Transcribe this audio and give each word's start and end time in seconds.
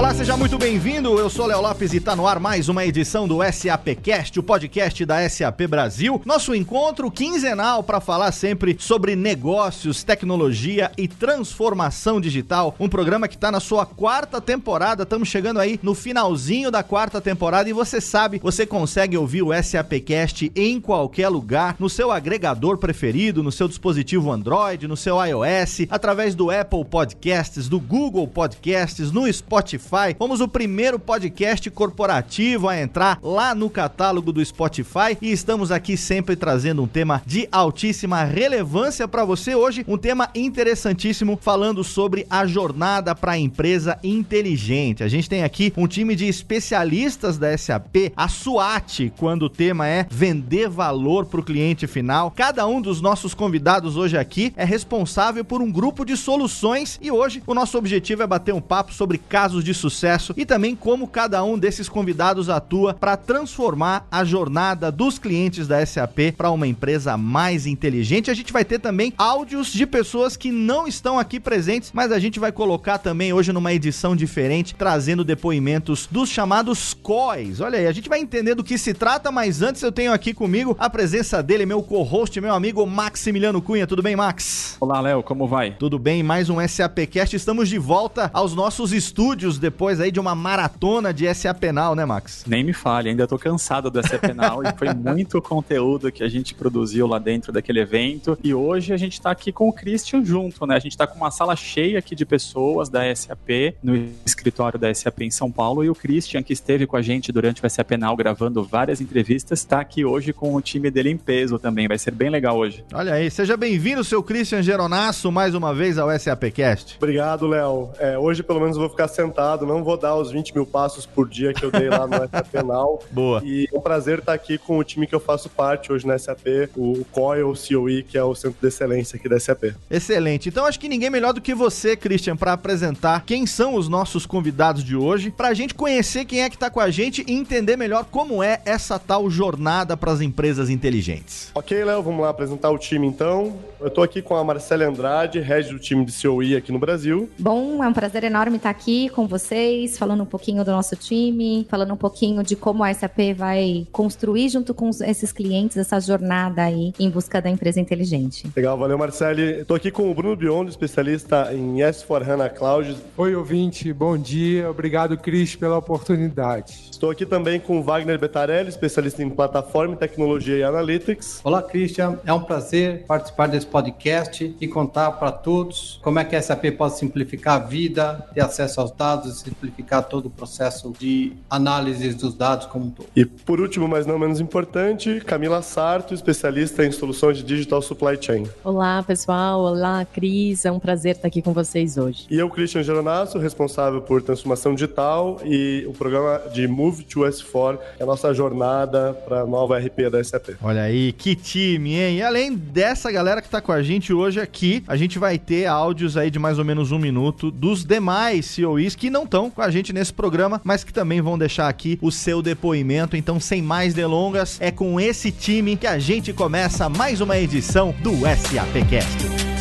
Olá, 0.00 0.14
seja 0.14 0.34
muito 0.34 0.56
bem-vindo. 0.56 1.18
Eu 1.18 1.28
sou 1.28 1.44
Léo 1.44 1.60
Lopes 1.60 1.92
e 1.92 1.98
está 1.98 2.16
no 2.16 2.26
ar 2.26 2.40
mais 2.40 2.70
uma 2.70 2.86
edição 2.86 3.28
do 3.28 3.40
SAPcast, 3.44 4.40
o 4.40 4.42
podcast 4.42 5.04
da 5.04 5.28
SAP 5.28 5.66
Brasil. 5.68 6.22
Nosso 6.24 6.54
encontro 6.54 7.10
quinzenal 7.10 7.82
para 7.82 8.00
falar 8.00 8.32
sempre 8.32 8.74
sobre 8.80 9.14
negócios, 9.14 10.02
tecnologia 10.02 10.90
e 10.96 11.06
transformação 11.06 12.18
digital. 12.18 12.74
Um 12.80 12.88
programa 12.88 13.28
que 13.28 13.34
está 13.34 13.52
na 13.52 13.60
sua 13.60 13.84
quarta 13.84 14.40
temporada. 14.40 15.02
Estamos 15.02 15.28
chegando 15.28 15.60
aí 15.60 15.78
no 15.82 15.94
finalzinho 15.94 16.70
da 16.70 16.82
quarta 16.82 17.20
temporada 17.20 17.68
e 17.68 17.74
você 17.74 18.00
sabe, 18.00 18.40
você 18.42 18.64
consegue 18.64 19.18
ouvir 19.18 19.42
o 19.42 19.52
SAPcast 19.52 20.50
em 20.56 20.80
qualquer 20.80 21.28
lugar, 21.28 21.76
no 21.78 21.90
seu 21.90 22.10
agregador 22.10 22.78
preferido, 22.78 23.42
no 23.42 23.52
seu 23.52 23.68
dispositivo 23.68 24.32
Android, 24.32 24.88
no 24.88 24.96
seu 24.96 25.22
iOS, 25.22 25.86
através 25.90 26.34
do 26.34 26.50
Apple 26.50 26.86
Podcasts, 26.86 27.68
do 27.68 27.78
Google 27.78 28.26
Podcasts, 28.26 29.12
no 29.12 29.30
Spotify 29.30 29.89
Spotify. 29.90 30.14
Fomos 30.16 30.40
o 30.40 30.46
primeiro 30.46 30.98
podcast 31.00 31.68
corporativo 31.70 32.68
a 32.68 32.80
entrar 32.80 33.18
lá 33.20 33.54
no 33.54 33.68
catálogo 33.68 34.32
do 34.32 34.44
Spotify 34.44 35.18
e 35.20 35.32
estamos 35.32 35.72
aqui 35.72 35.96
sempre 35.96 36.36
trazendo 36.36 36.82
um 36.82 36.86
tema 36.86 37.20
de 37.26 37.48
altíssima 37.50 38.22
relevância 38.22 39.08
para 39.08 39.24
você 39.24 39.56
hoje, 39.56 39.84
um 39.88 39.98
tema 39.98 40.30
interessantíssimo 40.32 41.38
falando 41.42 41.82
sobre 41.82 42.24
a 42.30 42.46
jornada 42.46 43.14
para 43.14 43.32
a 43.32 43.38
empresa 43.38 43.98
inteligente. 44.04 45.02
A 45.02 45.08
gente 45.08 45.28
tem 45.28 45.42
aqui 45.42 45.72
um 45.76 45.88
time 45.88 46.14
de 46.14 46.26
especialistas 46.28 47.36
da 47.36 47.56
SAP, 47.58 48.12
a 48.16 48.28
SWAT, 48.28 49.12
quando 49.16 49.44
o 49.44 49.50
tema 49.50 49.88
é 49.88 50.06
vender 50.08 50.68
valor 50.68 51.26
para 51.26 51.40
o 51.40 51.44
cliente 51.44 51.88
final. 51.88 52.30
Cada 52.30 52.66
um 52.66 52.80
dos 52.80 53.00
nossos 53.00 53.34
convidados 53.34 53.96
hoje 53.96 54.16
aqui 54.16 54.52
é 54.56 54.64
responsável 54.64 55.44
por 55.44 55.60
um 55.60 55.70
grupo 55.70 56.04
de 56.04 56.16
soluções 56.16 56.98
e 57.02 57.10
hoje 57.10 57.42
o 57.44 57.54
nosso 57.54 57.76
objetivo 57.76 58.22
é 58.22 58.26
bater 58.26 58.54
um 58.54 58.60
papo 58.60 58.94
sobre 58.94 59.18
casos 59.18 59.64
de 59.64 59.79
sucesso 59.80 60.34
e 60.36 60.44
também 60.44 60.76
como 60.76 61.08
cada 61.08 61.42
um 61.42 61.58
desses 61.58 61.88
convidados 61.88 62.48
atua 62.48 62.94
para 62.94 63.16
transformar 63.16 64.06
a 64.10 64.24
jornada 64.24 64.92
dos 64.92 65.18
clientes 65.18 65.66
da 65.66 65.84
SAP 65.84 66.32
para 66.36 66.50
uma 66.50 66.66
empresa 66.66 67.16
mais 67.16 67.66
inteligente. 67.66 68.30
A 68.30 68.34
gente 68.34 68.52
vai 68.52 68.64
ter 68.64 68.78
também 68.78 69.12
áudios 69.16 69.72
de 69.72 69.86
pessoas 69.86 70.36
que 70.36 70.50
não 70.50 70.86
estão 70.86 71.18
aqui 71.18 71.40
presentes, 71.40 71.90
mas 71.92 72.12
a 72.12 72.18
gente 72.18 72.38
vai 72.38 72.52
colocar 72.52 72.98
também 72.98 73.32
hoje 73.32 73.52
numa 73.52 73.72
edição 73.72 74.14
diferente, 74.14 74.74
trazendo 74.74 75.24
depoimentos 75.24 76.06
dos 76.10 76.28
chamados 76.28 76.94
COIs. 76.94 77.60
Olha 77.60 77.78
aí, 77.78 77.86
a 77.86 77.92
gente 77.92 78.08
vai 78.08 78.20
entender 78.20 78.54
do 78.54 78.64
que 78.64 78.76
se 78.76 78.92
trata, 78.92 79.30
mas 79.32 79.62
antes 79.62 79.82
eu 79.82 79.92
tenho 79.92 80.12
aqui 80.12 80.34
comigo 80.34 80.76
a 80.78 80.90
presença 80.90 81.42
dele, 81.42 81.64
meu 81.64 81.82
co-host, 81.82 82.40
meu 82.40 82.54
amigo 82.54 82.86
Maximiliano 82.86 83.62
Cunha. 83.62 83.86
Tudo 83.86 84.02
bem, 84.02 84.14
Max? 84.16 84.76
Olá, 84.80 85.00
Léo, 85.00 85.22
como 85.22 85.48
vai? 85.48 85.72
Tudo 85.78 85.98
bem, 85.98 86.22
mais 86.22 86.50
um 86.50 86.56
SAPcast. 86.66 87.34
Estamos 87.34 87.68
de 87.68 87.78
volta 87.78 88.30
aos 88.32 88.54
nossos 88.54 88.92
estúdios 88.92 89.58
depois 89.60 90.00
aí 90.00 90.10
de 90.10 90.18
uma 90.18 90.34
maratona 90.34 91.12
de 91.12 91.32
SA 91.34 91.54
Penal, 91.54 91.94
né, 91.94 92.04
Max? 92.04 92.44
Nem 92.46 92.64
me 92.64 92.72
fale, 92.72 93.10
ainda 93.10 93.26
tô 93.26 93.38
cansado 93.38 93.90
do 93.90 94.06
SA 94.06 94.18
Penal 94.18 94.62
e 94.62 94.72
foi 94.76 94.92
muito 94.94 95.40
conteúdo 95.40 96.10
que 96.10 96.22
a 96.22 96.28
gente 96.28 96.54
produziu 96.54 97.06
lá 97.06 97.18
dentro 97.18 97.52
daquele 97.52 97.80
evento. 97.80 98.38
E 98.42 98.54
hoje 98.54 98.92
a 98.92 98.96
gente 98.96 99.20
tá 99.20 99.30
aqui 99.30 99.52
com 99.52 99.68
o 99.68 99.72
Christian 99.72 100.24
junto, 100.24 100.66
né? 100.66 100.76
A 100.76 100.78
gente 100.78 100.96
tá 100.96 101.06
com 101.06 101.16
uma 101.16 101.30
sala 101.30 101.54
cheia 101.54 101.98
aqui 101.98 102.14
de 102.14 102.24
pessoas 102.24 102.88
da 102.88 103.14
SAP 103.14 103.74
no 103.82 104.08
escritório 104.24 104.78
da 104.78 104.92
SAP 104.92 105.22
em 105.22 105.30
São 105.30 105.50
Paulo 105.50 105.84
e 105.84 105.90
o 105.90 105.94
Christian, 105.94 106.42
que 106.42 106.52
esteve 106.52 106.86
com 106.86 106.96
a 106.96 107.02
gente 107.02 107.30
durante 107.30 107.64
o 107.64 107.70
SA 107.70 107.84
Penal 107.84 108.16
gravando 108.16 108.64
várias 108.64 109.00
entrevistas, 109.00 109.64
tá 109.64 109.80
aqui 109.80 110.04
hoje 110.04 110.32
com 110.32 110.54
o 110.54 110.60
time 110.60 110.90
dele 110.90 111.10
em 111.10 111.16
peso 111.16 111.58
também. 111.58 111.86
Vai 111.86 111.98
ser 111.98 112.12
bem 112.12 112.30
legal 112.30 112.56
hoje. 112.56 112.84
Olha 112.92 113.14
aí, 113.14 113.30
seja 113.30 113.56
bem-vindo, 113.56 114.02
seu 114.02 114.22
Christian 114.22 114.62
Geronasso, 114.62 115.30
mais 115.30 115.54
uma 115.54 115.74
vez 115.74 115.98
ao 115.98 116.10
SAPcast. 116.18 116.96
Obrigado, 116.96 117.46
Léo. 117.46 117.90
É, 117.98 118.18
hoje 118.18 118.42
pelo 118.42 118.60
menos 118.60 118.76
eu 118.76 118.80
vou 118.80 118.90
ficar 118.90 119.08
sentado 119.08 119.49
não 119.58 119.84
vou 119.84 119.96
dar 119.96 120.16
os 120.16 120.30
20 120.30 120.54
mil 120.54 120.66
passos 120.66 121.06
por 121.06 121.28
dia 121.28 121.52
que 121.52 121.64
eu 121.64 121.70
dei 121.70 121.88
lá 121.88 122.06
no 122.06 122.16
SAP 122.28 122.48
Penal. 122.50 123.02
Boa. 123.10 123.42
E 123.44 123.68
é 123.72 123.76
um 123.76 123.80
prazer 123.80 124.18
estar 124.18 124.32
aqui 124.32 124.58
com 124.58 124.78
o 124.78 124.84
time 124.84 125.06
que 125.06 125.14
eu 125.14 125.20
faço 125.20 125.48
parte 125.48 125.92
hoje 125.92 126.06
na 126.06 126.18
SAP, 126.18 126.46
o 126.76 127.04
COIL 127.12 127.52
COE, 127.54 128.02
que 128.02 128.16
é 128.16 128.24
o 128.24 128.34
Centro 128.34 128.58
de 128.60 128.68
Excelência 128.68 129.16
aqui 129.16 129.28
da 129.28 129.38
SAP. 129.38 129.74
Excelente. 129.90 130.48
Então 130.48 130.64
acho 130.64 130.78
que 130.78 130.88
ninguém 130.88 131.10
melhor 131.10 131.32
do 131.32 131.40
que 131.40 131.54
você, 131.54 131.96
Christian, 131.96 132.36
para 132.36 132.52
apresentar 132.52 133.24
quem 133.24 133.46
são 133.46 133.74
os 133.74 133.88
nossos 133.88 134.26
convidados 134.26 134.84
de 134.84 134.96
hoje, 134.96 135.30
para 135.30 135.48
a 135.48 135.54
gente 135.54 135.74
conhecer 135.74 136.24
quem 136.24 136.42
é 136.42 136.48
que 136.48 136.56
está 136.56 136.70
com 136.70 136.80
a 136.80 136.90
gente 136.90 137.24
e 137.26 137.32
entender 137.32 137.76
melhor 137.76 138.04
como 138.04 138.42
é 138.42 138.60
essa 138.64 138.98
tal 138.98 139.30
jornada 139.30 139.96
para 139.96 140.12
as 140.12 140.20
empresas 140.20 140.70
inteligentes. 140.70 141.50
Ok, 141.54 141.82
Léo, 141.84 142.02
vamos 142.02 142.20
lá 142.20 142.30
apresentar 142.30 142.70
o 142.70 142.78
time 142.78 143.06
então. 143.06 143.54
Eu 143.80 143.88
estou 143.88 144.04
aqui 144.04 144.22
com 144.22 144.36
a 144.36 144.44
Marcela 144.44 144.84
Andrade, 144.84 145.40
head 145.40 145.70
do 145.70 145.78
time 145.78 146.04
de 146.04 146.12
COE 146.12 146.56
aqui 146.56 146.70
no 146.70 146.78
Brasil. 146.78 147.28
Bom, 147.38 147.82
é 147.82 147.88
um 147.88 147.92
prazer 147.92 148.24
enorme 148.24 148.56
estar 148.56 148.70
aqui 148.70 149.08
com 149.08 149.26
você 149.26 149.40
vocês, 149.40 149.98
falando 149.98 150.22
um 150.22 150.26
pouquinho 150.26 150.64
do 150.64 150.70
nosso 150.70 150.94
time, 150.94 151.66
falando 151.68 151.92
um 151.92 151.96
pouquinho 151.96 152.42
de 152.42 152.54
como 152.54 152.84
a 152.84 152.92
SAP 152.92 153.34
vai 153.36 153.86
construir 153.90 154.48
junto 154.48 154.74
com 154.74 154.90
esses 154.90 155.32
clientes 155.32 155.76
essa 155.76 155.98
jornada 155.98 156.62
aí 156.62 156.92
em 156.98 157.10
busca 157.10 157.40
da 157.40 157.50
empresa 157.50 157.80
inteligente. 157.80 158.50
Legal, 158.54 158.76
valeu 158.78 158.98
Marcele. 158.98 159.60
Estou 159.60 159.76
aqui 159.76 159.90
com 159.90 160.10
o 160.10 160.14
Bruno 160.14 160.36
Biondo, 160.36 160.70
especialista 160.70 161.52
em 161.52 161.78
S4HANA 161.78 162.50
Cloud. 162.50 162.96
Oi, 163.16 163.34
ouvinte, 163.34 163.92
bom 163.92 164.16
dia. 164.16 164.70
Obrigado, 164.70 165.16
Cris, 165.16 165.56
pela 165.56 165.78
oportunidade. 165.78 166.88
Estou 166.90 167.10
aqui 167.10 167.24
também 167.24 167.58
com 167.58 167.80
o 167.80 167.82
Wagner 167.82 168.18
Betarelli, 168.18 168.68
especialista 168.68 169.22
em 169.22 169.30
plataforma, 169.30 169.96
tecnologia 169.96 170.58
e 170.58 170.62
analytics. 170.62 171.40
Olá, 171.42 171.62
Christian. 171.62 172.18
É 172.24 172.32
um 172.32 172.42
prazer 172.42 173.04
participar 173.06 173.48
desse 173.48 173.66
podcast 173.70 174.54
e 174.60 174.68
contar 174.68 175.12
para 175.12 175.32
todos 175.32 175.98
como 176.02 176.18
é 176.18 176.24
que 176.24 176.36
a 176.36 176.42
SAP 176.42 176.66
pode 176.76 176.98
simplificar 176.98 177.56
a 177.56 177.64
vida, 177.64 178.28
ter 178.34 178.40
acesso 178.40 178.80
aos 178.80 178.90
dados 178.92 179.40
simplificar 179.40 180.04
todo 180.04 180.26
o 180.26 180.30
processo 180.30 180.92
de 180.98 181.32
análise 181.48 182.12
dos 182.14 182.34
dados 182.34 182.66
como 182.66 182.86
um 182.86 182.90
todo. 182.90 183.08
E 183.14 183.24
por 183.24 183.60
último, 183.60 183.88
mas 183.88 184.06
não 184.06 184.18
menos 184.18 184.40
importante, 184.40 185.20
Camila 185.20 185.62
Sarto, 185.62 186.14
especialista 186.14 186.84
em 186.84 186.92
soluções 186.92 187.38
de 187.38 187.44
Digital 187.44 187.82
Supply 187.82 188.18
Chain. 188.20 188.46
Olá, 188.64 189.02
pessoal. 189.02 189.60
Olá, 189.60 190.04
Cris. 190.04 190.64
É 190.64 190.72
um 190.72 190.78
prazer 190.78 191.16
estar 191.16 191.28
aqui 191.28 191.42
com 191.42 191.52
vocês 191.52 191.96
hoje. 191.96 192.26
E 192.30 192.38
eu, 192.38 192.48
Christian 192.50 192.82
Geronasso, 192.82 193.38
responsável 193.38 194.00
por 194.00 194.22
transformação 194.22 194.74
digital 194.74 195.40
e 195.44 195.84
o 195.86 195.92
programa 195.92 196.40
de 196.52 196.66
Move 196.66 197.04
to 197.04 197.20
S4, 197.20 197.78
que 197.78 198.00
é 198.00 198.02
a 198.02 198.06
nossa 198.06 198.32
jornada 198.32 199.14
para 199.26 199.40
a 199.40 199.46
nova 199.46 199.78
RP 199.78 200.10
da 200.10 200.22
SAP. 200.22 200.50
Olha 200.62 200.82
aí, 200.82 201.12
que 201.12 201.34
time, 201.34 201.94
hein? 201.94 202.18
E 202.18 202.22
além 202.22 202.54
dessa 202.54 203.10
galera 203.10 203.40
que 203.40 203.48
está 203.48 203.59
com 203.60 203.72
a 203.72 203.82
gente 203.82 204.12
hoje 204.12 204.40
aqui, 204.40 204.82
a 204.86 204.96
gente 204.96 205.18
vai 205.18 205.38
ter 205.38 205.66
áudios 205.66 206.16
aí 206.16 206.30
de 206.30 206.38
mais 206.38 206.58
ou 206.58 206.64
menos 206.64 206.92
um 206.92 206.98
minuto 206.98 207.50
dos 207.50 207.84
demais 207.84 208.56
COEs 208.56 208.94
que 208.94 209.10
não 209.10 209.24
estão 209.24 209.50
com 209.50 209.62
a 209.62 209.70
gente 209.70 209.92
nesse 209.92 210.12
programa, 210.12 210.60
mas 210.64 210.84
que 210.84 210.92
também 210.92 211.20
vão 211.20 211.38
deixar 211.38 211.68
aqui 211.68 211.98
o 212.00 212.10
seu 212.10 212.42
depoimento. 212.42 213.16
Então, 213.16 213.38
sem 213.38 213.62
mais 213.62 213.94
delongas, 213.94 214.58
é 214.60 214.70
com 214.70 215.00
esse 215.00 215.30
time 215.30 215.76
que 215.76 215.86
a 215.86 215.98
gente 215.98 216.32
começa 216.32 216.88
mais 216.88 217.20
uma 217.20 217.38
edição 217.38 217.94
do 218.02 218.12
SAPcast. 218.12 219.59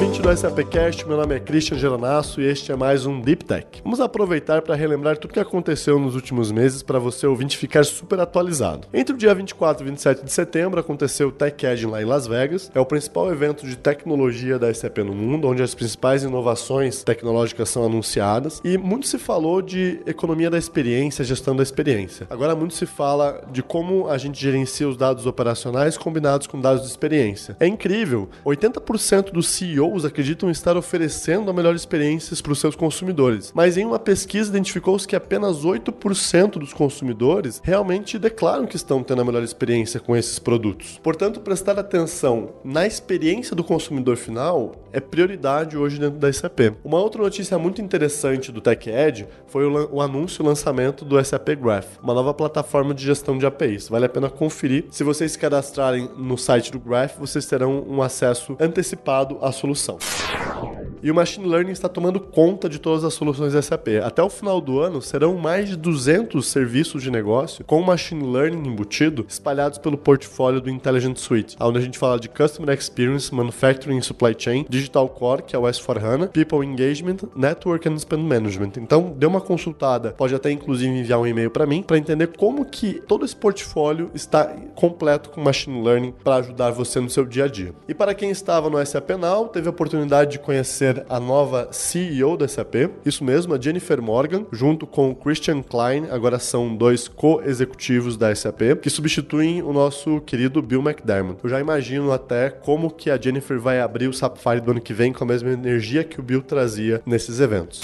Ouvinte 0.00 0.22
do 0.22 0.36
SAPcast, 0.36 1.08
meu 1.08 1.16
nome 1.16 1.34
é 1.34 1.40
Christian 1.40 1.76
Geronasso 1.76 2.40
e 2.40 2.44
este 2.44 2.70
é 2.70 2.76
mais 2.76 3.04
um 3.04 3.20
Deep 3.20 3.44
Tech. 3.44 3.66
Vamos 3.82 4.00
aproveitar 4.00 4.62
para 4.62 4.76
relembrar 4.76 5.18
tudo 5.18 5.34
que 5.34 5.40
aconteceu 5.40 5.98
nos 5.98 6.14
últimos 6.14 6.52
meses 6.52 6.84
para 6.84 7.00
você 7.00 7.26
ouvinte 7.26 7.58
ficar 7.58 7.84
super 7.84 8.20
atualizado. 8.20 8.86
Entre 8.94 9.12
o 9.12 9.18
dia 9.18 9.34
24 9.34 9.84
e 9.84 9.90
27 9.90 10.24
de 10.24 10.30
setembro 10.30 10.78
aconteceu 10.78 11.28
o 11.28 11.32
Tech 11.32 11.66
Edge 11.66 11.84
lá 11.84 12.00
em 12.00 12.04
Las 12.04 12.28
Vegas, 12.28 12.70
é 12.72 12.78
o 12.78 12.86
principal 12.86 13.28
evento 13.32 13.66
de 13.66 13.74
tecnologia 13.76 14.56
da 14.56 14.72
SAP 14.72 14.98
no 14.98 15.12
mundo, 15.12 15.48
onde 15.48 15.64
as 15.64 15.74
principais 15.74 16.22
inovações 16.22 17.02
tecnológicas 17.02 17.68
são 17.68 17.84
anunciadas 17.84 18.60
e 18.62 18.78
muito 18.78 19.08
se 19.08 19.18
falou 19.18 19.60
de 19.60 20.00
economia 20.06 20.48
da 20.48 20.58
experiência, 20.58 21.24
gestão 21.24 21.56
da 21.56 21.62
experiência. 21.64 22.24
Agora 22.30 22.54
muito 22.54 22.74
se 22.74 22.86
fala 22.86 23.42
de 23.50 23.64
como 23.64 24.08
a 24.08 24.16
gente 24.16 24.40
gerencia 24.40 24.88
os 24.88 24.96
dados 24.96 25.26
operacionais 25.26 25.98
combinados 25.98 26.46
com 26.46 26.60
dados 26.60 26.82
de 26.82 26.88
experiência. 26.88 27.56
É 27.58 27.66
incrível, 27.66 28.28
80% 28.46 29.32
dos 29.32 29.48
CEOs 29.48 29.87
CEOs 29.88 30.04
acreditam 30.04 30.50
estar 30.50 30.76
oferecendo 30.76 31.50
a 31.50 31.54
melhor 31.54 31.74
experiências 31.74 32.40
para 32.40 32.52
os 32.52 32.60
seus 32.60 32.76
consumidores, 32.76 33.52
mas 33.54 33.76
em 33.76 33.84
uma 33.84 33.98
pesquisa 33.98 34.50
identificou-se 34.50 35.08
que 35.08 35.16
apenas 35.16 35.64
8% 35.64 36.58
dos 36.58 36.72
consumidores 36.72 37.60
realmente 37.64 38.18
declaram 38.18 38.66
que 38.66 38.76
estão 38.76 39.02
tendo 39.02 39.22
a 39.22 39.24
melhor 39.24 39.42
experiência 39.42 39.98
com 39.98 40.16
esses 40.16 40.38
produtos. 40.38 41.00
Portanto, 41.02 41.40
prestar 41.40 41.78
atenção 41.78 42.50
na 42.62 42.86
experiência 42.86 43.56
do 43.56 43.64
consumidor 43.64 44.16
final 44.16 44.74
é 44.92 45.00
prioridade 45.00 45.76
hoje 45.76 45.98
dentro 45.98 46.18
da 46.18 46.32
SAP. 46.32 46.74
Uma 46.84 46.98
outra 46.98 47.22
notícia 47.22 47.58
muito 47.58 47.80
interessante 47.80 48.52
do 48.52 48.60
TechEd 48.60 49.26
foi 49.46 49.64
o, 49.64 49.96
o 49.96 50.02
anúncio 50.02 50.42
e 50.42 50.44
o 50.44 50.48
lançamento 50.48 51.04
do 51.04 51.22
SAP 51.22 51.48
Graph, 51.60 51.98
uma 52.02 52.14
nova 52.14 52.34
plataforma 52.34 52.94
de 52.94 53.04
gestão 53.04 53.38
de 53.38 53.46
APIs. 53.46 53.88
Vale 53.88 54.06
a 54.06 54.08
pena 54.08 54.28
conferir. 54.28 54.86
Se 54.90 55.04
vocês 55.04 55.32
se 55.32 55.38
cadastrarem 55.38 56.10
no 56.16 56.36
site 56.36 56.72
do 56.72 56.78
Graph, 56.78 57.18
vocês 57.18 57.46
terão 57.46 57.84
um 57.88 58.02
acesso 58.02 58.56
antecipado 58.60 59.38
à 59.40 59.52
solução 59.52 59.77
solução 59.78 60.77
e 61.02 61.10
o 61.10 61.14
Machine 61.14 61.46
Learning 61.46 61.72
está 61.72 61.88
tomando 61.88 62.18
conta 62.18 62.68
de 62.68 62.78
todas 62.78 63.04
as 63.04 63.14
soluções 63.14 63.52
SAP. 63.64 63.88
Até 64.02 64.22
o 64.22 64.28
final 64.28 64.60
do 64.60 64.80
ano, 64.80 65.00
serão 65.00 65.36
mais 65.36 65.68
de 65.68 65.76
200 65.76 66.44
serviços 66.46 67.02
de 67.02 67.10
negócio 67.10 67.64
com 67.64 67.80
Machine 67.82 68.32
Learning 68.32 68.68
embutido 68.68 69.24
espalhados 69.28 69.78
pelo 69.78 69.96
portfólio 69.96 70.60
do 70.60 70.70
Intelligent 70.70 71.16
Suite, 71.16 71.56
onde 71.60 71.78
a 71.78 71.80
gente 71.80 71.98
fala 71.98 72.18
de 72.18 72.28
Customer 72.28 72.76
Experience, 72.76 73.34
Manufacturing 73.34 74.00
Supply 74.00 74.34
Chain, 74.36 74.66
Digital 74.68 75.08
Core, 75.08 75.42
que 75.42 75.54
é 75.54 75.58
o 75.58 75.62
S4HANA, 75.62 76.28
People 76.28 76.66
Engagement, 76.66 77.18
Network 77.36 77.88
and 77.88 77.98
Spend 77.98 78.22
Management. 78.22 78.72
Então, 78.78 79.14
dê 79.16 79.26
uma 79.26 79.40
consultada, 79.40 80.10
pode 80.10 80.34
até 80.34 80.50
inclusive 80.50 80.90
enviar 80.90 81.20
um 81.20 81.26
e-mail 81.26 81.50
para 81.50 81.66
mim, 81.66 81.82
para 81.82 81.98
entender 81.98 82.28
como 82.36 82.64
que 82.64 82.94
todo 83.06 83.24
esse 83.24 83.36
portfólio 83.36 84.10
está 84.14 84.46
completo 84.74 85.30
com 85.30 85.40
Machine 85.40 85.82
Learning 85.82 86.12
para 86.24 86.36
ajudar 86.36 86.70
você 86.70 87.00
no 87.00 87.10
seu 87.10 87.24
dia 87.24 87.44
a 87.44 87.48
dia. 87.48 87.72
E 87.88 87.94
para 87.94 88.14
quem 88.14 88.30
estava 88.30 88.68
no 88.68 88.84
SAP 88.84 89.10
Now, 89.10 89.48
teve 89.48 89.68
a 89.68 89.70
oportunidade 89.70 90.32
de 90.32 90.38
conhecer 90.38 90.87
a 91.08 91.20
nova 91.20 91.68
CEO 91.70 92.36
da 92.36 92.46
SAP, 92.46 92.90
isso 93.04 93.24
mesmo, 93.24 93.54
a 93.54 93.60
Jennifer 93.60 94.00
Morgan, 94.00 94.46
junto 94.52 94.86
com 94.86 95.10
o 95.10 95.14
Christian 95.14 95.62
Klein, 95.62 96.08
agora 96.10 96.38
são 96.38 96.74
dois 96.74 97.08
co-executivos 97.08 98.16
da 98.16 98.34
SAP, 98.34 98.80
que 98.82 98.90
substituem 98.90 99.62
o 99.62 99.72
nosso 99.72 100.20
querido 100.22 100.62
Bill 100.62 100.80
McDermott. 100.80 101.40
Eu 101.42 101.50
já 101.50 101.60
imagino 101.60 102.12
até 102.12 102.50
como 102.50 102.90
que 102.90 103.10
a 103.10 103.20
Jennifer 103.20 103.58
vai 103.58 103.80
abrir 103.80 104.08
o 104.08 104.12
Sapphire 104.12 104.60
do 104.60 104.70
ano 104.70 104.80
que 104.80 104.92
vem 104.92 105.12
com 105.12 105.24
a 105.24 105.26
mesma 105.26 105.50
energia 105.50 106.04
que 106.04 106.20
o 106.20 106.22
Bill 106.22 106.42
trazia 106.42 107.02
nesses 107.04 107.40
eventos. 107.40 107.80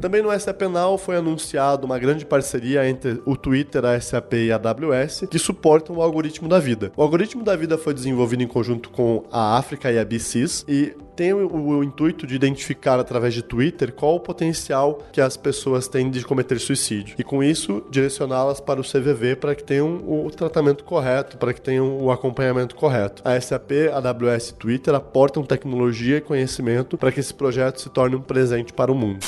Também 0.00 0.22
no 0.22 0.38
SAP 0.38 0.62
Now 0.62 0.96
foi 0.96 1.16
anunciado 1.16 1.84
uma 1.84 1.98
grande 1.98 2.24
parceria 2.24 2.88
entre 2.88 3.20
o 3.26 3.36
Twitter, 3.36 3.84
a 3.84 4.00
SAP 4.00 4.34
e 4.34 4.52
a 4.52 4.56
AWS, 4.56 5.24
que 5.28 5.38
suportam 5.38 5.96
o 5.96 6.02
algoritmo 6.02 6.48
da 6.48 6.60
vida. 6.60 6.92
O 6.96 7.02
algoritmo 7.02 7.42
da 7.42 7.56
vida 7.56 7.76
foi 7.76 7.92
desenvolvido 7.92 8.42
em 8.42 8.46
conjunto 8.46 8.90
com 8.90 9.24
a 9.30 9.58
África 9.58 9.90
e 9.90 9.98
a 9.98 10.04
BCs 10.04 10.64
e 10.68 10.94
tem 11.18 11.32
o, 11.32 11.48
o, 11.48 11.82
intuito 11.82 12.28
de 12.28 12.36
identificar 12.36 13.00
através 13.00 13.34
de 13.34 13.42
Twitter 13.42 13.92
qual 13.92 14.14
o 14.14 14.20
potencial 14.20 15.02
que 15.12 15.20
as 15.20 15.36
pessoas 15.36 15.88
têm 15.88 16.08
de 16.08 16.24
cometer 16.24 16.60
suicídio. 16.60 17.16
E 17.18 17.24
com 17.24 17.42
isso, 17.42 17.84
direcioná-las 17.90 18.60
para 18.60 18.80
o 18.80 18.84
CVV 18.84 19.34
para 19.34 19.56
que 19.56 19.64
tenham 19.64 19.96
o 20.06 20.30
tratamento 20.30 20.84
correto, 20.84 21.36
para 21.36 21.52
que 21.52 21.60
tenham 21.60 22.00
o 22.00 22.12
acompanhamento 22.12 22.76
correto. 22.76 23.20
A 23.24 23.38
SAP, 23.40 23.72
a 23.92 23.96
AWS 23.96 24.50
e 24.50 24.54
Twitter 24.54 24.94
aportam 24.94 25.42
tecnologia 25.42 26.18
e 26.18 26.20
conhecimento 26.20 26.96
para 26.96 27.10
que 27.10 27.18
esse 27.18 27.34
projeto 27.34 27.80
se 27.80 27.90
torne 27.90 28.14
um 28.14 28.22
presente 28.22 28.72
para 28.72 28.92
o 28.92 28.94
mundo. 28.94 29.18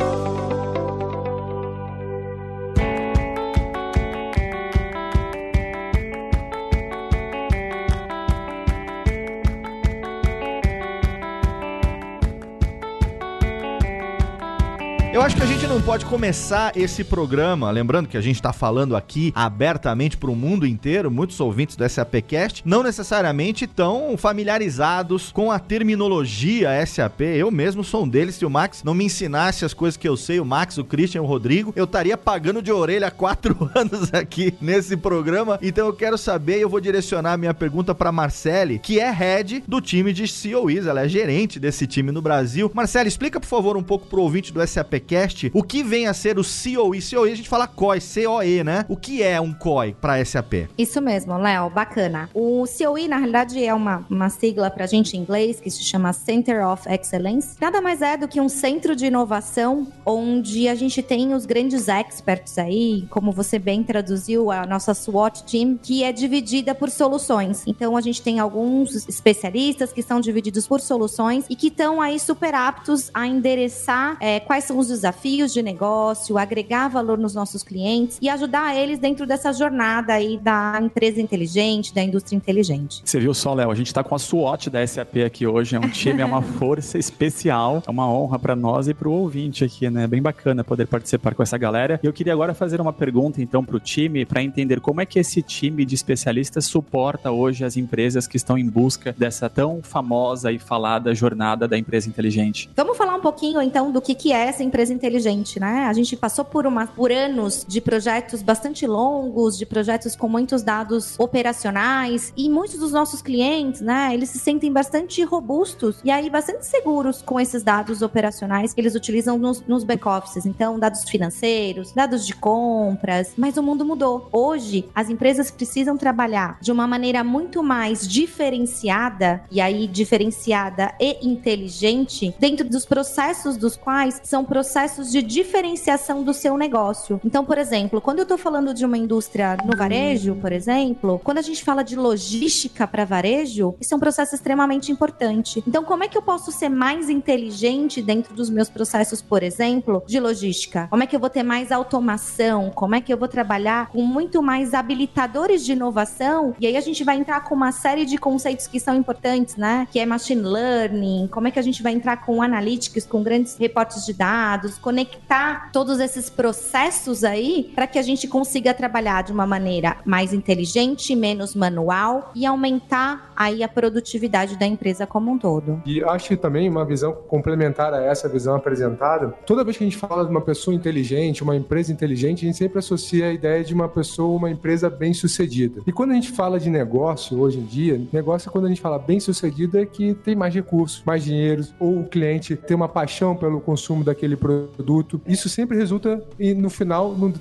Não 15.69 15.79
pode 15.79 16.03
começar 16.03 16.75
esse 16.75 17.03
programa, 17.03 17.69
lembrando 17.69 18.09
que 18.09 18.17
a 18.17 18.21
gente 18.21 18.37
está 18.37 18.51
falando 18.51 18.95
aqui 18.95 19.31
abertamente 19.35 20.17
para 20.17 20.31
o 20.31 20.35
mundo 20.35 20.65
inteiro, 20.65 21.11
muitos 21.11 21.39
ouvintes 21.39 21.75
do 21.75 21.87
SAPcast, 21.87 22.63
não 22.65 22.81
necessariamente 22.81 23.67
tão 23.67 24.17
familiarizados 24.17 25.31
com 25.31 25.51
a 25.51 25.59
terminologia 25.59 26.83
SAP. 26.87 27.21
Eu 27.21 27.51
mesmo 27.51 27.83
sou 27.83 28.05
um 28.05 28.07
deles. 28.07 28.33
Se 28.33 28.45
o 28.45 28.49
Max 28.49 28.83
não 28.83 28.95
me 28.95 29.05
ensinasse 29.05 29.63
as 29.63 29.71
coisas 29.71 29.95
que 29.95 30.09
eu 30.09 30.17
sei, 30.17 30.39
o 30.39 30.45
Max, 30.45 30.79
o 30.79 30.83
Christian, 30.83 31.21
o 31.21 31.27
Rodrigo, 31.27 31.71
eu 31.75 31.83
estaria 31.83 32.17
pagando 32.17 32.63
de 32.63 32.71
orelha 32.71 33.07
há 33.07 33.11
quatro 33.11 33.69
anos 33.75 34.11
aqui 34.11 34.55
nesse 34.59 34.97
programa. 34.97 35.59
Então 35.61 35.85
eu 35.85 35.93
quero 35.93 36.17
saber 36.17 36.57
e 36.57 36.61
eu 36.61 36.69
vou 36.69 36.81
direcionar 36.81 37.33
a 37.33 37.37
minha 37.37 37.53
pergunta 37.53 37.93
para 37.93 38.11
Marcele, 38.11 38.79
que 38.79 38.99
é 38.99 39.11
head 39.11 39.63
do 39.67 39.79
time 39.79 40.11
de 40.13 40.23
COEs, 40.23 40.87
ela 40.87 41.05
é 41.05 41.07
gerente 41.07 41.59
desse 41.59 41.85
time 41.85 42.11
no 42.11 42.23
Brasil. 42.23 42.71
Marcele, 42.73 43.07
explica 43.07 43.39
por 43.39 43.47
favor 43.47 43.77
um 43.77 43.83
pouco 43.83 44.07
pro 44.07 44.21
ouvinte 44.21 44.51
do 44.51 44.65
SAP 44.65 44.95
podcast 44.99 45.51
o 45.59 45.63
que 45.63 45.83
vem 45.83 46.07
a 46.07 46.13
ser 46.13 46.39
o 46.39 46.41
COE. 46.41 47.01
COE 47.01 47.31
a 47.33 47.35
gente 47.35 47.49
fala 47.49 47.69
C-O-E, 47.99 48.63
né? 48.63 48.85
O 48.87 48.95
que 48.95 49.21
é 49.21 49.41
um 49.41 49.53
COI 49.53 49.93
para 49.93 50.23
SAP? 50.23 50.69
Isso 50.77 51.01
mesmo, 51.01 51.37
Léo, 51.37 51.69
bacana. 51.69 52.29
O 52.33 52.63
COE, 52.65 53.09
na 53.09 53.17
realidade, 53.17 53.61
é 53.61 53.73
uma, 53.73 54.05
uma 54.09 54.29
sigla 54.29 54.71
pra 54.71 54.87
gente 54.87 55.17
em 55.17 55.19
inglês 55.19 55.59
que 55.59 55.69
se 55.69 55.83
chama 55.83 56.13
Center 56.13 56.65
of 56.65 56.87
Excellence. 56.87 57.57
Nada 57.59 57.81
mais 57.81 58.01
é 58.01 58.15
do 58.15 58.25
que 58.25 58.39
um 58.39 58.47
centro 58.47 58.95
de 58.95 59.07
inovação 59.07 59.85
onde 60.05 60.69
a 60.69 60.75
gente 60.75 61.03
tem 61.03 61.33
os 61.33 61.45
grandes 61.45 61.89
experts 61.89 62.57
aí, 62.57 63.05
como 63.09 63.33
você 63.33 63.59
bem 63.59 63.83
traduziu, 63.83 64.51
a 64.51 64.65
nossa 64.65 64.93
SWOT 64.93 65.43
team, 65.43 65.77
que 65.81 66.05
é 66.05 66.13
dividida 66.13 66.73
por 66.73 66.89
soluções. 66.89 67.63
Então 67.67 67.97
a 67.97 68.01
gente 68.01 68.21
tem 68.21 68.39
alguns 68.39 69.09
especialistas 69.09 69.91
que 69.91 70.01
são 70.01 70.21
divididos 70.21 70.65
por 70.65 70.79
soluções 70.79 71.43
e 71.49 71.55
que 71.55 71.67
estão 71.67 71.99
aí 71.99 72.17
super 72.17 72.55
aptos 72.55 73.11
a 73.13 73.27
endereçar 73.27 74.15
é, 74.21 74.39
quais 74.39 74.63
são 74.63 74.77
os 74.77 74.87
desafios 74.87 75.48
de 75.53 75.61
negócio, 75.61 76.37
agregar 76.37 76.87
valor 76.87 77.17
nos 77.17 77.33
nossos 77.33 77.63
clientes 77.63 78.17
e 78.21 78.29
ajudar 78.29 78.75
eles 78.75 78.99
dentro 78.99 79.25
dessa 79.25 79.51
jornada 79.51 80.13
aí 80.13 80.37
da 80.37 80.79
empresa 80.81 81.21
inteligente, 81.21 81.93
da 81.93 82.01
indústria 82.01 82.35
inteligente. 82.35 83.01
Você 83.03 83.19
viu 83.19 83.33
só, 83.33 83.53
Léo, 83.53 83.71
a 83.71 83.75
gente 83.75 83.87
está 83.87 84.03
com 84.03 84.15
a 84.15 84.19
SWOT 84.19 84.69
da 84.69 84.85
SAP 84.85 85.17
aqui 85.25 85.45
hoje, 85.45 85.75
é 85.75 85.79
um 85.79 85.89
time, 85.89 86.21
é 86.21 86.25
uma 86.25 86.41
força 86.59 86.97
especial, 86.97 87.83
é 87.85 87.89
uma 87.89 88.11
honra 88.11 88.39
para 88.39 88.55
nós 88.55 88.87
e 88.87 88.93
para 88.93 89.07
o 89.07 89.13
ouvinte 89.13 89.63
aqui, 89.63 89.89
né? 89.89 90.07
Bem 90.07 90.21
bacana 90.21 90.63
poder 90.63 90.87
participar 90.87 91.33
com 91.33 91.43
essa 91.43 91.57
galera. 91.57 91.99
E 92.01 92.05
eu 92.05 92.13
queria 92.13 92.33
agora 92.33 92.53
fazer 92.53 92.79
uma 92.81 92.93
pergunta 92.93 93.41
então 93.41 93.63
para 93.63 93.75
o 93.75 93.79
time, 93.79 94.25
para 94.25 94.43
entender 94.43 94.79
como 94.79 95.01
é 95.01 95.05
que 95.05 95.19
esse 95.19 95.41
time 95.41 95.85
de 95.85 95.95
especialistas 95.95 96.65
suporta 96.65 97.31
hoje 97.31 97.63
as 97.63 97.77
empresas 97.77 98.27
que 98.27 98.37
estão 98.37 98.57
em 98.57 98.67
busca 98.67 99.15
dessa 99.17 99.49
tão 99.49 99.81
famosa 99.81 100.51
e 100.51 100.59
falada 100.59 101.13
jornada 101.13 101.67
da 101.67 101.77
empresa 101.77 102.09
inteligente. 102.09 102.69
Vamos 102.75 102.97
falar 102.97 103.15
um 103.15 103.21
pouquinho 103.21 103.61
então 103.61 103.91
do 103.91 104.01
que, 104.01 104.13
que 104.15 104.31
é 104.31 104.47
essa 104.47 104.63
empresa 104.63 104.93
inteligente, 104.93 105.38
né? 105.59 105.85
A 105.85 105.93
gente 105.93 106.15
passou 106.17 106.43
por, 106.43 106.65
uma, 106.65 106.87
por 106.87 107.11
anos 107.11 107.65
de 107.67 107.79
projetos 107.79 108.41
bastante 108.41 108.85
longos, 108.85 109.57
de 109.57 109.65
projetos 109.65 110.15
com 110.15 110.27
muitos 110.27 110.61
dados 110.61 111.17
operacionais 111.19 112.33
e 112.35 112.49
muitos 112.49 112.79
dos 112.79 112.91
nossos 112.91 113.21
clientes, 113.21 113.81
né? 113.81 114.13
Eles 114.13 114.29
se 114.29 114.39
sentem 114.39 114.71
bastante 114.71 115.23
robustos 115.23 115.99
e 116.03 116.11
aí 116.11 116.29
bastante 116.29 116.65
seguros 116.65 117.21
com 117.21 117.39
esses 117.39 117.63
dados 117.63 118.01
operacionais 118.01 118.73
que 118.73 118.81
eles 118.81 118.95
utilizam 118.95 119.37
nos, 119.37 119.61
nos 119.67 119.83
back-offices. 119.83 120.45
Então, 120.45 120.79
dados 120.79 121.03
financeiros, 121.03 121.93
dados 121.93 122.25
de 122.25 122.33
compras. 122.33 123.33
Mas 123.37 123.57
o 123.57 123.63
mundo 123.63 123.85
mudou. 123.85 124.27
Hoje, 124.31 124.85
as 124.93 125.09
empresas 125.09 125.51
precisam 125.51 125.97
trabalhar 125.97 126.57
de 126.61 126.71
uma 126.71 126.87
maneira 126.87 127.23
muito 127.23 127.63
mais 127.63 128.07
diferenciada, 128.07 129.43
e 129.51 129.61
aí 129.61 129.87
diferenciada 129.87 130.93
e 130.99 131.27
inteligente, 131.27 132.33
dentro 132.39 132.67
dos 132.67 132.85
processos 132.85 133.57
dos 133.57 133.75
quais 133.75 134.19
são 134.23 134.43
processos 134.43 135.11
de 135.11 135.21
diferenciação 135.29 136.23
do 136.23 136.33
seu 136.33 136.57
negócio. 136.57 137.21
Então, 137.23 137.45
por 137.45 137.59
exemplo, 137.59 138.01
quando 138.01 138.17
eu 138.17 138.23
estou 138.23 138.37
falando 138.37 138.73
de 138.73 138.83
uma 138.83 138.97
indústria 138.97 139.55
no 139.63 139.77
varejo, 139.77 140.33
por 140.35 140.51
exemplo, 140.51 141.21
quando 141.23 141.37
a 141.37 141.43
gente 141.43 141.63
fala 141.63 141.83
de 141.83 141.95
logística 141.95 142.87
para 142.87 143.05
varejo, 143.05 143.75
isso 143.79 143.93
é 143.93 143.97
um 143.97 143.99
processo 143.99 144.33
extremamente 144.33 144.91
importante. 144.91 145.63
Então, 145.67 145.83
como 145.83 146.03
é 146.03 146.07
que 146.07 146.17
eu 146.17 146.21
posso 146.23 146.51
ser 146.51 146.67
mais 146.67 147.11
inteligente 147.11 148.01
dentro 148.01 148.33
dos 148.33 148.49
meus 148.49 148.69
processos, 148.69 149.21
por 149.21 149.43
exemplo, 149.43 150.01
de 150.07 150.19
logística? 150.19 150.87
Como 150.89 151.03
é 151.03 151.07
que 151.07 151.15
eu 151.15 151.19
vou 151.19 151.29
ter 151.29 151.43
mais 151.43 151.71
automação? 151.71 152.71
Como 152.71 152.95
é 152.95 153.01
que 153.01 153.13
eu 153.13 153.17
vou 153.17 153.27
trabalhar 153.27 153.89
com 153.89 154.01
muito 154.01 154.41
mais 154.41 154.73
habilitadores 154.73 155.63
de 155.63 155.73
inovação? 155.73 156.55
E 156.59 156.65
aí 156.65 156.75
a 156.75 156.81
gente 156.81 157.03
vai 157.03 157.17
entrar 157.17 157.41
com 157.41 157.53
uma 157.53 157.71
série 157.71 158.03
de 158.03 158.17
conceitos 158.17 158.65
que 158.65 158.79
são 158.79 158.95
importantes, 158.95 159.55
né? 159.55 159.87
Que 159.91 159.99
é 159.99 160.07
machine 160.07 160.41
learning, 160.41 161.27
como 161.31 161.47
é 161.47 161.51
que 161.51 161.59
a 161.59 161.63
gente 161.63 161.83
vai 161.83 161.93
entrar 161.93 162.17
com 162.25 162.41
analytics, 162.41 163.05
com 163.05 163.21
grandes 163.21 163.55
reportes 163.55 164.03
de 164.07 164.13
dados, 164.13 164.39
dados, 164.39 164.77
conectar 165.19 165.69
todos 165.71 165.99
esses 165.99 166.29
processos 166.29 167.23
aí 167.23 167.71
para 167.75 167.85
que 167.85 167.99
a 167.99 168.01
gente 168.01 168.27
consiga 168.27 168.73
trabalhar 168.73 169.23
de 169.23 169.31
uma 169.31 169.45
maneira 169.45 169.97
mais 170.05 170.33
inteligente, 170.33 171.15
menos 171.15 171.55
manual 171.55 172.31
e 172.35 172.45
aumentar 172.45 173.31
aí 173.35 173.63
a 173.63 173.67
produtividade 173.67 174.57
da 174.57 174.65
empresa 174.65 175.05
como 175.05 175.31
um 175.31 175.37
todo. 175.37 175.81
E 175.85 176.03
acho 176.03 176.29
que 176.29 176.37
também 176.37 176.69
uma 176.69 176.85
visão 176.85 177.13
complementar 177.27 177.93
a 177.93 178.03
essa 178.03 178.27
visão 178.27 178.55
apresentada, 178.55 179.29
toda 179.45 179.63
vez 179.63 179.77
que 179.77 179.83
a 179.83 179.87
gente 179.87 179.97
fala 179.97 180.25
de 180.25 180.31
uma 180.31 180.41
pessoa 180.41 180.75
inteligente, 180.75 181.43
uma 181.43 181.55
empresa 181.55 181.91
inteligente, 181.91 182.45
a 182.45 182.47
gente 182.47 182.57
sempre 182.57 182.79
associa 182.79 183.27
a 183.27 183.33
ideia 183.33 183.63
de 183.63 183.73
uma 183.73 183.87
pessoa, 183.87 184.37
uma 184.37 184.49
empresa 184.49 184.89
bem 184.89 185.13
sucedida. 185.13 185.81
E 185.85 185.91
quando 185.91 186.11
a 186.11 186.15
gente 186.15 186.31
fala 186.31 186.59
de 186.59 186.69
negócio 186.69 187.39
hoje 187.39 187.59
em 187.59 187.65
dia, 187.65 188.01
negócio 188.11 188.51
quando 188.51 188.65
a 188.65 188.69
gente 188.69 188.81
fala 188.81 188.99
bem 188.99 189.19
sucedido 189.19 189.77
é 189.77 189.85
que 189.85 190.13
tem 190.13 190.35
mais 190.35 190.53
recursos, 190.53 191.03
mais 191.05 191.23
dinheiro, 191.23 191.65
ou 191.79 192.01
o 192.01 192.05
cliente 192.05 192.55
tem 192.55 192.75
uma 192.75 192.89
paixão 192.89 193.35
pelo 193.35 193.61
consumo 193.61 194.03
daquele 194.03 194.35
produto. 194.35 195.08
Isso 195.27 195.49
sempre 195.49 195.77
resulta 195.77 196.21
e 196.39 196.53
no 196.53 196.69
final, 196.69 197.11
no, 197.11 197.31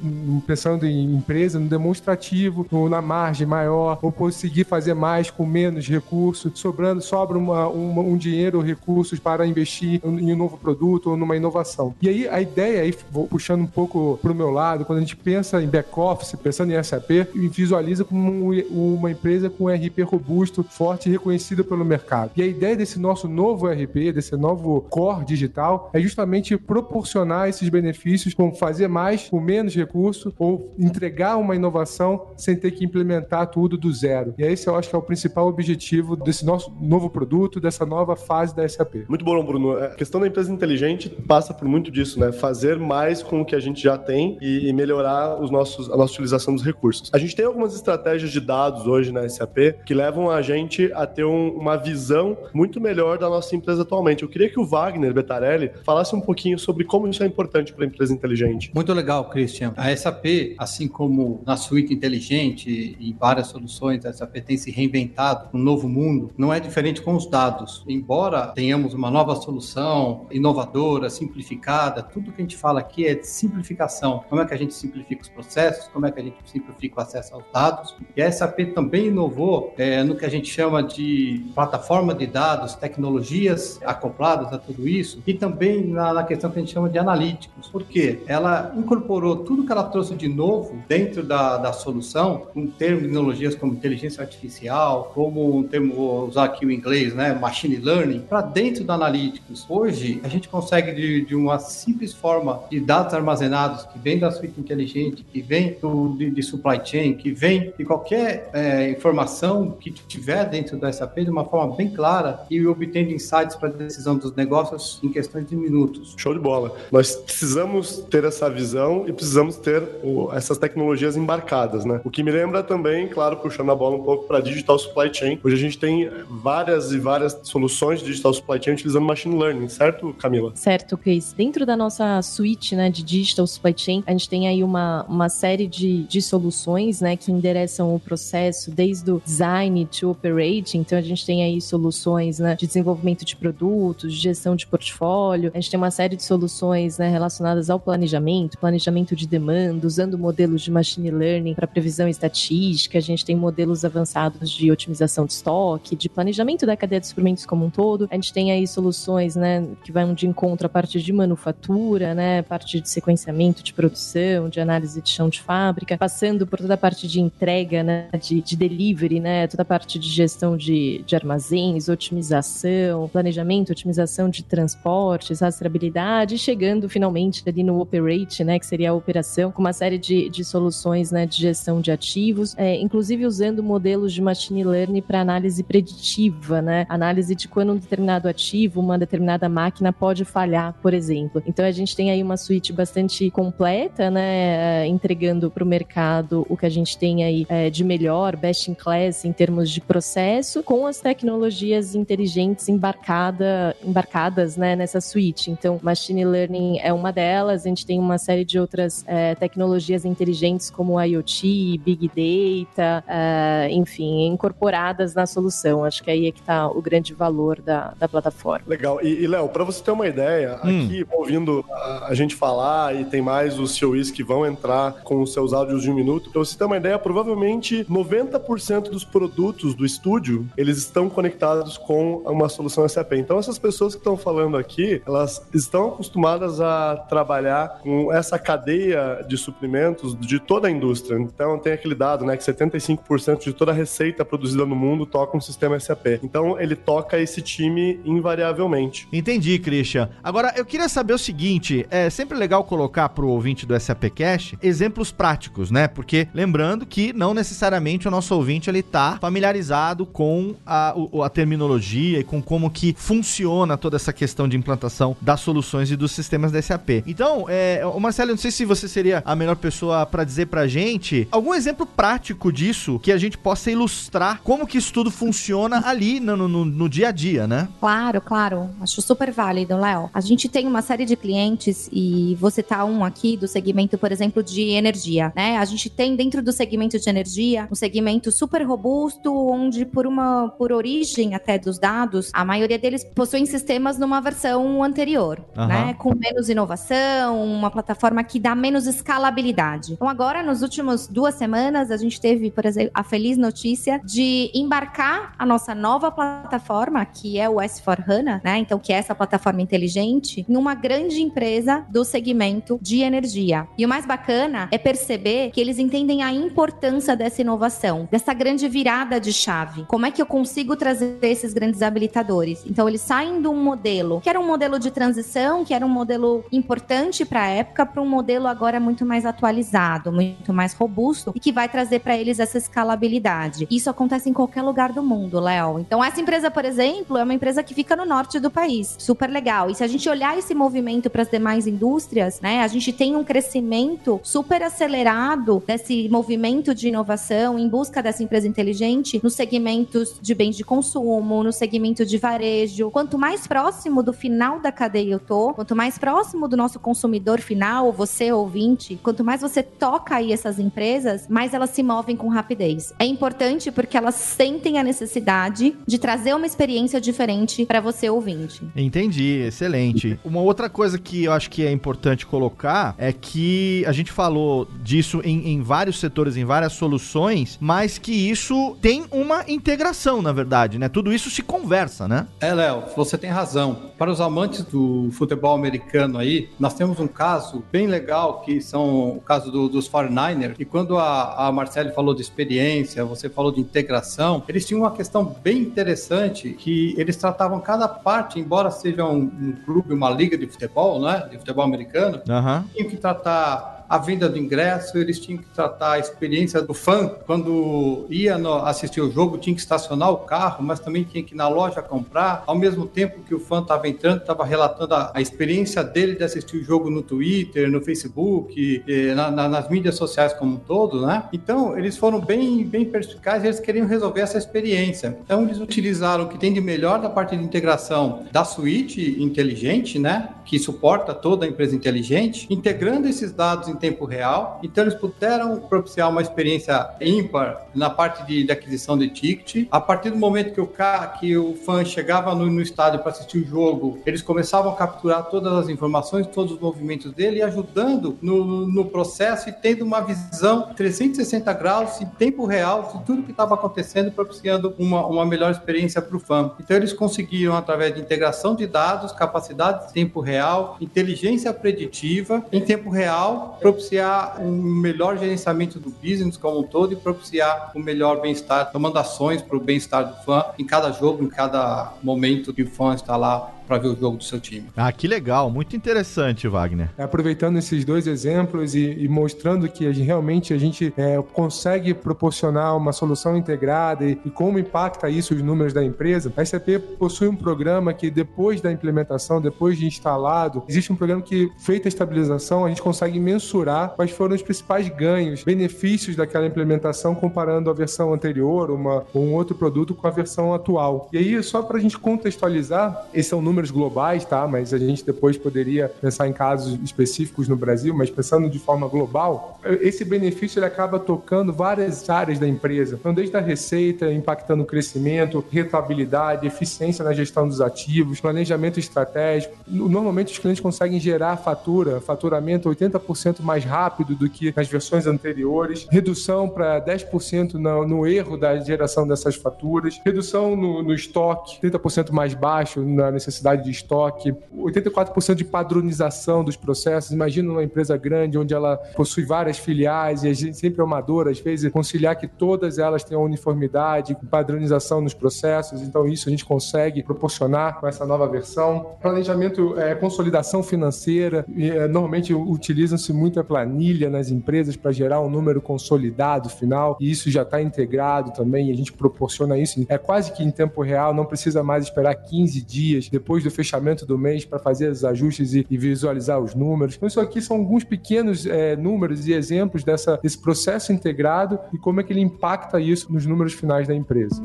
pensando 0.47 0.87
em 0.87 1.15
empresa, 1.15 1.59
no 1.59 1.69
demonstrativo, 1.69 2.67
ou 2.71 2.89
na 2.89 3.03
margem 3.03 3.47
maior, 3.47 3.99
ou 4.03 4.13
conseguir 4.13 4.65
fazer 4.65 4.95
mais 4.95 5.31
com 5.31 5.45
menos 5.45 5.89
recursos, 5.89 6.59
sobrando, 6.59 7.01
sobra 7.03 7.37
uma, 7.39 7.69
uma, 7.69 8.03
um 8.03 8.17
dinheiro 8.17 8.59
ou 8.59 8.65
recursos 8.65 9.19
para 9.19 9.47
investir 9.47 10.01
em 10.05 10.33
um 10.33 10.37
novo 10.37 10.57
produto 10.59 11.11
ou 11.11 11.17
numa 11.17 11.37
inovação. 11.37 11.95
E 12.01 12.09
aí 12.09 12.29
a 12.29 12.41
ideia, 12.41 12.83
aí, 12.83 12.95
vou 13.11 13.27
puxando 13.27 13.63
um 13.63 13.67
pouco 13.67 14.19
para 14.21 14.33
o 14.33 14.35
meu 14.35 14.51
lado, 14.51 14.85
quando 14.85 14.99
a 14.99 15.01
gente 15.01 15.17
pensa 15.17 15.63
em 15.63 15.67
back-office, 15.67 16.35
pensando 16.43 16.73
em 16.73 16.83
SAP, 16.83 17.11
visualiza 17.35 18.05
como 18.05 18.53
uma 18.71 19.11
empresa 19.11 19.51
com 19.51 19.65
um 19.65 19.69
RP 19.69 20.03
robusto, 20.03 20.63
forte 20.63 21.09
e 21.09 21.13
reconhecida 21.13 21.65
pelo 21.65 21.85
mercado. 21.85 22.31
E 22.37 22.43
a 22.43 22.47
ideia 22.47 22.77
desse 22.77 22.99
nosso 22.99 23.29
novo 23.29 23.67
RP, 23.67 24.13
desse 24.13 24.37
novo 24.37 24.81
core 24.89 25.25
digital, 25.25 25.91
é 25.93 26.01
justamente 26.01 26.57
proporcionar 26.57 27.49
esses 27.59 27.69
benefícios 27.69 28.35
com 28.35 28.53
fazer 28.53 28.89
mais 28.89 29.29
com 29.29 29.41
menos 29.41 29.75
recursos 29.75 30.33
ou 30.39 30.75
entregar 30.79 31.37
uma 31.37 31.55
inovação 31.55 32.29
sem 32.37 32.57
ter 32.57 32.71
que 32.71 32.85
implementar 32.85 33.49
tudo 33.49 33.77
do 33.77 33.93
zero. 33.93 34.35
E 34.39 34.43
esse 34.43 34.69
eu 34.69 34.77
acho 34.77 34.89
que 34.89 34.95
é 34.95 34.99
o 34.99 35.03
principal 35.03 35.49
objetivo 35.49 36.17
desse 36.17 36.45
nosso 36.45 36.73
novo 36.81 37.11
produto, 37.11 37.61
dessa 37.61 37.85
nova 37.85 38.17
fase 38.17 38.55
da 38.55 38.69
SAP. 38.69 39.07
Muito 39.09 39.25
bom, 39.25 39.43
Bruno. 39.45 39.73
A 39.77 39.89
questão 39.89 40.21
da 40.21 40.27
empresa 40.27 40.53
inteligente 40.53 41.09
passa 41.09 41.53
por 41.53 41.67
muito 41.67 41.91
disso, 41.91 42.19
né? 42.19 42.33
Fazer 42.33 42.79
mais 42.79 43.23
com 43.23 43.41
o 43.41 43.45
que 43.45 43.55
a 43.55 43.61
gente 43.61 43.83
já 43.83 43.99
tem 43.99 44.39
e 44.41 44.73
melhorar 44.73 45.41
os 45.41 45.51
nossos, 45.51 45.91
a 45.91 45.97
nossa 45.97 46.13
utilização 46.13 46.55
dos 46.55 46.65
recursos. 46.65 47.11
A 47.13 47.19
gente 47.19 47.35
tem 47.35 47.45
algumas 47.45 47.75
estratégias 47.75 48.31
de 48.31 48.41
dados 48.41 48.87
hoje 48.87 49.13
na 49.13 49.29
SAP 49.29 49.57
que 49.85 49.95
levam 49.95 50.31
a 50.31 50.41
gente 50.43 50.91
a 50.95 51.07
ter 51.07 51.25
um, 51.25 51.51
uma 51.51 51.77
visão 51.77 52.37
muito 52.53 52.81
melhor 52.81 53.19
da 53.19 53.29
nossa 53.29 53.55
empresa 53.57 53.83
atualmente. 53.83 54.23
Eu 54.23 54.29
queria 54.29 54.49
que 54.49 54.61
o 54.61 54.65
Wagner 54.65 55.13
Betarelli 55.13 55.71
falasse 55.85 56.15
um 56.15 56.21
pouquinho 56.21 56.59
sobre 56.59 56.85
como 56.85 57.09
isso 57.09 57.23
é 57.23 57.27
importante 57.27 57.48
para 57.49 57.85
a 57.85 57.87
empresa 57.87 58.13
inteligente. 58.13 58.71
Muito 58.75 58.93
legal, 58.93 59.29
Christian. 59.29 59.73
A 59.77 59.95
SAP, 59.95 60.55
assim 60.59 60.89
como 60.89 61.43
na 61.47 61.57
suíte 61.57 61.93
inteligente 61.93 62.97
e 62.99 63.15
várias 63.19 63.49
soluções, 63.49 64.05
a 64.05 64.13
SAP 64.13 64.37
tem 64.37 64.57
se 64.57 64.71
reinventado 64.71 65.49
um 65.53 65.59
novo 65.59 65.89
mundo. 65.89 66.31
Não 66.37 66.53
é 66.53 66.61
diferente 66.61 67.01
com 67.03 67.15
os 67.15 67.27
dados. 67.27 67.85
Embora 67.89 68.49
tenhamos 68.49 68.95
uma 68.95 69.11
nova 69.11 69.35
solução 69.37 70.27
inovadora, 70.31 71.11
simplificada, 71.11 72.03
tudo 72.03 72.33
que 72.33 72.41
a 72.41 72.45
gente 72.45 72.57
fala 72.57 72.81
aqui 72.81 73.07
é 73.07 73.15
de 73.15 73.27
simplificação. 73.27 74.25
Como 74.29 74.41
é 74.41 74.45
que 74.45 74.55
a 74.55 74.57
gente 74.57 74.75
simplifica 74.75 75.23
os 75.23 75.29
processos? 75.29 75.89
Como 75.89 76.07
é 76.07 76.11
que 76.11 76.21
a 76.21 76.23
gente 76.23 76.37
simplifica 76.45 77.01
o 77.01 77.03
acesso 77.03 77.35
aos 77.35 77.45
dados? 77.53 77.97
E 78.17 78.23
a 78.23 78.31
SAP 78.31 78.75
também 78.75 79.07
inovou 79.07 79.75
é, 79.77 80.03
no 80.03 80.17
que 80.17 80.25
a 80.25 80.29
gente 80.29 80.49
chama 80.51 80.83
de 80.83 81.45
plataforma 81.55 82.15
de 82.15 82.27
dados, 82.27 82.75
tecnologias 82.75 83.81
acopladas 83.85 84.53
a 84.53 84.59
tudo 84.59 84.89
isso 84.89 85.23
e 85.27 85.35
também 85.35 85.87
na, 85.87 86.13
na 86.13 86.25
questão 86.25 86.51
que 86.51 86.59
a 86.59 86.63
gente 86.63 86.73
chama 86.73 86.89
de 86.89 86.99
analíticos. 87.29 87.69
Por 87.69 87.85
quê? 87.85 88.21
Ela 88.27 88.73
incorporou 88.77 89.37
tudo 89.37 89.65
que 89.65 89.73
ela 89.73 89.85
trouxe 89.85 90.15
de 90.15 90.29
novo 90.29 90.83
dentro 90.89 91.23
da, 91.23 91.57
da 91.57 91.73
solução, 91.73 92.47
com 92.53 92.67
terminologias 92.67 93.55
como 93.55 93.73
inteligência 93.73 94.23
artificial, 94.23 95.13
como 95.15 95.57
um 95.57 95.63
termo, 95.63 95.95
vou 95.95 96.29
usar 96.29 96.45
aqui 96.45 96.65
o 96.65 96.71
inglês, 96.71 97.15
né, 97.15 97.33
machine 97.33 97.77
learning, 97.77 98.21
para 98.21 98.41
dentro 98.43 98.85
da 98.85 98.99
analíticos. 98.99 99.65
Hoje, 99.69 100.21
a 100.25 100.29
gente 100.29 100.49
consegue 100.49 100.93
de, 100.93 101.25
de, 101.25 101.35
uma 101.35 101.59
simples 101.59 102.13
forma 102.13 102.63
de 102.71 102.81
dados 102.81 103.15
armazenados 103.15 103.85
que 103.85 103.99
vem 103.99 104.19
da 104.19 104.31
suíte 104.31 104.61
inteligente, 104.61 105.25
que 105.25 105.41
vem 105.41 105.77
do, 105.81 106.17
de, 106.17 106.31
de 106.31 106.43
supply 106.43 106.81
chain, 106.85 107.15
que 107.15 107.31
vem 107.31 107.73
de 107.79 107.85
qualquer 107.85 108.51
é, 108.53 108.91
informação 108.91 109.71
que 109.71 109.91
tiver 109.91 110.45
dentro 110.47 110.77
da 110.77 110.93
SAP 110.93 111.19
de 111.19 111.31
uma 111.31 111.45
forma 111.45 111.77
bem 111.77 111.91
clara 111.91 112.41
e 112.51 112.67
obtendo 112.67 113.13
insights 113.13 113.55
para 113.57 113.69
a 113.69 113.73
decisão 113.73 114.17
dos 114.17 114.35
negócios 114.35 114.99
em 115.03 115.11
questões 115.11 115.47
de 115.47 115.55
minutos. 115.55 116.15
Show 116.17 116.35
de 116.35 116.41
bola. 116.41 116.75
Nós 116.91 117.18
precisamos 117.19 117.99
ter 118.11 118.25
essa 118.25 118.49
visão 118.49 119.05
e 119.07 119.13
precisamos 119.13 119.57
ter 119.57 119.83
o, 120.03 120.31
essas 120.33 120.59
tecnologias 120.59 121.17
embarcadas, 121.17 121.85
né? 121.85 122.01
O 122.05 122.11
que 122.11 122.23
me 122.23 122.31
lembra 122.31 122.63
também, 122.63 123.09
claro, 123.09 123.37
puxando 123.37 123.71
a 123.71 123.75
bola 123.75 123.97
um 123.97 124.03
pouco 124.03 124.27
para 124.27 124.41
digital 124.41 124.79
supply 124.79 125.13
chain. 125.13 125.39
Hoje 125.43 125.57
a 125.57 125.59
gente 125.59 125.79
tem 125.79 126.11
várias 126.29 126.93
e 126.93 126.99
várias 126.99 127.39
soluções 127.43 128.01
de 128.01 128.07
digital 128.07 128.33
supply 128.33 128.63
chain 128.63 128.75
utilizando 128.75 129.05
machine 129.05 129.37
learning, 129.37 129.69
certo, 129.69 130.15
Camila? 130.19 130.53
Certo, 130.55 130.97
Cris. 130.97 131.33
Dentro 131.33 131.65
da 131.67 131.77
nossa 131.77 132.21
suite 132.23 132.75
né, 132.75 132.91
de 132.91 133.03
digital 133.03 133.47
supply 133.47 133.75
chain, 133.77 134.03
a 134.07 134.13
gente 134.13 134.29
tem 134.29 134.49
aí 134.49 134.63
uma, 134.63 135.05
uma 135.09 135.29
série 135.29 135.67
de, 135.67 136.05
de 136.05 136.21
soluções 136.23 137.01
né, 137.01 137.17
que 137.17 137.31
endereçam 137.31 137.95
o 137.95 138.01
processo 138.01 138.71
desde 138.71 139.11
o 139.11 139.23
design 139.25 139.87
to 139.87 140.11
operate. 140.11 140.77
Então, 140.77 140.99
a 140.99 141.03
gente 141.03 141.25
tem 141.25 141.43
aí 141.43 141.61
soluções 141.61 142.39
né, 142.39 142.55
de 142.55 142.67
desenvolvimento 142.67 143.25
de 143.25 143.37
produtos, 143.37 144.13
de 144.13 144.21
gestão 144.21 144.57
de 144.57 144.67
portfólio. 144.67 145.51
A 145.55 145.61
gente 145.61 145.71
tem 145.71 145.79
uma 145.79 145.91
série 145.91 146.17
de 146.17 146.23
soluções 146.23 146.99
né, 146.99 147.08
relacionadas 147.09 147.71
ao 147.71 147.81
planejamento, 147.81 148.59
planejamento 148.59 149.17
de 149.17 149.27
demanda, 149.27 149.87
usando 149.87 150.19
modelos 150.19 150.63
de 150.63 150.71
machine 150.71 151.11
learning 151.11 151.55
para 151.55 151.67
previsão 151.67 152.09
estatística. 152.09 152.99
A 152.99 153.01
gente 153.01 153.25
tem 153.25 153.37
modelos 153.37 153.85
avançados 153.85 154.51
de 154.51 154.71
otimização 154.71 155.27
de 155.27 155.33
estoque, 155.33 155.97
de 155.97 156.09
planejamento 156.09 156.67
da 156.67 156.77
cadeia 156.77 157.01
de 157.01 157.07
suprimentos 157.07 157.47
como 157.47 157.65
um 157.65 157.71
todo. 157.71 158.09
A 158.11 158.15
gente 158.15 158.33
tem 158.33 158.53
aí 158.53 158.67
soluções 158.67 159.37
né, 159.37 159.67
que 159.85 159.93
vão 159.93 160.15
de 160.15 160.27
encontro 160.27 160.67
a 160.67 160.71
partir 160.71 161.01
de 161.01 161.13
manufatura, 161.13 162.15
né, 162.15 162.43
parte 162.43 162.81
de 162.81 162.89
sequenciamento 162.89 163.63
de 163.63 163.73
produção, 163.73 164.49
de 164.49 164.61
análise 164.61 165.01
de 165.01 165.09
chão 165.09 165.29
de 165.29 165.41
fábrica, 165.41 165.97
passando 165.97 166.47
por 166.47 166.59
toda 166.59 166.75
a 166.75 166.77
parte 166.77 167.07
de 167.07 167.21
entrega, 167.21 167.83
né, 167.83 168.09
de, 168.21 168.41
de 168.41 168.57
delivery, 168.57 169.21
né, 169.21 169.47
toda 169.47 169.63
a 169.63 169.67
parte 169.67 169.99
de 169.99 170.09
gestão 170.09 170.57
de, 170.57 171.03
de 171.07 171.17
armazéns, 171.17 171.89
otimização, 171.89 173.09
planejamento, 173.09 173.71
otimização 173.71 174.29
de 174.29 174.43
transportes, 174.43 175.41
rastreabilidade, 175.41 176.39
chegando 176.39 176.89
finalmente 176.99 177.45
ali 177.47 177.63
no 177.63 177.81
operate, 177.81 178.43
né, 178.43 178.59
que 178.59 178.67
seria 178.67 178.91
a 178.91 178.93
operação, 178.93 179.53
com 179.53 179.61
uma 179.61 179.73
série 179.73 179.97
de, 179.97 180.29
de 180.29 180.45
soluções 180.45 181.13
né, 181.13 181.27
de 181.27 181.37
gestão 181.37 181.81
de 181.81 181.93
ativos, 181.93 182.57
é, 182.59 182.75
inclusive 182.75 183.25
usando 183.25 183.63
modelos 183.63 184.13
de 184.13 184.21
machine 184.21 184.65
learning 184.65 185.01
para 185.01 185.21
análise 185.21 185.63
preditiva, 185.63 186.61
né, 186.61 186.85
análise 186.89 187.37
de 187.37 187.47
quando 187.47 187.73
um 187.73 187.77
determinado 187.77 188.29
ativo, 188.29 188.81
uma 188.81 188.99
determinada 188.99 189.49
máquina 189.49 189.93
pode 189.93 190.25
falhar, 190.25 190.75
por 190.83 190.93
exemplo. 190.93 191.41
Então 191.47 191.65
a 191.65 191.71
gente 191.71 191.95
tem 191.95 192.11
aí 192.11 192.21
uma 192.21 192.37
suíte 192.37 192.73
bastante 192.73 193.31
completa, 193.31 194.11
né, 194.11 194.85
entregando 194.89 195.53
para 195.53 195.63
o 195.63 195.67
mercado 195.67 196.45
o 196.49 196.57
que 196.57 196.67
a 196.67 196.71
gente 196.71 196.99
tem 196.99 197.23
aí 197.23 197.47
é, 197.49 197.71
de 197.71 197.85
melhor, 197.85 198.35
best 198.35 198.69
in 198.69 198.75
class 198.75 199.25
em 199.25 199.33
termos 199.33 199.71
de 199.71 199.81
processo, 199.81 200.65
com 200.65 200.85
as 200.85 201.01
tecnologias 201.01 201.95
inteligentes 201.95 202.69
embarcada, 202.69 203.77
embarcadas 203.85 204.57
né, 204.57 204.75
nessa 204.75 205.01
suíte. 205.01 205.53
Então, 205.53 205.79
machine 205.81 206.25
learning 206.25 206.88
é 206.89 206.93
uma 206.93 207.13
delas, 207.13 207.67
a 207.67 207.69
gente 207.69 207.85
tem 207.85 207.99
uma 207.99 208.17
série 208.17 208.47
de 208.47 208.59
outras 208.59 209.05
é, 209.07 209.35
tecnologias 209.35 210.07
inteligentes 210.07 210.71
como 210.71 211.01
IoT, 211.01 211.79
Big 211.85 212.09
Data, 212.09 213.05
é, 213.07 213.69
enfim, 213.71 214.27
incorporadas 214.27 215.15
na 215.15 215.27
solução. 215.27 215.85
Acho 215.85 216.03
que 216.03 216.11
aí 216.11 216.27
é 216.29 216.33
que 216.33 216.41
está 216.41 216.67
o 216.67 216.81
grande 216.81 217.13
valor 217.13 217.61
da, 217.61 217.93
da 217.99 218.09
plataforma. 218.09 218.65
Legal. 218.67 219.03
E, 219.03 219.23
e 219.23 219.27
Léo, 219.27 219.51
para 219.51 219.65
você 219.65 219.83
ter 219.83 219.91
uma 219.91 220.07
ideia, 220.07 220.59
hum. 220.65 220.87
aqui 220.87 221.07
ouvindo 221.13 221.63
a, 221.71 222.07
a, 222.09 222.15
gente 222.15 222.35
falar 222.35 222.99
e 222.99 223.05
tem 223.05 223.21
mais 223.21 223.59
os 223.59 223.79
COEs 223.79 224.11
que 224.11 224.25
vão 224.25 224.47
entrar 224.47 225.03
com 225.03 225.21
os 225.21 225.35
seus 225.35 225.53
áudios 225.53 225.83
de 225.83 225.91
um 225.91 225.95
minuto, 225.95 226.31
para 226.31 226.39
você 226.39 226.57
ter 226.57 226.65
uma 226.65 226.79
ideia, 226.79 226.99
provavelmente 226.99 227.85
90% 227.85 228.89
dos 228.89 229.05
produtos 229.05 229.75
do 229.75 229.85
estúdio, 229.85 230.47
eles 230.57 230.79
estão 230.79 231.11
conectados 231.11 231.77
com 231.77 232.23
uma 232.25 232.49
solução 232.49 232.89
SAP. 232.89 233.13
Então 233.13 233.39
essas 233.39 233.59
pessoas 233.59 233.95
que 233.95 234.01
estão 234.01 234.17
falando 234.17 234.57
aqui, 234.57 235.03
elas 235.07 235.47
estão 235.53 235.89
acostumadas 235.89 236.63
a 236.63 236.78
trabalhar 237.09 237.81
com 237.83 238.13
essa 238.13 238.39
cadeia 238.39 239.25
de 239.29 239.37
suprimentos 239.37 240.19
de 240.19 240.39
toda 240.39 240.69
a 240.69 240.71
indústria. 240.71 241.19
Então 241.19 241.59
tem 241.59 241.73
aquele 241.73 241.95
dado, 241.95 242.25
né, 242.25 242.37
que 242.37 242.45
75% 242.45 243.45
de 243.45 243.53
toda 243.53 243.73
a 243.73 243.75
receita 243.75 244.25
produzida 244.25 244.65
no 244.65 244.77
mundo 244.77 245.07
toca 245.07 245.37
um 245.37 245.41
sistema 245.41 245.79
SAP. 245.79 246.21
Então 246.23 246.61
ele 246.61 246.77
toca 246.77 247.19
esse 247.19 247.43
time 247.43 248.01
invariavelmente. 248.05 249.09
Entendi, 249.13 249.59
Christian. 249.59 250.09
Agora 250.23 250.53
eu 250.57 250.65
queria 250.65 250.89
saber 250.89 251.13
o 251.13 251.19
seguinte, 251.19 251.87
é 251.91 252.11
sempre 252.11 252.37
legal 252.37 252.65
colocar 252.65 253.09
para 253.09 253.25
o 253.25 253.29
ouvinte 253.29 253.67
do 253.67 253.79
SAP 253.79 254.05
Cash 254.15 254.55
exemplos 254.63 255.11
práticos, 255.11 255.71
né? 255.71 255.89
Porque 255.89 256.29
lembrando 256.35 256.87
que 256.87 257.13
não 257.13 257.35
necessariamente 257.35 258.09
o 258.09 258.11
nosso 258.11 258.35
ouvinte 258.35 258.71
ele 258.71 258.83
tá 258.83 259.19
familiarizado 259.21 260.07
com 260.07 260.55
a, 260.67 260.95
a 261.25 261.29
terminologia 261.29 262.21
e 262.21 262.25
com 262.25 262.43
como 262.43 262.71
que 262.71 262.95
funciona 262.97 263.77
toda 263.77 263.97
essa 263.97 264.13
questão 264.13 264.49
de 264.49 264.57
implantação 264.57 265.17
das 265.21 265.41
soluções 265.41 265.91
e 265.91 265.97
dos 265.97 266.13
sistemas 266.13 266.53
da 266.53 266.59
SAP. 266.69 267.03
Então, 267.07 267.47
é, 267.49 267.83
o 267.85 267.99
Marcelo, 267.99 268.31
eu 268.31 268.35
não 268.35 268.41
sei 268.41 268.51
se 268.51 268.65
você 268.65 268.87
seria 268.87 269.23
a 269.25 269.35
melhor 269.35 269.57
pessoa 269.57 270.05
para 270.05 270.25
dizer 270.25 270.47
pra 270.47 270.67
gente 270.67 271.27
algum 271.31 271.55
exemplo 271.55 271.87
prático 271.87 272.53
disso 272.53 272.99
que 272.99 273.11
a 273.11 273.17
gente 273.17 273.39
possa 273.39 273.71
ilustrar 273.71 274.41
como 274.43 274.67
que 274.67 274.77
isso 274.77 274.93
tudo 274.93 275.11
funciona 275.11 275.83
ali 275.87 276.21
no, 276.21 276.37
no, 276.37 276.65
no 276.65 276.89
dia 276.89 277.09
a 277.09 277.13
dia, 277.13 277.47
né? 277.47 277.69
Claro, 277.81 278.21
claro. 278.21 278.71
Acho 278.81 279.01
super 279.01 279.31
válido, 279.33 279.77
Léo. 279.77 280.11
A 280.13 280.21
gente 280.21 280.49
tem 280.49 280.67
uma 280.67 280.83
série 280.83 281.05
de 281.05 281.17
clientes 281.17 281.89
e 281.93 282.37
você 282.41 282.63
tá 282.63 282.85
um 282.85 283.05
aqui 283.05 283.37
do 283.37 283.49
segmento, 283.49 283.97
por 283.97 284.13
exemplo, 284.13 284.43
de 284.43 284.63
energia, 284.71 285.33
né? 285.35 285.57
A 285.57 285.65
gente 285.65 285.89
tem 285.89 286.15
dentro 286.15 286.43
do 286.43 286.53
segmento 286.53 286.99
de 286.99 287.09
energia 287.09 287.69
um 287.71 287.75
segmento 287.75 288.31
super 288.31 288.63
robusto, 288.63 289.35
onde 289.51 289.85
por 289.85 290.07
uma 290.07 290.49
por 290.59 290.73
origem 290.73 291.35
até 291.35 291.59
dos 291.59 291.79
dados, 291.79 292.31
a 292.33 292.45
maioria 292.45 292.79
deles 292.79 293.05
possuem 293.15 293.47
sistemas 293.47 293.99
numa 293.99 294.21
versão 294.21 294.83
anterior, 294.83 295.45
Aham. 295.57 295.67
né? 295.67 295.95
Com 295.95 296.15
menos 296.15 296.49
inovação, 296.59 297.43
uma 297.43 297.71
plataforma 297.71 298.25
que 298.25 298.41
dá 298.41 298.55
menos 298.55 298.87
escalabilidade. 298.87 299.93
Então 299.93 300.09
agora, 300.09 300.43
nos 300.43 300.63
últimos 300.63 301.07
duas 301.07 301.37
semanas, 301.37 301.91
a 301.91 301.97
gente 301.97 302.21
teve, 302.21 302.51
por 302.51 302.67
exemplo, 302.67 302.91
a 302.93 303.05
feliz 303.05 303.37
notícia 303.37 304.01
de 304.05 304.51
embarcar 304.53 305.35
a 305.39 305.47
nossa 305.47 305.75
nova 305.75 306.11
plataforma, 306.11 307.05
que 307.05 307.39
é 307.39 307.49
o 307.49 307.57
S4HANA, 307.57 308.41
né? 308.45 308.59
Então, 308.59 308.79
que 308.79 308.93
é 308.93 308.97
essa 308.97 309.15
plataforma 309.15 309.63
inteligente, 309.63 310.45
em 310.49 310.57
uma 310.57 310.75
grande 310.75 311.23
empresa 311.23 311.85
do 311.89 312.05
segmento 312.05 312.79
de 312.83 313.03
energia. 313.03 313.69
E 313.79 313.87
o 313.87 313.89
mais 313.89 314.05
bacana 314.05 314.69
é 314.73 314.79
perceber 314.79 315.51
que 315.51 315.61
eles 315.61 315.79
entendem 315.79 316.23
a 316.23 316.33
importância 316.33 317.17
dessa 317.17 317.41
inovação, 317.41 318.09
dessa 318.11 318.35
grande 318.35 318.69
virada 318.69 319.21
de 319.21 319.33
chave. 319.33 319.85
Como 319.87 320.07
é 320.07 320.11
que 320.11 320.21
eu 320.21 320.27
consigo 320.27 320.75
trazer 320.75 321.19
esses 321.23 321.55
grandes 321.55 321.83
habilitadores? 321.83 322.65
Então, 322.67 322.89
eles 322.89 323.01
saem 323.01 323.41
de 323.41 323.47
um 323.47 323.63
modelo 323.63 324.21
que 324.21 324.29
era 324.29 324.41
um 324.41 324.47
modelo 324.47 324.79
de 324.79 324.91
transição, 324.91 325.65
que 325.65 325.73
era 325.73 325.87
um 325.87 325.89
modelo 325.89 326.38
importante 326.51 327.25
para 327.25 327.43
a 327.43 327.49
época, 327.49 327.87
para 327.87 328.03
um 328.03 328.09
modelo 328.09 328.47
agora 328.47 328.81
muito 328.81 329.05
mais 329.05 329.25
atualizado, 329.25 330.13
muito 330.13 330.53
mais 330.53 330.75
robusto 330.75 331.33
e 331.35 331.41
que 331.41 331.53
vai 331.53 331.69
trazer 331.69 332.01
para 332.01 332.17
eles 332.17 332.39
essa 332.39 332.59
escalabilidade. 332.59 333.67
Isso 333.71 333.91
acontece 333.91 334.29
em 334.29 334.33
qualquer 334.33 334.63
lugar 334.63 334.93
do 334.93 335.03
mundo, 335.03 335.41
Léo. 335.41 335.79
Então, 335.79 336.03
essa 336.03 336.21
empresa, 336.21 336.51
por 336.51 336.65
exemplo, 336.65 337.17
é 337.17 337.23
uma 337.23 337.35
empresa 337.35 337.63
que 337.63 337.75
fica 337.75 337.97
no 337.97 338.05
norte 338.05 338.39
do 338.39 338.51
país. 338.51 338.97
Super 338.99 339.31
legal. 339.31 339.71
E 339.71 339.75
se 339.75 339.85
a 339.85 339.87
gente 339.87 340.09
olhar 340.09 340.37
esse 340.39 340.55
movimento 340.55 341.11
para 341.11 341.23
as 341.23 341.31
demais 341.31 341.67
indústrias, 341.67 342.41
né, 342.41 342.63
a 342.63 342.69
gente 342.69 342.93
tem 342.93 343.17
um 343.17 343.25
crescimento 343.25 344.21
super 344.23 344.63
acelerado 344.63 345.63
desse 345.67 346.09
movimento 346.09 346.75
de 346.75 346.89
inovação 346.89 347.59
em 347.59 347.69
busca 347.69 348.03
dessa 348.03 348.23
empresa 348.23 348.47
inteligente 348.47 349.21
nos 349.23 349.35
segmentos 349.35 350.19
de 350.21 350.35
bens 350.35 350.57
de 350.57 350.65
consumo, 350.65 351.43
no 351.43 351.53
segmento 351.53 352.05
de 352.05 352.19
varejo. 352.19 352.91
Quanto 352.91 353.19
mais 353.19 353.47
próximo 353.47 354.03
do 354.03 354.13
final 354.13 354.61
da 354.61 354.71
cadeia 354.71 355.13
eu 355.13 355.21
tô, 355.21 355.55
quanto 355.55 355.75
mais 355.75 355.99
próximo 355.99 356.28
do 356.49 356.57
nosso 356.57 356.79
consumidor 356.79 357.41
final, 357.41 357.93
você 357.93 358.33
ouvinte, 358.33 358.99
quanto 359.03 359.25
mais 359.25 359.41
você 359.41 359.63
toca 359.63 360.17
aí 360.17 360.33
essas 360.33 360.59
empresas, 360.59 361.27
mais 361.29 361.55
elas 361.55 361.71
se 361.71 361.83
movem 361.83 362.17
com 362.17 362.29
rapidez. 362.29 362.93
É 362.99 363.05
importante 363.05 363.71
porque 363.71 363.97
elas 363.97 364.15
sentem 364.15 364.79
a 364.79 364.83
necessidade 364.83 365.77
de 365.87 365.99
trazer 365.99 366.35
uma 366.35 366.47
experiência 366.47 367.01
diferente 367.01 367.65
para 367.65 367.81
você 367.81 368.11
ouvinte. 368.11 368.63
Entendi, 368.77 369.43
excelente. 369.47 370.19
Uma 370.25 370.41
outra 370.41 370.69
coisa 370.69 370.99
que 370.99 371.25
eu 371.25 371.33
acho 371.33 371.51
que 371.51 371.65
é 371.65 371.71
importante 371.71 372.27
colocar 372.27 372.95
é 372.99 373.13
que 373.13 373.85
a 373.87 373.93
gente 373.93 374.13
falou 374.13 374.67
disso 374.83 375.21
em, 375.25 375.49
em 375.49 375.63
vários 375.63 375.99
setores, 375.99 376.37
em 376.37 376.45
várias 376.45 376.73
soluções, 376.73 377.59
mas 377.61 377.99
que 377.99 378.13
isso 378.13 378.77
tem 378.81 379.05
uma 379.11 379.45
integração, 379.49 380.23
na 380.23 380.33
verdade, 380.33 380.79
né? 380.79 380.89
Tudo 380.89 381.13
isso 381.13 381.31
se 381.31 381.43
conversa, 381.43 382.09
né? 382.09 382.27
É, 382.41 382.53
Léo, 382.53 382.85
você 382.97 383.17
tem 383.17 383.31
razão. 383.31 383.91
Para 383.97 384.11
os 384.11 384.21
amantes 384.21 384.65
do 384.65 385.09
futebol 385.13 385.55
americano 385.55 386.18
aí, 386.19 386.49
nós 386.59 386.75
temos 386.75 386.99
um 387.01 387.07
caso 387.07 387.63
bem 387.71 387.87
legal, 387.87 388.41
que 388.41 388.61
são 388.61 389.17
o 389.17 389.21
caso 389.21 389.51
do- 389.51 389.69
dos 389.69 389.89
49ers, 389.89 390.55
e 390.59 390.65
quando 390.65 390.99
a, 390.99 391.47
a 391.49 391.53
Marcele 391.53 391.91
falou 391.93 392.15
de 392.15 392.23
experiência, 392.23 393.05
você 393.05 393.29
falou 393.29 393.53
de 393.53 393.61
integração, 393.61 394.43
eles 394.49 394.67
tinham 394.67 394.83
uma 394.83 394.91
questão 394.93 395.25
bem 395.43 395.59
interessante, 395.59 396.51
que 396.51 396.95
eles 396.99 397.17
tratavam 397.17 397.61
cada 397.61 397.89
parte, 397.89 398.39
embora 398.39 398.71
seja 398.71 399.05
um, 399.05 399.19
um 399.23 399.55
clube, 399.65 399.93
uma 399.95 400.11
liga 400.11 400.37
de 400.37 400.47
futebol, 400.47 401.01
né, 401.01 401.29
de 401.31 401.39
futebol 401.39 401.65
americano, 401.65 402.21
Aham. 402.29 402.65
tinham 402.75 402.89
que 402.91 402.97
tratar 402.97 403.78
a 403.89 403.99
venda 403.99 404.29
do 404.29 404.39
ingresso, 404.39 404.99
eles 404.99 405.19
tinham 405.19 405.39
que 405.41 405.49
tratar 405.55 405.93
a 405.93 405.99
experiência 405.99 406.61
do 406.61 406.75
fã. 406.75 407.09
Quando 407.27 408.07
ia 408.11 408.37
no- 408.37 408.55
assistir 408.67 409.01
o 409.01 409.11
jogo, 409.11 409.39
tinha 409.39 409.55
que 409.55 409.61
estacionar 409.61 410.11
o 410.11 410.19
carro, 410.19 410.63
mas 410.65 410.81
também 410.81 411.05
tinha 411.05 411.23
que 411.23 411.35
ir 411.35 411.37
na 411.37 411.49
loja 411.49 411.81
comprar. 411.83 412.43
Ao 412.47 412.55
mesmo 412.57 412.87
tempo 412.87 413.21
que 413.27 413.35
o 413.35 413.41
fã 413.41 413.61
estava 413.61 413.89
entrando, 413.89 414.21
estava 414.21 414.45
relatando 414.45 414.95
a, 414.95 415.13
a 415.15 415.21
experiência 415.21 415.83
dele 415.83 416.15
de 416.17 416.25
assistir 416.25 416.57
o 416.59 416.65
jogo 416.65 416.91
no 416.91 417.03
Twitter, 417.03 417.71
no 417.71 417.81
Facebook, 417.81 418.83
eh, 418.87 419.15
na- 419.15 419.31
na- 419.31 419.49
nas 419.49 419.69
mídias 419.69 419.95
sociais 419.97 420.33
como 420.33 420.55
um 420.55 420.59
todo, 420.59 421.07
né? 421.07 421.25
Então, 421.33 421.77
eles 421.79 421.97
foram 421.97 422.21
bem, 422.21 422.65
bem 422.65 422.85
perspicazes, 422.85 423.45
eles 423.45 423.61
queriam 423.61 423.87
resolver 423.87 424.21
essa 424.21 424.37
experiência. 424.39 425.17
Então, 425.25 425.43
eles 425.45 425.59
utilizaram 425.61 426.25
o 426.25 426.29
que 426.29 426.39
tem 426.39 426.53
de 426.53 426.61
melhor 426.61 427.01
da 427.01 427.09
parte 427.09 427.37
de 427.37 427.43
integração 427.43 428.25
da 428.33 428.45
suíte 428.45 429.23
inteligente, 429.23 429.99
né? 429.99 430.29
Que 430.45 430.59
suporta 430.59 431.15
toda 431.15 431.45
a 431.47 431.49
empresa 431.49 431.75
inteligente, 431.75 432.47
integrando 432.51 433.07
esses 433.09 433.33
dados 433.33 433.69
tempo 433.79 434.05
real. 434.05 434.61
Então, 434.63 434.85
eles 434.85 434.95
puderam 434.95 435.59
propiciar 435.61 436.09
uma 436.11 436.21
experiência 436.23 436.89
ímpar 437.01 437.67
na 437.75 437.89
parte 437.91 438.27
de, 438.27 438.45
de 438.45 438.53
aquisição 438.53 438.97
de 438.99 439.09
ticket. 439.09 439.67
A 439.71 439.81
partir 439.81 440.11
do 440.11 440.17
momento 440.17 440.53
que 440.53 440.61
o, 440.61 440.67
ca- 440.67 441.07
que 441.19 441.37
o 441.37 441.55
fã 441.55 441.85
chegava 441.85 442.35
no, 442.35 442.47
no 442.47 442.61
estádio 442.61 443.01
para 443.01 443.13
assistir 443.13 443.39
o 443.39 443.47
jogo, 443.47 443.99
eles 444.05 444.23
começavam 444.23 444.73
a 444.73 444.77
capturar 444.77 445.25
todas 445.31 445.53
as 445.53 445.69
informações, 445.69 446.27
todos 446.27 446.53
os 446.53 446.61
movimentos 446.61 447.13
dele, 447.13 447.43
ajudando 447.43 448.19
no, 448.21 448.67
no 448.67 448.85
processo 448.87 449.49
e 449.49 449.53
tendo 449.53 449.85
uma 449.85 450.01
visão 450.01 450.75
360 450.75 451.53
graus 451.55 452.01
em 452.01 452.07
tempo 452.07 452.45
real 452.47 452.93
de 452.95 453.05
tudo 453.05 453.23
que 453.23 453.31
estava 453.31 453.55
acontecendo, 453.55 454.11
propiciando 454.13 454.75
uma, 454.79 455.07
uma 455.07 455.25
melhor 455.25 455.51
experiência 455.51 456.01
para 456.03 456.17
o 456.17 456.21
fã. 456.21 456.53
Então, 456.61 456.77
eles 456.77 456.93
conseguiram, 456.93 457.57
através 457.57 457.95
de 457.95 458.01
integração 458.01 458.55
de 458.55 458.67
dados, 458.67 459.13
capacidade 459.13 459.87
de 459.89 459.93
tempo 459.93 460.21
real, 460.21 460.77
inteligência 460.81 461.53
preditiva, 461.53 462.45
em 462.53 462.61
tempo 462.61 462.91
real, 462.91 463.59
propiciar 463.69 464.41
um 464.41 464.51
melhor 464.51 465.19
gerenciamento 465.19 465.79
do 465.79 465.91
business 465.91 466.39
como 466.39 466.61
um 466.61 466.63
todo 466.63 466.95
e 466.95 466.97
propiciar 466.97 467.71
um 467.77 467.81
melhor 467.81 468.21
bem-estar, 468.21 468.73
tomando 468.73 468.99
ações 468.99 469.43
para 469.43 469.57
o 469.57 469.61
bem-estar 469.61 470.09
do 470.09 470.25
fã 470.25 470.47
em 470.59 470.65
cada 470.65 470.91
jogo, 470.91 471.23
em 471.23 471.29
cada 471.29 471.93
momento 472.03 472.55
que 472.55 472.63
o 472.63 472.71
fã 472.71 472.95
está 472.95 473.15
lá 473.17 473.53
para 473.69 473.79
ver 473.79 473.89
o 473.89 473.97
jogo 473.97 474.17
do 474.17 474.25
seu 474.25 474.41
time. 474.41 474.65
Ah, 474.77 474.91
que 474.91 475.07
legal, 475.07 475.51
muito 475.51 475.77
interessante, 475.77 476.49
Wagner. 476.49 476.89
Aproveitando 476.99 477.59
esses 477.59 477.85
dois 477.85 478.07
exemplos 478.07 478.75
e, 478.75 478.97
e 478.99 479.07
mostrando 479.09 479.69
que 479.69 479.87
a 479.87 479.93
gente- 479.93 480.07
realmente 480.07 480.55
a 480.55 480.59
gente 480.59 480.93
é, 480.97 481.23
consegue 481.35 481.93
proporcionar 481.93 482.77
uma 482.77 482.93
solução 482.93 483.37
integrada 483.37 484.05
e, 484.07 484.19
e 484.25 484.31
como 484.31 484.59
impacta 484.59 485.11
isso 485.11 485.35
os 485.35 485.43
números 485.43 485.73
da 485.75 485.85
empresa, 485.85 486.33
a 486.37 486.45
SAP 486.45 486.69
possui 486.99 487.29
um 487.29 487.37
programa 487.37 487.93
que 487.93 488.11
depois 488.11 488.61
da 488.61 488.73
implementação, 488.73 489.41
depois 489.41 489.77
de 489.77 489.87
instalado, 489.87 490.63
existe 490.67 490.91
um 490.93 490.97
programa 490.97 491.21
que, 491.21 491.51
feita 491.59 491.89
a 491.89 491.91
estabilização, 491.91 492.65
a 492.65 492.69
gente 492.69 492.81
consegue 492.81 493.21
mensurar 493.21 493.91
quais 493.91 494.11
foram 494.11 494.35
os 494.35 494.43
principais 494.43 494.89
ganhos, 494.89 495.45
benefícios 495.45 496.17
daquela 496.17 496.47
implementação 496.47 497.15
comparando 497.15 497.69
a 497.69 497.75
versão 497.75 498.15
anterior, 498.15 498.71
uma, 498.71 499.05
ou 499.13 499.23
um 499.25 499.35
outro 499.35 499.55
produto 499.55 499.95
com 499.95 500.07
a 500.07 500.11
versão 500.11 500.55
atual. 500.55 501.09
E 501.13 501.19
aí, 501.19 501.43
só 501.43 501.61
para 501.61 501.77
a 501.77 501.81
gente 501.81 501.99
contextualizar, 501.99 503.07
esses 503.13 503.29
são 503.29 503.43
números 503.59 503.71
globais, 503.71 504.25
tá? 504.25 504.47
Mas 504.47 504.73
a 504.73 504.79
gente 504.79 505.05
depois 505.05 505.37
poderia 505.37 505.89
pensar 505.89 506.29
em 506.29 506.33
casos 506.33 506.79
específicos 506.83 507.49
no 507.49 507.57
Brasil, 507.57 507.95
mas 507.95 508.09
pensando 508.09 508.49
de 508.49 508.59
forma 508.59 508.87
global, 508.87 509.59
esse 509.81 510.05
benefício 510.05 510.59
ele 510.59 510.67
acaba 510.67 510.99
tocando 510.99 511.53
várias 511.53 512.09
áreas 512.09 512.39
da 512.39 512.47
empresa. 512.47 512.97
Então, 512.99 513.13
desde 513.13 513.37
a 513.37 513.41
receita, 513.41 514.13
impactando 514.13 514.63
o 514.63 514.67
crescimento, 514.67 515.45
rentabilidade, 515.51 516.47
eficiência 516.47 517.05
na 517.05 517.13
gestão 517.13 517.49
dos 517.49 517.61
ativos, 517.61 518.21
planejamento 518.21 518.79
estratégico. 518.79 519.55
Normalmente 519.67 520.33
os 520.33 520.39
clientes 520.39 520.61
conseguem 520.61 521.01
gerar 521.01 521.37
fatura, 521.37 522.01
faturamento 522.01 522.69
80% 522.69 523.41
mais 523.41 523.65
rápido 523.65 524.15
do 524.15 524.29
que 524.29 524.53
nas 524.57 524.69
versões 524.69 525.07
anteriores, 525.07 525.87
redução 525.91 526.49
para 526.49 526.81
10% 526.81 527.55
no, 527.55 527.87
no 527.87 528.07
erro 528.07 528.37
da 528.37 528.59
geração 528.59 529.07
dessas 529.07 529.35
faturas, 529.35 530.01
redução 530.05 530.55
no, 530.55 530.83
no 530.83 530.95
estoque, 530.95 531.61
30% 531.61 532.13
mais 532.13 532.35
baixo 532.35 532.81
na 532.81 533.11
necessidade 533.11 533.48
de 533.57 533.71
estoque, 533.71 534.35
84% 534.55 535.35
de 535.35 535.45
padronização 535.45 536.45
dos 536.45 536.57
processos. 536.57 537.11
Imagina 537.11 537.51
uma 537.51 537.63
empresa 537.63 537.97
grande 537.97 538.39
onde 538.39 538.55
ela 538.55 538.77
possui 538.97 539.25
várias 539.25 539.59
filiais 539.59 540.25
e 540.25 540.29
a 540.29 540.33
gente 540.33 540.57
sempre 540.57 540.81
é 540.81 540.85
uma 540.85 541.01
dor, 541.01 541.29
às 541.29 541.39
vezes, 541.41 541.71
conciliar 541.71 542.17
que 542.17 542.27
todas 542.27 542.79
elas 542.79 543.05
tenham 543.05 543.23
uniformidade, 543.23 544.17
padronização 544.31 545.01
nos 545.01 545.15
processos. 545.15 545.83
Então, 545.83 546.07
isso 546.07 546.29
a 546.29 546.31
gente 546.31 546.45
consegue 546.45 547.03
proporcionar 547.03 547.81
com 547.81 547.87
essa 547.87 548.05
nova 548.05 548.27
versão. 548.29 548.97
Planejamento, 549.01 549.79
é, 549.79 549.95
consolidação 549.95 550.63
financeira. 550.63 551.45
E, 551.55 551.71
é, 551.71 551.87
normalmente 551.89 552.35
utilizam-se 552.35 553.13
muita 553.13 553.43
planilha 553.45 554.11
nas 554.11 554.31
empresas 554.31 554.77
para 554.77 554.93
gerar 554.93 555.21
um 555.21 555.31
número 555.31 555.61
consolidado 555.61 556.49
final, 556.49 556.97
e 557.01 557.11
isso 557.11 557.31
já 557.31 557.43
está 557.43 557.61
integrado 557.61 558.33
também, 558.33 558.71
a 558.71 558.77
gente 558.77 558.93
proporciona 558.93 559.59
isso. 559.59 559.85
É 559.89 559.99
quase 559.99 560.33
que 560.33 560.43
em 560.43 560.51
tempo 560.51 560.83
real, 560.83 561.15
não 561.15 561.25
precisa 561.25 561.63
mais 561.63 561.85
esperar 561.85 562.15
15 562.15 562.63
dias 562.63 563.09
depois 563.09 563.38
depois 563.39 563.45
do 563.45 563.51
fechamento 563.51 564.05
do 564.05 564.19
mês 564.19 564.45
para 564.45 564.59
fazer 564.59 564.91
os 564.91 565.05
ajustes 565.05 565.55
e, 565.55 565.67
e, 565.71 565.79
visualizar 565.79 566.41
os 566.41 566.55
números. 566.55 566.97
Então, 566.97 567.07
isso 567.07 567.21
aqui 567.21 567.41
são 567.41 567.57
alguns 567.59 567.85
pequenos 567.85 568.47
é, 568.47 568.77
números 568.77 569.27
e 569.27 569.33
exemplos 569.33 569.85
dessa, 569.85 570.17
desse 570.17 570.39
processo 570.39 570.93
integrado 570.93 571.59
e 571.73 571.79
como 571.79 572.01
é 572.01 572.03
que 572.03 572.13
ele 572.13 572.21
impacta 572.21 572.81
isso 572.81 573.13
nos 573.13 573.27
números 573.27 573.53
finais 573.53 573.87
da 573.87 573.95
empresa. 573.95 574.43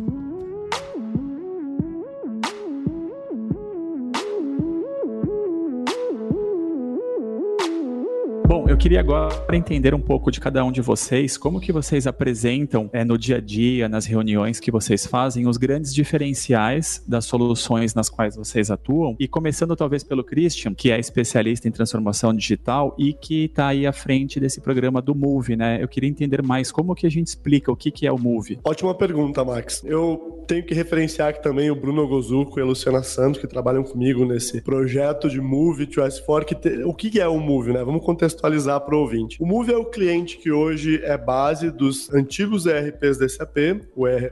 Eu 8.67 8.77
queria 8.77 8.99
agora 8.99 9.55
entender 9.55 9.93
um 9.93 9.99
pouco 9.99 10.31
de 10.31 10.39
cada 10.39 10.63
um 10.63 10.71
de 10.71 10.81
vocês, 10.81 11.37
como 11.37 11.59
que 11.59 11.71
vocês 11.71 12.07
apresentam 12.07 12.89
é, 12.93 13.03
no 13.03 13.17
dia 13.17 13.37
a 13.37 13.41
dia, 13.41 13.89
nas 13.89 14.05
reuniões 14.05 14.59
que 14.59 14.71
vocês 14.71 15.05
fazem, 15.05 15.47
os 15.47 15.57
grandes 15.57 15.93
diferenciais 15.93 17.03
das 17.07 17.25
soluções 17.25 17.93
nas 17.93 18.09
quais 18.09 18.35
vocês 18.35 18.71
atuam. 18.71 19.15
E 19.19 19.27
começando 19.27 19.75
talvez 19.75 20.03
pelo 20.03 20.23
Christian, 20.23 20.73
que 20.73 20.91
é 20.91 20.99
especialista 20.99 21.67
em 21.67 21.71
transformação 21.71 22.33
digital 22.33 22.95
e 22.97 23.13
que 23.13 23.45
está 23.45 23.67
aí 23.67 23.85
à 23.85 23.91
frente 23.91 24.39
desse 24.39 24.61
programa 24.61 25.01
do 25.01 25.13
Move, 25.13 25.55
né? 25.55 25.81
Eu 25.81 25.87
queria 25.87 26.09
entender 26.09 26.41
mais 26.41 26.71
como 26.71 26.95
que 26.95 27.05
a 27.05 27.11
gente 27.11 27.27
explica 27.27 27.71
o 27.71 27.75
que, 27.75 27.91
que 27.91 28.07
é 28.07 28.11
o 28.11 28.17
Move. 28.17 28.59
Ótima 28.63 28.95
pergunta, 28.95 29.43
Max. 29.43 29.83
Eu 29.83 30.43
tenho 30.47 30.63
que 30.65 30.73
referenciar 30.73 31.29
aqui 31.29 31.43
também 31.43 31.69
o 31.69 31.75
Bruno 31.75 32.07
Gozuco 32.07 32.59
e 32.59 32.61
a 32.61 32.65
Luciana 32.65 33.03
Santos, 33.03 33.39
que 33.39 33.47
trabalham 33.47 33.83
comigo 33.83 34.25
nesse 34.25 34.61
projeto 34.61 35.29
de 35.29 35.41
Move 35.41 35.85
to 35.87 36.01
S4. 36.01 36.45
Que 36.45 36.55
te... 36.55 36.83
O 36.83 36.93
que 36.93 37.19
é 37.19 37.27
o 37.27 37.39
Move, 37.39 37.73
né? 37.73 37.83
Vamos 37.83 38.03
contextualizar 38.03 38.52
contextualizar 38.53 38.81
para 38.81 38.95
o 38.95 38.99
ouvinte. 38.99 39.37
O 39.41 39.45
Move 39.45 39.73
é 39.73 39.77
o 39.77 39.85
cliente 39.85 40.37
que 40.37 40.51
hoje 40.51 41.01
é 41.03 41.17
base 41.17 41.71
dos 41.71 42.13
antigos 42.13 42.65
ERPs 42.65 43.17
da 43.17 43.27
SAP, 43.27 43.57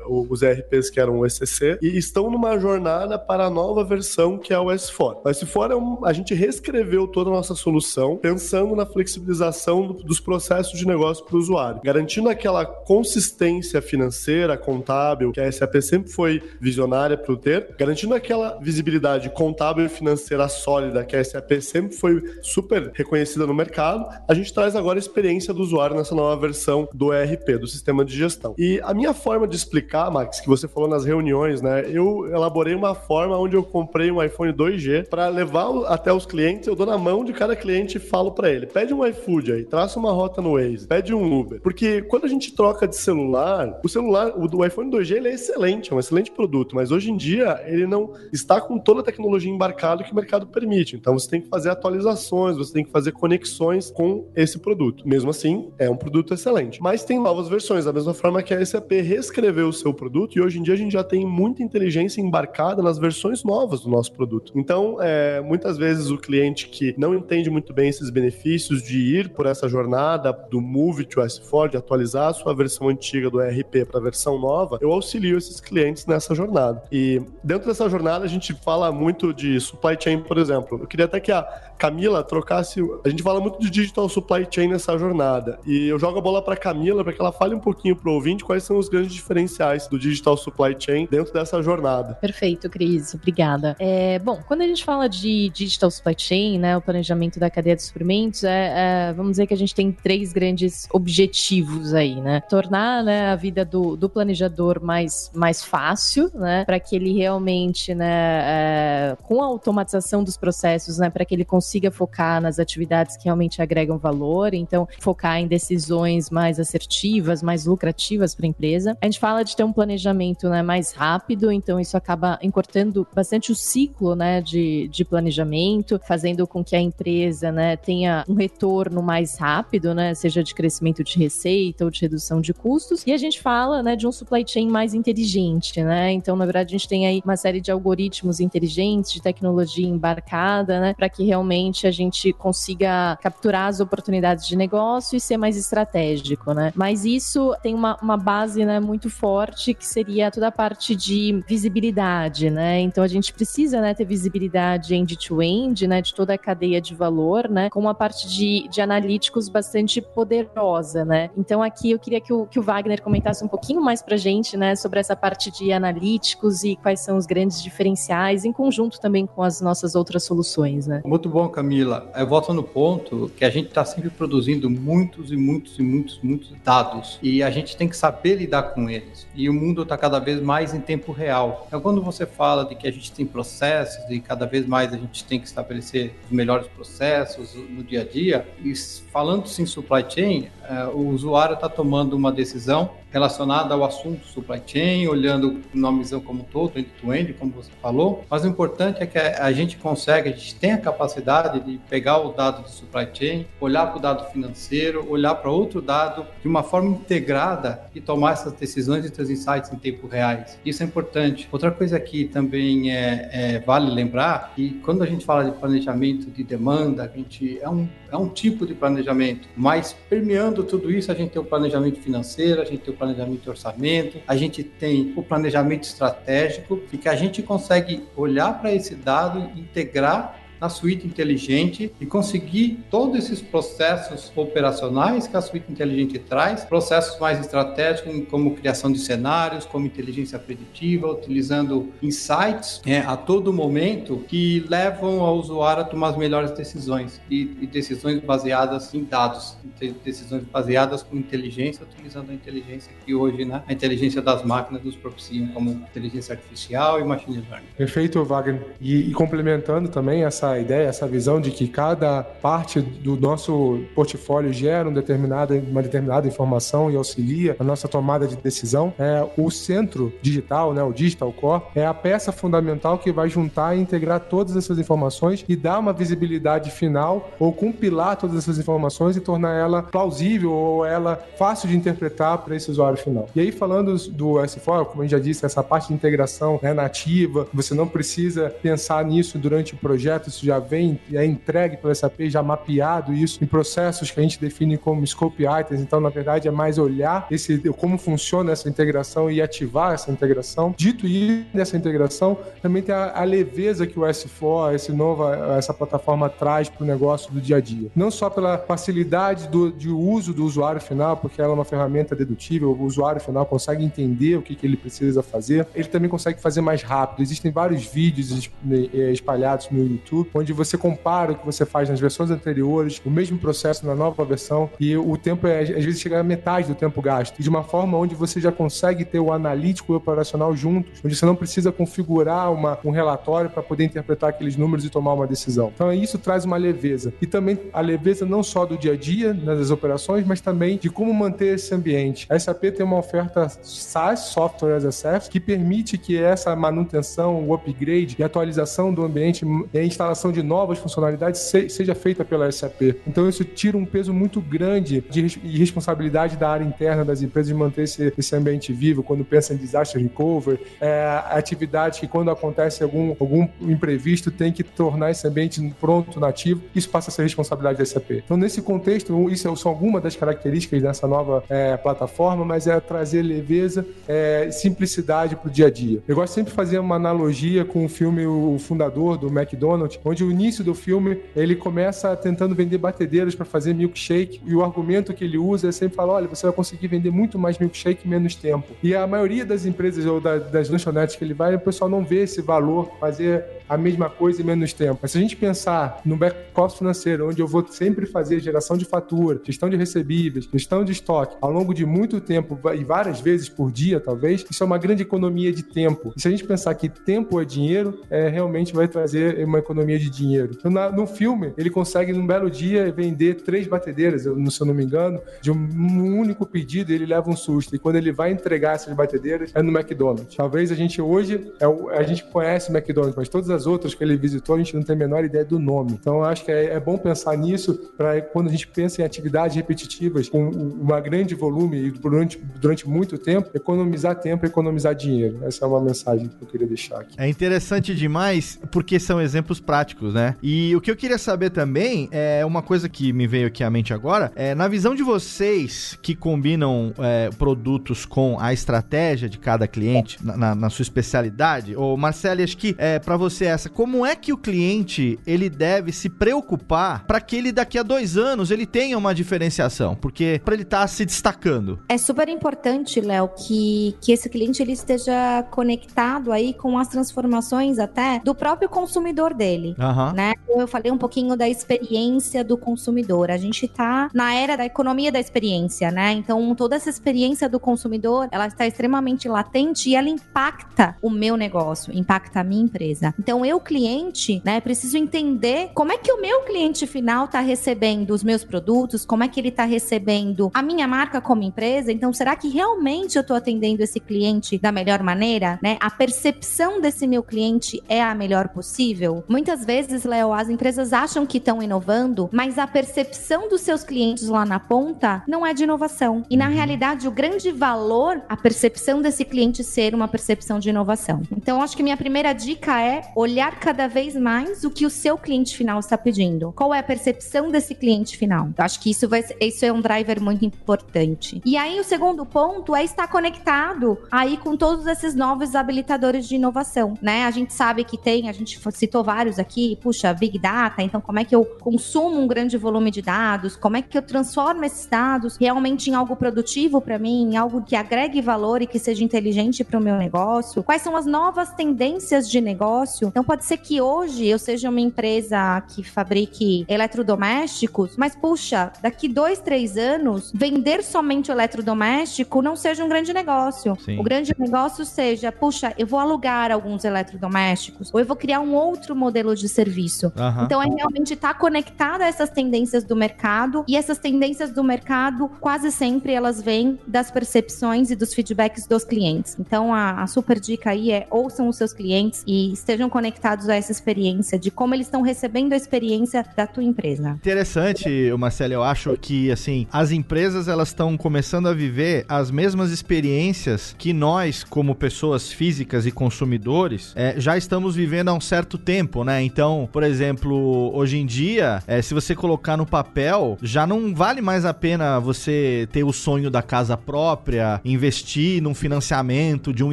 os 0.06 0.42
ERPs 0.42 0.90
que 0.90 1.00
eram 1.00 1.20
o 1.20 1.26
ECC, 1.26 1.80
e 1.82 1.98
estão 1.98 2.30
numa 2.30 2.58
jornada 2.60 3.18
para 3.18 3.46
a 3.46 3.50
nova 3.50 3.84
versão 3.84 4.38
que 4.38 4.54
é 4.54 4.60
o 4.60 4.66
S4. 4.66 5.22
O 5.24 5.30
S4 5.30 5.72
é 5.72 5.76
um, 5.76 6.06
a 6.06 6.14
gente 6.14 6.34
reescreveu 6.34 7.08
toda 7.08 7.30
a 7.30 7.34
nossa 7.34 7.56
solução 7.56 8.18
pensando 8.18 8.76
na 8.76 8.86
flexibilização 8.86 9.88
do, 9.88 9.94
dos 9.94 10.20
processos 10.20 10.78
de 10.78 10.86
negócio 10.86 11.26
para 11.26 11.36
o 11.36 11.40
usuário, 11.40 11.82
garantindo 11.84 12.30
aquela 12.30 12.66
consistência 12.66 13.82
financeira, 13.82 14.58
contábil, 14.58 15.32
que 15.32 15.40
a 15.40 15.52
SAP 15.52 15.82
sempre 15.82 16.12
foi 16.12 16.42
visionária 16.60 17.18
para 17.18 17.36
ter, 17.36 17.76
garantindo 17.78 18.14
aquela 18.14 18.60
visibilidade 18.60 19.30
contábil 19.30 19.86
e 19.86 19.90
financeira 19.90 20.48
sólida 20.48 21.04
que 21.04 21.16
a 21.16 21.24
SAP 21.24 21.62
sempre 21.62 21.96
foi 21.96 22.22
super 22.42 22.92
reconhecida 22.94 23.48
no 23.48 23.54
mercado, 23.54 24.11
a 24.28 24.34
gente 24.34 24.54
traz 24.54 24.76
agora 24.76 24.98
a 24.98 25.00
experiência 25.00 25.54
do 25.54 25.62
usuário 25.62 25.96
nessa 25.96 26.16
nova 26.16 26.40
versão 26.40 26.88
do 26.94 27.14
ERP, 27.14 27.58
do 27.60 27.68
sistema 27.68 28.04
de 28.04 28.16
gestão. 28.16 28.54
E 28.58 28.80
a 28.84 28.94
minha 28.94 29.14
forma 29.14 29.48
de 29.48 29.56
explicar, 29.56 30.10
Max, 30.12 30.40
que 30.40 30.48
você 30.48 30.68
falou 30.68 30.90
nas 30.90 31.06
reuniões, 31.06 31.62
né? 31.62 31.86
Eu 31.90 32.28
elaborei 32.28 32.76
uma 32.76 32.96
forma 32.96 33.38
onde 33.38 33.56
eu 33.56 33.64
comprei 33.64 34.12
um 34.12 34.22
iPhone 34.22 34.54
2G 34.54 35.08
para 35.08 35.28
levar 35.30 35.70
até 35.88 36.12
os 36.12 36.26
clientes, 36.26 36.68
eu 36.68 36.76
dou 36.76 36.86
na 36.86 36.98
mão 36.98 37.24
de 37.24 37.34
cada 37.34 37.56
cliente 37.56 37.98
e 37.98 38.00
falo 38.00 38.32
para 38.32 38.50
ele: 38.50 38.66
pede 38.66 38.94
um 38.94 39.06
iFood 39.06 39.52
aí, 39.54 39.64
traça 39.64 40.00
uma 40.00 40.12
rota 40.12 40.42
no 40.42 40.54
Waze, 40.54 40.88
pede 40.88 41.14
um 41.14 41.40
Uber. 41.40 41.62
Porque 41.62 42.02
quando 42.04 42.26
a 42.26 42.30
gente 42.30 42.54
troca 42.54 42.88
de 42.88 42.96
celular, 42.96 43.80
o 43.84 43.90
celular, 43.90 44.34
o 44.38 44.48
do 44.48 44.66
iPhone 44.66 44.92
2G, 44.92 45.16
ele 45.18 45.30
é 45.30 45.34
excelente, 45.34 45.92
é 45.92 45.96
um 45.96 46.00
excelente 46.00 46.32
produto, 46.32 46.76
mas 46.76 46.92
hoje 46.92 47.12
em 47.12 47.18
dia 47.18 47.62
ele 47.66 47.88
não 47.88 48.14
está 48.32 48.60
com 48.60 48.78
toda 48.78 49.02
a 49.02 49.04
tecnologia 49.04 49.52
embarcada 49.52 50.04
que 50.04 50.12
o 50.12 50.16
mercado 50.16 50.48
permite. 50.48 50.96
Então 50.96 51.18
você 51.18 51.30
tem 51.30 51.42
que 51.42 51.48
fazer 51.48 51.70
atualizações, 51.70 52.58
você 52.58 52.74
tem 52.74 52.84
que 52.84 52.92
fazer 52.92 53.12
conexões 53.12 53.92
com 54.02 54.26
esse 54.36 54.58
produto. 54.58 55.08
Mesmo 55.08 55.30
assim, 55.30 55.72
é 55.78 55.88
um 55.88 55.96
produto 55.96 56.34
excelente. 56.34 56.82
Mas 56.82 57.04
tem 57.04 57.20
novas 57.20 57.48
versões, 57.48 57.86
da 57.86 57.94
mesma 57.94 58.16
forma 58.16 58.42
que 58.42 58.52
a 58.52 58.66
SAP 58.66 58.94
reescreveu 58.94 59.68
o 59.68 59.74
seu 59.74 59.94
produto 59.94 60.36
e 60.36 60.42
hoje 60.42 60.58
em 60.58 60.64
dia 60.64 60.74
a 60.74 60.78
gente 60.78 60.94
já 60.94 61.04
tem 61.04 61.24
muita 61.24 61.62
inteligência 61.62 62.20
embarcada 62.20 62.82
nas 62.82 62.98
versões 62.98 63.44
novas 63.44 63.82
do 63.82 63.90
nosso 63.92 64.12
produto. 64.12 64.54
Então, 64.56 64.98
é, 65.00 65.40
muitas 65.42 65.78
vezes 65.78 66.10
o 66.10 66.18
cliente 66.18 66.68
que 66.68 66.96
não 66.98 67.14
entende 67.14 67.48
muito 67.52 67.74
bem 67.74 67.90
esses 67.90 68.10
benefícios 68.10 68.82
de 68.82 68.98
ir 68.98 69.30
por 69.30 69.46
essa 69.46 69.70
jornada 69.70 70.34
do 70.50 70.60
Move 70.60 71.06
to 71.06 71.22
S4, 71.22 71.70
de 71.70 71.78
atualizar 71.78 72.30
a 72.30 72.34
sua 72.34 72.56
versão 72.56 72.90
antiga 72.90 73.30
do 73.30 73.40
ERP 73.40 73.86
para 73.86 74.00
a 74.00 74.04
versão 74.04 74.40
nova, 74.40 74.80
eu 74.82 74.92
auxilio 74.92 75.38
esses 75.38 75.62
clientes 75.62 76.08
nessa 76.08 76.34
jornada. 76.34 76.82
E 76.92 77.22
dentro 77.44 77.68
dessa 77.68 77.88
jornada 77.88 78.26
a 78.26 78.28
gente 78.28 78.52
fala 78.64 78.92
muito 78.92 79.32
de 79.32 79.60
supply 79.60 79.96
chain, 80.00 80.24
por 80.24 80.40
exemplo. 80.40 80.80
Eu 80.82 80.88
queria 80.88 81.06
até 81.06 81.20
que 81.20 81.32
a 81.32 81.44
Camila 81.82 82.24
trocasse. 82.24 82.80
A 83.04 83.10
gente 83.10 83.24
fala 83.24 83.40
muito 83.40 83.60
de 83.60 83.72
digital 83.92 84.08
supply 84.08 84.48
chain 84.50 84.68
nessa 84.70 84.98
jornada. 84.98 85.60
E 85.66 85.88
eu 85.88 86.00
jogo 86.00 86.18
a 86.18 86.22
bola 86.22 86.42
para 86.42 86.56
Camila 86.56 87.04
para 87.04 87.14
que 87.14 87.22
ela 87.22 87.32
fale 87.32 87.54
um 87.54 87.60
pouquinho 87.60 87.96
para 87.96 88.10
o 88.10 88.14
ouvinte 88.14 88.44
quais 88.44 88.64
são 88.64 88.78
os 88.78 88.88
grandes 88.88 89.14
diferenciais 89.14 89.88
do 89.88 90.00
digital 90.00 90.38
supply 90.38 90.76
chain 90.80 91.08
dentro 91.10 91.34
dessa 91.34 91.62
jornada. 91.62 92.16
Perfeito, 92.16 92.70
Cris. 92.70 93.14
Obrigada. 93.14 93.76
É, 93.80 94.20
bom, 94.20 94.42
quando 94.48 94.62
a 94.62 94.68
gente 94.68 94.84
fala 94.84 95.08
de 95.08 95.50
digital 95.50 95.92
supply 95.92 96.16
chain, 96.18 96.60
né, 96.60 96.78
o 96.78 96.82
planejamento 96.82 97.40
da 97.40 97.50
cadeia 97.50 97.76
de 97.76 97.84
suprimentos, 97.84 98.44
é, 98.44 99.10
é, 99.10 99.14
vamos 99.14 99.32
dizer 99.32 99.48
que 99.48 99.54
a 99.54 99.58
gente 99.58 99.76
tem 99.76 99.92
três 99.92 100.32
grandes 100.32 100.88
objetivos 100.92 101.94
aí, 101.94 102.16
né? 102.22 102.42
Tornar 102.42 103.04
né, 103.04 103.30
a 103.30 103.36
vida 103.36 103.66
do, 103.66 103.96
do 103.96 104.10
planejador 104.10 104.82
mais, 104.82 105.30
mais 105.34 105.64
fácil, 105.64 106.32
né? 106.34 106.64
Para 106.66 106.80
que 106.80 106.96
ele 106.96 107.14
realmente, 107.14 107.94
né, 107.94 108.42
é, 108.44 109.18
com 109.24 109.42
a 109.42 109.46
automatização 109.46 110.24
dos 110.24 110.38
processos, 110.38 110.98
né, 110.98 111.10
para 111.10 111.26
que 111.26 111.36
ele 111.36 111.46
consiga 111.46 111.82
consiga 111.82 111.90
focar 111.90 112.42
nas 112.42 112.60
atividades 112.60 113.18
que 113.18 113.26
realmente 113.26 113.62
agregam 113.62 113.81
valor, 113.98 114.54
então 114.54 114.88
focar 115.00 115.40
em 115.40 115.48
decisões 115.48 116.30
mais 116.30 116.60
assertivas, 116.60 117.42
mais 117.42 117.66
lucrativas 117.66 118.36
para 118.36 118.46
a 118.46 118.50
empresa. 118.50 118.98
A 119.02 119.06
gente 119.06 119.20
fala 119.20 119.44
de 119.44 119.56
ter 119.56 119.64
um 119.64 119.74
planejamento 119.74 120.50
né, 120.50 120.62
mais 120.62 120.92
rápido, 120.92 121.52
então 121.52 121.80
isso 121.80 121.98
acaba 121.98 122.40
encurtando 122.42 123.08
bastante 123.14 123.52
o 123.52 123.56
ciclo 123.56 124.16
né, 124.16 124.42
de, 124.42 124.88
de 124.90 125.04
planejamento, 125.06 126.00
fazendo 126.06 126.46
com 126.48 126.64
que 126.64 126.76
a 126.76 126.80
empresa 126.80 127.52
né, 127.52 127.76
tenha 127.76 128.24
um 128.28 128.34
retorno 128.34 129.02
mais 129.02 129.38
rápido, 129.38 129.94
né, 129.94 130.14
seja 130.14 130.44
de 130.44 130.54
crescimento 130.54 131.04
de 131.04 131.18
receita 131.18 131.84
ou 131.86 131.92
de 131.92 132.02
redução 132.02 132.42
de 132.42 132.54
custos. 132.54 133.04
E 133.06 133.12
a 133.12 133.18
gente 133.18 133.42
fala 133.42 133.82
né, 133.82 133.96
de 133.96 134.08
um 134.08 134.12
supply 134.12 134.44
chain 134.48 134.70
mais 134.70 134.94
inteligente, 134.94 135.82
né? 135.82 136.12
Então, 136.12 136.36
na 136.36 136.46
verdade, 136.46 136.74
a 136.74 136.78
gente 136.78 136.88
tem 136.88 137.08
aí 137.08 137.22
uma 137.24 137.38
série 137.38 137.62
de 137.62 137.72
algoritmos 137.72 138.40
inteligentes, 138.40 139.12
de 139.12 139.22
tecnologia 139.22 139.88
embarcada, 139.88 140.80
né, 140.80 140.94
para 140.94 141.10
que 141.10 141.24
realmente 141.24 141.88
a 141.88 141.92
gente 141.92 142.34
consiga 142.34 143.18
capturar 143.22 143.68
as 143.72 143.80
oportunidades 143.80 144.48
de 144.48 144.56
negócio 144.56 145.18
e 145.18 145.20
ser 145.20 145.38
mais 145.38 145.58
estratégico, 145.58 146.54
né? 146.54 146.72
Mas 146.76 147.06
isso 147.06 147.56
tem 147.64 147.74
uma, 147.74 147.98
uma 148.02 148.18
base 148.18 148.64
né, 148.64 148.80
muito 148.80 149.10
forte 149.10 149.74
que 149.74 149.86
seria 149.86 150.30
toda 150.30 150.48
a 150.48 150.52
parte 150.52 150.96
de 150.96 151.44
visibilidade, 151.48 152.50
né? 152.50 152.80
Então 152.80 153.04
a 153.04 153.08
gente 153.08 153.34
precisa 153.34 153.82
né, 153.82 153.94
ter 153.94 154.06
visibilidade 154.06 154.94
end-to-end, 154.94 155.86
-end, 155.86 155.88
né? 155.88 156.02
De 156.02 156.14
toda 156.14 156.34
a 156.34 156.38
cadeia 156.38 156.80
de 156.80 156.94
valor, 156.94 157.50
né? 157.50 157.70
Com 157.70 157.80
uma 157.80 157.94
parte 157.94 158.28
de, 158.28 158.68
de 158.70 158.82
analíticos 158.82 159.50
bastante 159.50 160.02
poderosa, 160.02 161.06
né? 161.06 161.30
Então 161.38 161.64
aqui 161.64 161.92
eu 161.92 162.00
queria 162.00 162.22
que 162.22 162.34
o, 162.34 162.46
que 162.46 162.60
o 162.60 162.64
Wagner 162.64 163.02
comentasse 163.02 163.44
um 163.44 163.48
pouquinho 163.48 163.82
mais 163.82 164.02
pra 164.02 164.18
gente, 164.18 164.58
né? 164.58 164.76
Sobre 164.76 165.00
essa 165.00 165.16
parte 165.16 165.50
de 165.52 165.72
analíticos 165.72 166.64
e 166.64 166.76
quais 166.76 167.00
são 167.00 167.18
os 167.18 167.26
grandes 167.26 167.62
diferenciais, 167.62 168.46
em 168.46 168.52
conjunto 168.52 169.00
também 169.00 169.26
com 169.26 169.42
as 169.42 169.62
nossas 169.62 169.96
outras 169.96 170.24
soluções, 170.24 170.88
né? 170.88 171.02
Muito 171.06 171.30
bom, 171.30 171.48
Camila. 171.48 172.12
Eu 172.16 172.28
volto 172.28 172.54
no 172.54 172.64
ponto 172.64 173.32
que 173.36 173.46
a 173.46 173.50
gente 173.50 173.61
está 173.70 173.86
sempre 173.86 174.10
produzindo 174.10 174.70
muitos 174.70 175.32
e 175.32 175.38
muitos 175.38 175.78
e 175.78 175.82
muitos, 175.82 176.20
muitos 176.22 176.54
dados 176.64 177.20
e 177.22 177.44
a 177.44 177.50
gente 177.50 177.76
tem 177.78 177.88
que 177.88 177.96
saber 177.96 178.36
lidar 178.36 178.64
com 178.74 178.90
eles. 178.90 179.28
E 179.36 179.50
o 179.50 179.54
mundo 179.54 179.84
está 179.84 179.98
cada 179.98 180.20
vez 180.20 180.42
mais 180.42 180.74
em 180.74 180.80
tempo 180.80 181.12
real. 181.12 181.66
Então, 181.68 181.80
quando 181.82 182.02
você 182.02 182.26
fala 182.26 182.66
de 182.66 182.76
que 182.76 182.88
a 182.88 182.92
gente 182.92 183.12
tem 183.12 183.26
processos 183.26 184.10
e 184.10 184.20
cada 184.20 184.46
vez 184.46 184.66
mais 184.66 184.94
a 184.94 184.98
gente 184.98 185.24
tem 185.24 185.40
que 185.40 185.48
estabelecer 185.48 186.14
os 186.26 186.32
melhores 186.32 186.68
processos 186.68 187.56
no 187.56 187.84
dia 187.84 188.02
a 188.02 188.06
dia, 188.06 188.48
e 188.64 188.76
falando-se 188.76 189.62
em 189.62 189.66
supply 189.66 190.06
chain, 190.08 190.48
é, 190.68 190.86
o 190.86 191.10
usuário 191.10 191.56
está 191.56 191.70
tomando 191.70 192.16
uma 192.16 192.32
decisão 192.32 193.01
relacionada 193.12 193.74
ao 193.74 193.84
assunto 193.84 194.26
supply 194.26 194.62
chain, 194.66 195.08
olhando 195.08 195.62
numa 195.74 195.98
visão 195.98 196.22
como 196.22 196.42
um 196.42 196.46
todo, 196.46 196.80
end-to-end, 196.80 197.34
como 197.34 197.52
você 197.52 197.72
falou. 197.82 198.26
Mas 198.30 198.44
o 198.44 198.48
importante 198.48 199.04
é 199.04 199.06
que 199.06 199.18
a 199.18 199.52
gente 199.52 199.78
consegue, 199.78 200.30
a 200.30 200.32
gente 200.32 200.56
tem 200.56 200.72
a 200.72 200.78
capacidade 200.78 201.60
de 201.60 201.78
pegar 201.90 202.20
o 202.20 202.32
dado 202.32 202.64
de 202.64 202.72
supply 202.72 203.08
chain, 203.14 203.46
olhar 203.60 203.88
para 203.88 203.98
o 203.98 204.02
dado 204.02 204.32
financeiro, 204.32 205.06
olhar 205.10 205.36
para 205.36 205.52
outro 205.52 205.82
dado 205.82 206.26
de 206.42 206.48
uma 206.48 206.64
forma 206.64 206.90
integrada 206.90 207.84
e 207.94 208.00
tomar 208.00 208.34
essas 208.34 208.54
decisões 208.54 209.06
e 209.06 209.10
ter 209.10 209.30
insights 209.30 209.72
em 209.72 209.78
tempo 209.78 210.08
reais. 210.08 210.58
Isso 210.66 210.82
é 210.82 210.86
importante. 210.86 211.48
Outra 211.52 211.72
coisa 211.72 212.00
que 212.00 212.26
também 212.26 212.92
é, 212.92 213.30
é, 213.32 213.60
vale 213.60 213.92
lembrar 213.92 214.54
que 214.56 214.72
quando 214.84 215.04
a 215.04 215.06
gente 215.06 215.26
fala 215.26 215.44
de 215.46 215.52
planejamento 215.52 216.30
de 216.32 216.44
demanda, 216.44 217.04
a 217.04 217.08
gente 217.08 217.60
é 217.62 217.70
um, 217.70 217.88
é 218.12 218.18
um 218.18 218.30
tipo 218.30 218.66
de 218.66 218.74
planejamento, 218.74 219.48
mas 219.56 219.96
permeando 220.10 220.64
tudo 220.64 220.92
isso, 220.92 221.12
a 221.12 221.16
gente 221.16 221.32
tem 221.32 221.42
o 221.42 221.46
planejamento 221.46 222.00
financeiro, 222.00 222.62
a 222.62 222.66
gente 222.66 222.80
tem 222.80 222.94
o 222.94 222.98
planejamento 223.02 223.42
de 223.42 223.50
orçamento, 223.50 224.22
a 224.28 224.36
gente 224.36 224.64
tem 224.64 225.14
o 225.16 225.24
planejamento 225.24 225.84
estratégico 225.84 226.80
e 226.94 226.98
que 226.98 227.10
a 227.10 227.16
gente 227.16 227.42
consegue 227.42 228.04
olhar 228.16 228.62
para 228.62 228.72
esse 228.72 228.94
dado, 228.94 229.40
integrar 229.58 230.40
na 230.62 230.70
suíte 230.70 231.08
inteligente 231.08 231.92
e 232.00 232.06
conseguir 232.06 232.86
todos 232.92 233.18
esses 233.18 233.42
processos 233.42 234.32
operacionais 234.36 235.26
que 235.26 235.36
a 235.36 235.42
suíte 235.42 235.72
inteligente 235.72 236.20
traz, 236.20 236.64
processos 236.64 237.20
mais 237.20 237.40
estratégicos 237.40 238.28
como 238.30 238.56
criação 238.56 238.92
de 238.92 239.00
cenários, 239.00 239.66
como 239.66 239.88
inteligência 239.88 240.38
preditiva, 240.38 241.12
utilizando 241.12 241.90
insights 242.02 242.80
é, 242.86 243.00
a 243.00 243.18
todo 243.18 243.52
momento 243.52 244.24
que 244.28 244.64
levam 244.70 245.22
ao 245.22 245.38
usuário 245.38 245.82
a 245.82 245.86
tomar 245.86 246.10
as 246.10 246.18
melhores 246.18 246.52
decisões 246.52 247.20
e, 247.28 247.58
e 247.62 247.66
decisões 247.66 248.20
baseadas 248.20 248.94
em 248.94 249.04
dados, 249.04 249.58
decisões 250.06 250.44
baseadas 250.44 251.02
com 251.02 251.18
inteligência, 251.18 251.84
utilizando 251.84 252.30
a 252.30 252.34
inteligência 252.34 252.92
que 253.04 253.16
hoje, 253.16 253.46
né, 253.46 253.64
a 253.66 253.74
inteligência 253.74 254.22
das 254.22 254.44
máquinas 254.44 254.84
nos 254.84 254.96
propiciam 254.96 255.48
como 255.48 255.72
inteligência 255.72 256.36
artificial 256.36 257.00
e 257.00 257.04
machine 257.04 257.44
learning. 257.50 257.68
Perfeito, 257.76 258.24
Wagner. 258.24 258.76
E, 258.80 259.10
e 259.10 259.12
complementando 259.14 259.90
também 259.90 260.24
essa 260.24 260.51
ideia, 260.60 260.88
essa 260.88 261.08
visão 261.08 261.40
de 261.40 261.52
que 261.52 261.68
cada 261.68 262.24
parte 262.24 262.80
do 262.82 263.16
nosso 263.18 263.82
portfólio 263.96 264.54
gera 264.54 264.88
um 264.88 264.92
uma 264.92 265.82
determinada 265.82 266.28
informação 266.28 266.92
e 266.92 266.96
auxilia 266.96 267.56
a 267.60 267.64
nossa 267.64 267.88
tomada 267.88 268.28
de 268.28 268.36
decisão, 268.36 268.94
é, 269.00 269.26
o 269.38 269.50
centro 269.50 270.14
digital, 270.22 270.74
né, 270.74 270.84
o 270.84 270.94
Digital 270.94 271.32
Core, 271.32 271.64
é 271.76 271.86
a 271.86 271.94
peça 271.94 272.32
fundamental 272.32 272.98
que 272.98 273.12
vai 273.12 273.30
juntar 273.30 273.76
e 273.76 273.82
integrar 273.82 274.20
todas 274.20 274.56
essas 274.56 274.78
informações 274.78 275.44
e 275.48 275.56
dar 275.56 275.80
uma 275.80 275.94
visibilidade 275.94 276.72
final 276.72 277.32
ou 277.40 277.52
compilar 277.52 278.16
todas 278.16 278.38
essas 278.38 278.58
informações 278.58 279.16
e 279.16 279.22
tornar 279.22 279.54
ela 279.56 279.82
plausível 279.84 280.52
ou 280.52 280.86
ela 280.86 281.20
fácil 281.38 281.70
de 281.70 281.76
interpretar 281.76 282.38
para 282.40 282.56
esse 282.56 282.70
usuário 282.70 282.98
final. 282.98 283.28
E 283.36 283.40
aí, 283.40 283.52
falando 283.52 283.96
do 284.10 284.34
S4, 284.34 284.86
como 284.86 285.02
a 285.02 285.06
gente 285.06 285.12
já 285.12 285.20
disse, 285.20 285.46
essa 285.46 285.64
parte 285.64 285.88
de 285.90 285.94
integração 285.94 286.60
né, 286.62 286.74
nativa, 286.74 287.48
você 287.54 287.74
não 287.74 287.88
precisa 287.88 288.50
pensar 288.62 289.04
nisso 289.06 289.38
durante 289.38 289.74
o 289.74 289.78
projeto, 289.78 290.30
isso 290.42 290.46
já 290.46 290.60
vem 290.60 291.00
é 291.14 291.26
entregue 291.26 291.78
pelo 291.78 291.94
SAP, 291.94 292.22
já 292.22 292.42
mapeado 292.42 293.14
isso 293.14 293.44
em 293.44 293.48
processos 293.48 294.10
que 294.10 294.20
a 294.20 294.24
gente 294.24 294.40
define 294.40 294.78
como 294.78 295.06
scope 295.06 295.44
items. 295.44 295.82
Então, 295.82 296.00
na 296.00 296.10
verdade, 296.10 296.48
é 296.48 296.52
mais 296.52 296.78
olhar 296.78 297.28
esse, 297.30 297.60
como 297.78 297.98
funciona 297.98 298.52
essa 298.52 298.68
integração 298.68 299.30
e 299.30 299.42
ativar 299.42 299.94
essa 299.94 300.12
integração. 300.12 300.74
Dito 300.76 301.06
isso, 301.06 301.46
nessa 301.54 301.78
integração, 301.78 302.38
também 302.62 302.82
tem 302.82 302.94
a, 302.94 303.20
a 303.20 303.24
leveza 303.24 303.86
que 303.86 304.00
o 304.00 304.04
S4, 304.04 304.76
esse 304.76 304.92
nova, 304.92 305.56
essa 305.58 305.74
plataforma 305.74 306.30
traz 306.30 306.70
para 306.70 306.84
o 306.84 306.88
negócio 306.88 307.32
do 307.32 307.40
dia 307.40 307.58
a 307.58 307.62
dia. 307.62 307.90
Não 307.96 308.10
só 308.10 308.30
pela 308.30 308.58
facilidade 308.58 309.48
do, 309.48 309.72
de 309.72 309.90
uso 309.90 310.34
do 310.34 310.46
usuário 310.46 310.82
final, 310.82 311.18
porque 311.18 311.42
ela 311.42 311.52
é 311.52 311.54
uma 311.54 311.66
ferramenta 311.66 312.16
dedutível, 312.16 312.72
o 312.72 312.84
usuário 312.84 313.22
final 313.22 313.46
consegue 313.46 313.84
entender 313.84 314.38
o 314.38 314.42
que, 314.42 314.56
que 314.56 314.66
ele 314.66 314.78
precisa 314.78 315.22
fazer, 315.22 315.68
ele 315.76 315.88
também 315.88 316.10
consegue 316.10 316.42
fazer 316.42 316.62
mais 316.62 316.82
rápido. 316.82 317.22
Existem 317.22 317.52
vários 317.52 317.86
vídeos 317.86 318.50
eh, 318.72 319.12
espalhados 319.12 319.70
no 319.70 319.92
YouTube, 319.92 320.31
onde 320.34 320.54
você 320.54 320.78
compara 320.78 321.32
o 321.32 321.36
que 321.36 321.46
você 321.46 321.66
faz 321.66 321.90
nas 321.90 322.00
versões 322.00 322.30
anteriores, 322.30 323.02
o 323.06 323.10
mesmo 323.10 323.38
processo 323.38 323.86
na 323.86 323.96
nova 323.96 324.24
versão, 324.24 324.70
e 324.80 324.96
o 324.96 325.18
tempo 325.18 325.48
é, 325.48 325.62
às 325.62 325.86
vezes 325.86 326.00
chega 326.00 326.20
a 326.20 326.24
metade 326.24 326.68
do 326.68 326.76
tempo 326.76 327.02
gasto. 327.02 327.40
E 327.40 327.44
de 327.44 327.50
uma 327.50 327.64
forma 327.64 327.98
onde 327.98 328.16
você 328.16 328.40
já 328.40 328.52
consegue 328.52 329.06
ter 329.06 329.20
o 329.20 329.32
analítico 329.32 329.92
e 329.92 329.94
o 329.94 329.98
operacional 329.98 330.56
juntos, 330.56 331.02
onde 331.04 331.16
você 331.16 331.26
não 331.26 331.36
precisa 331.36 331.72
configurar 331.72 332.52
uma, 332.52 332.78
um 332.84 332.92
relatório 332.92 333.50
para 333.50 333.64
poder 333.64 333.86
interpretar 333.86 334.30
aqueles 334.30 334.56
números 334.56 334.86
e 334.86 334.90
tomar 334.90 335.14
uma 335.14 335.28
decisão. 335.28 335.72
Então 335.74 335.92
isso 335.94 336.18
traz 336.18 336.46
uma 336.46 336.58
leveza. 336.58 337.14
E 337.22 337.28
também 337.28 337.60
a 337.74 337.82
leveza 337.82 338.26
não 338.26 338.44
só 338.44 338.66
do 338.66 338.78
dia 338.78 338.94
a 338.94 338.98
dia, 338.98 339.34
nas 339.34 339.72
operações, 339.72 340.26
mas 340.26 340.42
também 340.42 340.78
de 340.78 340.90
como 340.90 341.14
manter 341.14 341.56
esse 341.56 341.74
ambiente. 341.74 342.26
A 342.30 342.38
SAP 342.38 342.64
tem 342.76 342.86
uma 342.86 342.98
oferta 342.98 343.48
SaaS, 343.50 344.20
Software 344.32 344.76
as 344.76 344.86
a 344.86 344.92
Service, 344.92 345.30
que 345.30 345.40
permite 345.40 345.98
que 345.98 346.18
essa 346.18 346.56
manutenção, 346.56 347.48
o 347.48 347.54
upgrade 347.54 348.16
e 348.18 348.24
atualização 348.24 348.94
do 348.94 349.04
ambiente 349.04 349.46
e 349.74 349.78
a 349.78 349.84
instalação 349.84 350.11
de 350.32 350.44
novas 350.44 350.78
funcionalidades 350.78 351.42
seja 351.42 351.96
feita 351.96 352.24
pela 352.24 352.52
SAP. 352.52 352.82
Então 353.08 353.28
isso 353.28 353.44
tira 353.44 353.78
um 353.78 353.86
peso 353.86 354.14
muito 354.14 354.42
grande 354.42 355.04
de 355.10 355.22
responsabilidade 355.58 356.38
da 356.38 356.50
área 356.50 356.64
interna 356.64 357.04
das 357.04 357.22
empresas 357.22 357.48
de 357.48 357.54
manter 357.54 357.84
esse, 357.84 358.14
esse 358.18 358.36
ambiente 358.36 358.74
vivo, 358.74 359.04
quando 359.04 359.24
pensa 359.24 359.54
em 359.54 359.58
disaster 359.58 360.02
recovery, 360.02 360.60
é, 360.80 361.22
atividade 361.30 362.00
que 362.00 362.08
quando 362.08 362.30
acontece 362.32 362.84
algum, 362.84 363.16
algum 363.20 363.48
imprevisto 363.62 364.32
tem 364.32 364.52
que 364.52 364.64
tornar 364.64 365.12
esse 365.12 365.28
ambiente 365.28 365.62
pronto, 365.80 366.20
nativo, 366.20 366.62
isso 366.76 366.90
passa 366.90 367.10
a 367.10 367.14
ser 367.14 367.24
responsabilidade 367.24 367.78
da 367.78 367.86
SAP. 367.86 368.12
Então 368.12 368.38
nesse 368.38 368.62
contexto, 368.62 369.30
isso 369.30 369.56
são 369.56 369.72
algumas 369.72 370.04
das 370.04 370.16
características 370.16 370.82
dessa 370.82 371.08
nova 371.08 371.44
é, 371.50 371.78
plataforma, 371.78 372.46
mas 372.46 372.68
é 372.68 372.80
trazer 372.80 373.22
leveza 373.22 373.86
é, 374.08 374.50
simplicidade 374.52 375.36
para 375.36 375.48
o 375.48 375.52
dia 375.52 375.68
a 375.68 375.72
dia. 375.72 376.02
Eu 376.08 376.16
gosto 376.16 376.34
sempre 376.34 376.52
de 376.52 376.56
fazer 376.56 376.80
uma 376.80 376.96
analogia 376.96 377.64
com 377.64 377.86
o 377.86 377.90
filme 377.90 378.26
O 378.26 378.58
Fundador, 378.60 379.18
do 379.18 379.28
McDonald's, 379.28 379.98
onde 380.04 380.24
o 380.24 380.32
início 380.32 380.64
do 380.64 380.74
filme 380.74 381.20
ele 381.36 381.56
começa 381.56 382.16
tentando 382.16 382.56
vender 382.56 382.78
batedeiras 382.78 383.36
para 383.36 383.46
fazer 383.46 383.74
milkshake 383.74 384.42
e 384.46 384.56
o 384.56 384.64
argumento 384.64 385.14
que 385.14 385.24
ele 385.24 385.38
usa 385.38 385.70
é 385.70 385.72
sempre 385.72 385.96
falar, 385.96 386.14
olha, 386.14 386.28
você 386.28 386.46
vai 386.46 386.56
conseguir 386.56 386.88
vender 386.88 387.12
muito 387.12 387.38
mais 387.38 387.58
milkshake 387.58 388.06
em 388.06 388.10
menos 388.10 388.36
tempo. 388.36 388.68
E 388.82 388.96
a 388.96 389.06
maioria 389.06 389.46
das 389.46 389.66
empresas 389.66 390.06
ou 390.06 390.20
da, 390.20 390.38
das 390.38 390.70
lanchonetes 390.70 391.16
que 391.16 391.24
ele 391.24 391.34
vai, 391.34 391.56
o 391.56 391.60
pessoal 391.60 391.90
não 391.90 392.04
vê 392.04 392.24
esse 392.24 392.42
valor, 392.42 392.92
fazer 393.00 393.44
a 393.72 393.78
mesma 393.78 394.10
coisa 394.10 394.42
em 394.42 394.46
menos 394.46 394.74
tempo. 394.74 395.00
Mas 395.02 395.12
se 395.12 395.18
a 395.18 395.22
gente 395.22 395.38
pensar 395.38 396.02
no 396.04 396.18
back-office 396.18 396.78
financeiro, 396.78 397.30
onde 397.30 397.42
eu 397.42 397.48
vou 397.48 397.66
sempre 397.68 398.06
fazer 398.06 398.42
geração 398.42 398.76
de 398.76 398.84
fatura, 398.84 399.40
gestão 399.46 399.70
de 399.70 399.78
recebíveis, 399.78 400.50
gestão 400.52 400.84
de 400.84 400.92
estoque, 400.92 401.38
ao 401.40 401.50
longo 401.50 401.74
de 401.74 401.86
muito 401.86 402.20
tempo 402.20 402.60
e 402.76 402.84
várias 402.84 403.22
vezes 403.22 403.48
por 403.48 403.72
dia, 403.72 404.02
talvez, 404.02 404.46
isso 404.52 404.62
é 404.62 404.66
uma 404.66 404.78
grande 404.78 405.04
economia 405.04 405.54
de 405.54 405.64
tempo. 405.64 406.12
E 406.18 406.22
se 406.22 406.28
a 406.28 406.32
gente 406.32 406.44
pensar 406.44 406.76
que 406.76 406.90
tempo 406.90 407.40
é 407.40 407.46
dinheiro, 407.46 408.02
é, 408.10 408.28
realmente 408.28 408.74
vai 408.74 408.90
trazer 408.90 409.42
uma 409.46 409.60
economia 409.60 409.98
de 409.98 410.10
dinheiro. 410.10 410.52
Então, 410.58 410.70
na, 410.70 410.92
no 410.92 411.08
filme, 411.08 411.54
ele 411.58 411.70
consegue, 411.70 412.12
num 412.12 412.28
belo 412.28 412.52
dia, 412.52 412.92
vender 412.92 413.36
três 413.36 413.68
batedeiras, 413.68 414.26
eu, 414.26 414.52
se 414.52 414.62
eu 414.62 414.68
não 414.68 414.74
me 414.74 414.84
engano, 414.84 415.22
de 415.42 415.50
um, 415.50 415.56
um 415.56 416.20
único 416.20 416.46
pedido, 416.46 416.92
ele 416.92 417.06
leva 417.06 417.30
um 417.30 417.38
susto. 417.38 417.74
E 417.74 417.80
quando 417.80 417.96
ele 417.96 418.12
vai 418.12 418.32
entregar 418.32 418.76
essas 418.76 418.94
batedeiras, 418.94 419.52
é 419.56 419.62
no 419.62 419.72
McDonald's. 419.72 420.36
Talvez 420.36 420.74
a 420.74 420.76
gente 420.76 421.02
hoje, 421.02 421.54
é, 421.58 421.98
a 421.98 422.04
gente 422.04 422.26
conhece 422.26 422.70
o 422.70 422.76
McDonald's, 422.76 423.16
mas 423.16 423.30
todas 423.30 423.50
as 423.50 423.61
as 423.62 423.68
outras 423.68 423.94
que 423.94 424.04
ele 424.04 424.18
visitou, 424.18 424.56
a 424.56 424.58
gente 424.58 424.76
não 424.76 424.82
tem 424.82 424.96
a 424.96 425.00
menor 425.00 425.24
ideia 425.24 425.46
do 425.46 425.60
nome. 425.60 425.94
Então, 425.94 426.24
acho 426.24 426.44
que 426.44 426.52
é, 426.52 426.74
é 426.74 426.80
bom 426.80 426.98
pensar 426.98 427.38
nisso 427.38 427.92
para 427.96 428.22
quando 428.22 428.48
a 428.48 428.52
gente 428.52 428.68
pensa 428.68 429.02
em 429.02 429.06
atividades 429.06 429.56
repetitivas 429.56 430.28
com 430.28 430.50
uma 430.50 431.00
grande 431.00 431.36
volume 431.36 431.78
e 431.78 431.92
durante, 431.92 432.40
durante 432.60 432.88
muito 432.88 433.18
tempo, 433.18 433.50
economizar 433.54 434.16
tempo 434.16 434.46
e 434.46 434.48
economizar 434.48 434.96
dinheiro. 434.96 435.40
Essa 435.44 435.66
é 435.66 435.68
uma 435.68 435.82
mensagem 435.82 436.28
que 436.28 436.42
eu 436.42 436.48
queria 436.48 436.68
deixar 436.68 437.02
aqui. 437.02 437.16
É 437.18 437.28
interessante 437.28 437.94
demais 437.94 438.60
porque 438.72 439.00
são 439.00 439.22
exemplos 439.22 439.60
práticos, 439.60 440.14
né? 440.14 440.36
E 440.42 440.76
o 440.76 440.82
que 440.82 440.90
eu 440.90 440.96
queria 440.96 441.18
saber 441.18 441.52
também 441.52 442.10
é 442.12 442.44
uma 442.46 442.62
coisa 442.62 442.90
que 442.90 443.14
me 443.14 443.28
veio 443.28 443.48
aqui 443.48 443.64
à 443.64 443.70
mente 443.70 443.94
agora, 443.94 444.32
é 444.36 444.56
na 444.56 444.68
visão 444.68 444.96
de 444.96 445.04
vocês 445.04 445.98
que 446.02 446.16
combinam 446.16 446.94
é, 446.98 447.30
produtos 447.38 448.06
com 448.06 448.38
a 448.40 448.54
estratégia 448.54 449.30
de 449.30 449.38
cada 449.38 449.68
cliente, 449.68 450.18
na, 450.24 450.38
na, 450.38 450.56
na 450.56 450.70
sua 450.70 450.84
especialidade, 450.84 451.76
ou 451.76 451.96
Marcelo, 451.98 452.42
acho 452.42 452.58
que 452.58 452.76
é, 452.78 453.00
para 453.00 453.18
você 453.18 453.48
essa. 453.52 453.70
Como 453.70 454.06
é 454.06 454.16
que 454.16 454.34
o 454.34 454.38
cliente 454.38 455.20
ele 455.26 455.50
deve 455.50 455.92
se 455.92 456.10
preocupar 456.10 457.06
para 457.06 457.22
que 457.22 457.36
ele 457.36 457.52
daqui 457.52 457.78
a 457.78 457.84
dois 457.84 458.18
anos 458.18 458.52
ele 458.52 458.66
tenha 458.66 458.98
uma 458.98 459.14
diferenciação? 459.14 459.96
Porque 459.96 460.42
para 460.44 460.54
ele 460.54 460.64
estar 460.64 460.82
tá 460.82 460.88
se 460.88 461.06
destacando. 461.06 461.80
É 461.88 461.98
super 461.98 462.28
importante, 462.30 463.00
Léo, 463.00 463.30
que, 463.30 463.96
que 464.02 464.12
esse 464.12 464.30
cliente 464.30 464.62
ele 464.62 464.72
esteja 464.72 465.44
conectado 465.52 466.32
aí 466.32 466.54
com 466.54 466.78
as 466.78 466.88
transformações 466.88 467.80
até 467.80 468.20
do 468.24 468.34
próprio 468.34 468.70
consumidor 468.70 469.34
dele, 469.34 469.76
uhum. 469.78 470.14
né? 470.14 470.34
Eu 470.50 470.68
falei 470.68 470.92
um 470.92 470.98
pouquinho 470.98 471.36
da 471.36 471.48
experiência 471.48 472.44
do 472.44 472.58
consumidor. 472.58 473.32
A 473.32 473.38
gente 473.38 473.68
tá 473.68 474.10
na 474.14 474.34
era 474.34 474.56
da 474.56 474.66
economia 474.66 475.12
da 475.12 475.20
experiência, 475.20 475.92
né? 475.92 476.12
Então 476.14 476.54
toda 476.56 476.76
essa 476.76 476.90
experiência 476.90 477.48
do 477.48 477.60
consumidor, 477.60 478.28
ela 478.32 478.48
está 478.48 478.66
extremamente 478.66 479.28
latente 479.28 479.90
e 479.90 479.96
ela 479.96 480.10
impacta 480.10 480.96
o 481.02 481.10
meu 481.10 481.36
negócio, 481.36 481.94
impacta 481.94 482.40
a 482.40 482.44
minha 482.44 482.64
empresa. 482.64 483.14
Então 483.20 483.41
então, 483.42 483.46
eu, 483.46 483.60
cliente, 483.60 484.40
né, 484.46 484.62
preciso 484.62 484.98
entender 484.98 485.72
como 485.74 485.92
é 485.92 485.98
que 485.98 486.12
o 486.12 486.22
meu 486.22 486.42
cliente 486.42 486.86
final 486.86 487.26
está 487.26 487.40
recebendo 487.40 488.12
os 488.12 488.24
meus 488.24 488.44
produtos, 488.44 489.04
como 489.04 489.24
é 489.24 489.28
que 489.28 489.40
ele 489.40 489.50
está 489.50 489.66
recebendo 489.66 490.52
a 490.54 490.62
minha 490.62 490.88
marca 490.88 491.20
como 491.20 491.42
empresa. 491.42 491.92
Então, 491.92 492.14
será 492.14 492.36
que 492.36 492.50
realmente 492.50 493.16
eu 493.16 493.22
estou 493.22 493.36
atendendo 493.36 493.82
esse 493.82 494.00
cliente 494.00 494.60
da 494.60 494.72
melhor 494.72 495.02
maneira? 495.02 495.58
Né? 495.64 495.78
A 495.80 495.90
percepção 495.90 496.80
desse 496.80 497.08
meu 497.08 497.24
cliente 497.24 497.82
é 497.90 498.04
a 498.04 498.14
melhor 498.14 498.50
possível? 498.50 499.24
Muitas 499.28 499.66
vezes, 499.66 500.04
Léo, 500.04 500.34
as 500.34 500.48
empresas 500.48 500.94
acham 500.94 501.26
que 501.26 501.40
estão 501.40 501.64
inovando, 501.64 502.30
mas 502.32 502.60
a 502.60 502.68
percepção 502.68 503.50
dos 503.50 503.62
seus 503.62 503.84
clientes 503.84 504.28
lá 504.28 504.46
na 504.46 504.60
ponta 504.60 505.24
não 505.28 505.44
é 505.46 505.52
de 505.52 505.64
inovação. 505.64 506.24
E 506.30 506.38
na 506.38 506.48
uhum. 506.48 506.54
realidade, 506.54 507.08
o 507.08 507.12
grande 507.12 507.52
valor, 507.52 508.22
a 508.30 508.38
percepção 508.38 509.02
desse 509.02 509.26
cliente 509.26 509.64
ser 509.64 509.96
uma 509.96 510.08
percepção 510.08 510.60
de 510.60 510.70
inovação. 510.70 511.24
Então, 511.36 511.60
acho 511.60 511.76
que 511.76 511.82
minha 511.82 511.98
primeira 511.98 512.34
dica 512.34 512.80
é 512.80 513.02
olhar 513.22 513.60
cada 513.60 513.88
vez 513.88 514.16
mais 514.16 514.64
o 514.64 514.70
que 514.70 514.86
o 514.86 514.90
seu 514.90 515.18
cliente 515.18 515.56
final 515.56 515.80
está 515.80 515.98
pedindo. 515.98 516.52
Qual 516.52 516.74
é 516.74 516.80
a 516.80 516.84
percepção 516.84 517.50
desse 517.50 517.76
cliente 517.76 518.18
final? 518.18 518.50
Eu 518.58 518.66
acho 518.66 518.80
que 518.80 518.90
isso, 518.90 519.08
vai, 519.08 519.24
isso 519.40 519.66
é 519.66 519.72
um 519.72 519.82
driver 519.82 520.22
muito 520.22 520.44
importante. 520.44 521.42
E 521.46 521.56
aí, 521.56 521.80
o 521.80 521.84
segundo 521.84 522.26
ponto 522.26 522.76
é 522.76 522.84
estar 522.84 523.08
conectado 523.08 523.98
aí 524.12 524.38
com 524.38 524.58
todos 524.58 524.88
esses 524.88 525.16
novos 525.16 525.56
habilitadores 525.56 526.28
de 526.28 526.36
inovação, 526.36 526.96
né? 527.02 527.26
A 527.26 527.32
gente 527.32 527.54
sabe 527.54 527.84
que 527.84 527.98
tem, 527.98 528.28
a 528.28 528.34
gente 528.34 528.60
citou 528.72 529.04
vários 529.04 529.40
aqui, 529.40 529.78
puxa, 529.82 530.14
Big 530.14 530.40
Data, 530.40 530.82
então 530.82 531.00
como 531.00 531.20
é 531.20 531.24
que 531.24 531.36
eu 531.36 531.46
consumo 531.46 532.20
um 532.20 532.28
grande 532.28 532.58
volume 532.58 532.92
de 532.92 533.02
dados? 533.02 533.56
Como 533.56 533.78
é 533.78 533.82
que 533.82 533.98
eu 533.98 534.02
transformo 534.02 534.64
esses 534.66 534.86
dados 534.86 535.38
realmente 535.38 535.90
em 535.90 535.94
algo 535.94 536.16
produtivo 536.16 536.82
para 536.82 536.98
mim, 536.98 537.24
em 537.24 537.38
algo 537.38 537.62
que 537.62 537.76
agregue 537.76 538.22
valor 538.22 538.62
e 538.62 538.68
que 538.68 538.80
seja 538.80 539.04
inteligente 539.04 539.64
para 539.64 539.80
o 539.80 539.84
meu 539.84 539.98
negócio? 539.98 540.64
Quais 540.64 540.82
são 540.82 540.96
as 540.96 541.06
novas 541.06 541.54
tendências 541.54 542.30
de 542.30 542.42
negócio? 542.42 543.11
Então 543.12 543.26
pode 543.26 543.44
ser 543.44 543.58
que 543.58 543.82
hoje 543.82 544.26
eu 544.26 544.40
seja 544.40 544.70
uma 544.70 544.80
empresa 544.80 545.62
que 545.68 545.84
fabrique 545.84 546.66
eletrodomésticos, 546.70 547.98
mas 547.98 548.16
puxa, 548.16 548.72
daqui 548.82 549.10
dois, 549.10 549.40
três 549.40 549.78
anos, 549.78 550.32
vender 550.34 550.82
somente 550.82 551.30
eletrodoméstico 551.30 552.42
não 552.42 552.56
seja 552.56 552.86
um 552.86 552.88
grande 552.88 553.12
negócio. 553.14 553.78
Sim. 553.84 554.00
O 554.00 554.04
grande 554.04 554.34
negócio 554.40 554.86
seja, 554.86 555.30
puxa, 555.30 555.74
eu 555.78 555.86
vou 555.86 556.00
alugar 556.00 556.52
alguns 556.52 556.86
eletrodomésticos, 556.86 557.94
ou 557.94 558.00
eu 558.00 558.06
vou 558.06 558.16
criar 558.16 558.40
um 558.40 558.56
outro 558.56 558.96
modelo 558.96 559.36
de 559.36 559.50
serviço. 559.50 560.12
Então 560.46 560.64
é 560.64 560.68
realmente 560.68 561.14
estar 561.14 561.34
conectada 561.34 562.06
a 562.06 562.08
essas 562.08 562.30
tendências 562.30 562.86
do 562.86 562.96
mercado 562.96 563.66
e 563.68 563.76
essas 563.76 563.98
tendências 563.98 564.52
do 564.52 564.64
mercado 564.64 565.30
quase 565.42 565.70
sempre 565.70 566.14
elas 566.14 566.42
vêm 566.42 566.80
das 566.88 567.12
percepções 567.12 567.92
e 567.92 567.96
dos 567.96 568.14
feedbacks 568.14 568.66
dos 568.68 568.86
clientes. 568.86 569.36
Então 569.38 569.74
a, 569.74 570.02
a 570.02 570.08
super 570.08 570.40
dica 570.40 570.70
aí 570.70 570.92
é 570.92 571.08
ouçam 571.10 571.50
os 571.50 571.58
seus 571.58 571.74
clientes 571.74 572.24
e 572.26 572.54
estejam 572.54 572.90
conectados 572.90 573.01
a 573.50 573.56
essa 573.56 573.72
experiência 573.72 574.38
de 574.38 574.52
como 574.52 574.74
eles 574.74 574.88
estão 574.88 575.02
recebendo 575.02 575.54
a 575.54 575.56
experiência 575.56 576.26
da 576.36 576.46
tua 576.46 576.64
empresa. 576.64 577.12
Interessante, 577.12 578.12
Marcelo, 578.18 578.54
eu 578.54 578.64
acho 578.64 578.98
que 578.98 579.32
assim, 579.32 579.68
as 579.72 579.92
empresas 579.92 580.48
elas 580.48 580.70
estão 580.70 580.98
começando 580.98 581.48
a 581.48 581.54
viver 581.54 582.06
as 582.08 582.32
mesmas 582.32 582.72
experiências 582.72 583.76
que 583.78 583.94
nós, 583.94 584.44
como 584.44 584.76
pessoas 584.76 585.32
físicas 585.32 585.86
e 585.86 585.92
consumidores, 585.92 586.94
é, 586.96 587.16
já 587.18 587.38
estamos 587.38 587.76
vivendo 587.76 588.10
há 588.10 588.14
um 588.14 588.22
certo 588.22 588.58
tempo, 588.58 589.04
né? 589.04 589.22
Então, 589.24 589.70
por 589.72 589.84
exemplo, 589.84 590.72
hoje 590.76 590.98
em 590.98 591.06
dia, 591.06 591.64
é, 591.68 591.82
se 591.82 591.94
você 591.94 592.16
colocar 592.16 592.58
no 592.58 592.66
papel, 592.66 593.38
já 593.42 593.66
não 593.66 593.94
vale 593.94 594.22
mais 594.22 594.46
a 594.46 594.54
pena 594.54 595.00
você 595.00 595.68
ter 595.72 595.84
o 595.84 595.94
sonho 595.94 596.30
da 596.30 596.42
casa 596.42 596.78
própria, 596.78 597.62
investir 597.64 598.42
num 598.42 598.54
financiamento 598.54 599.54
de 599.54 599.64
um 599.64 599.72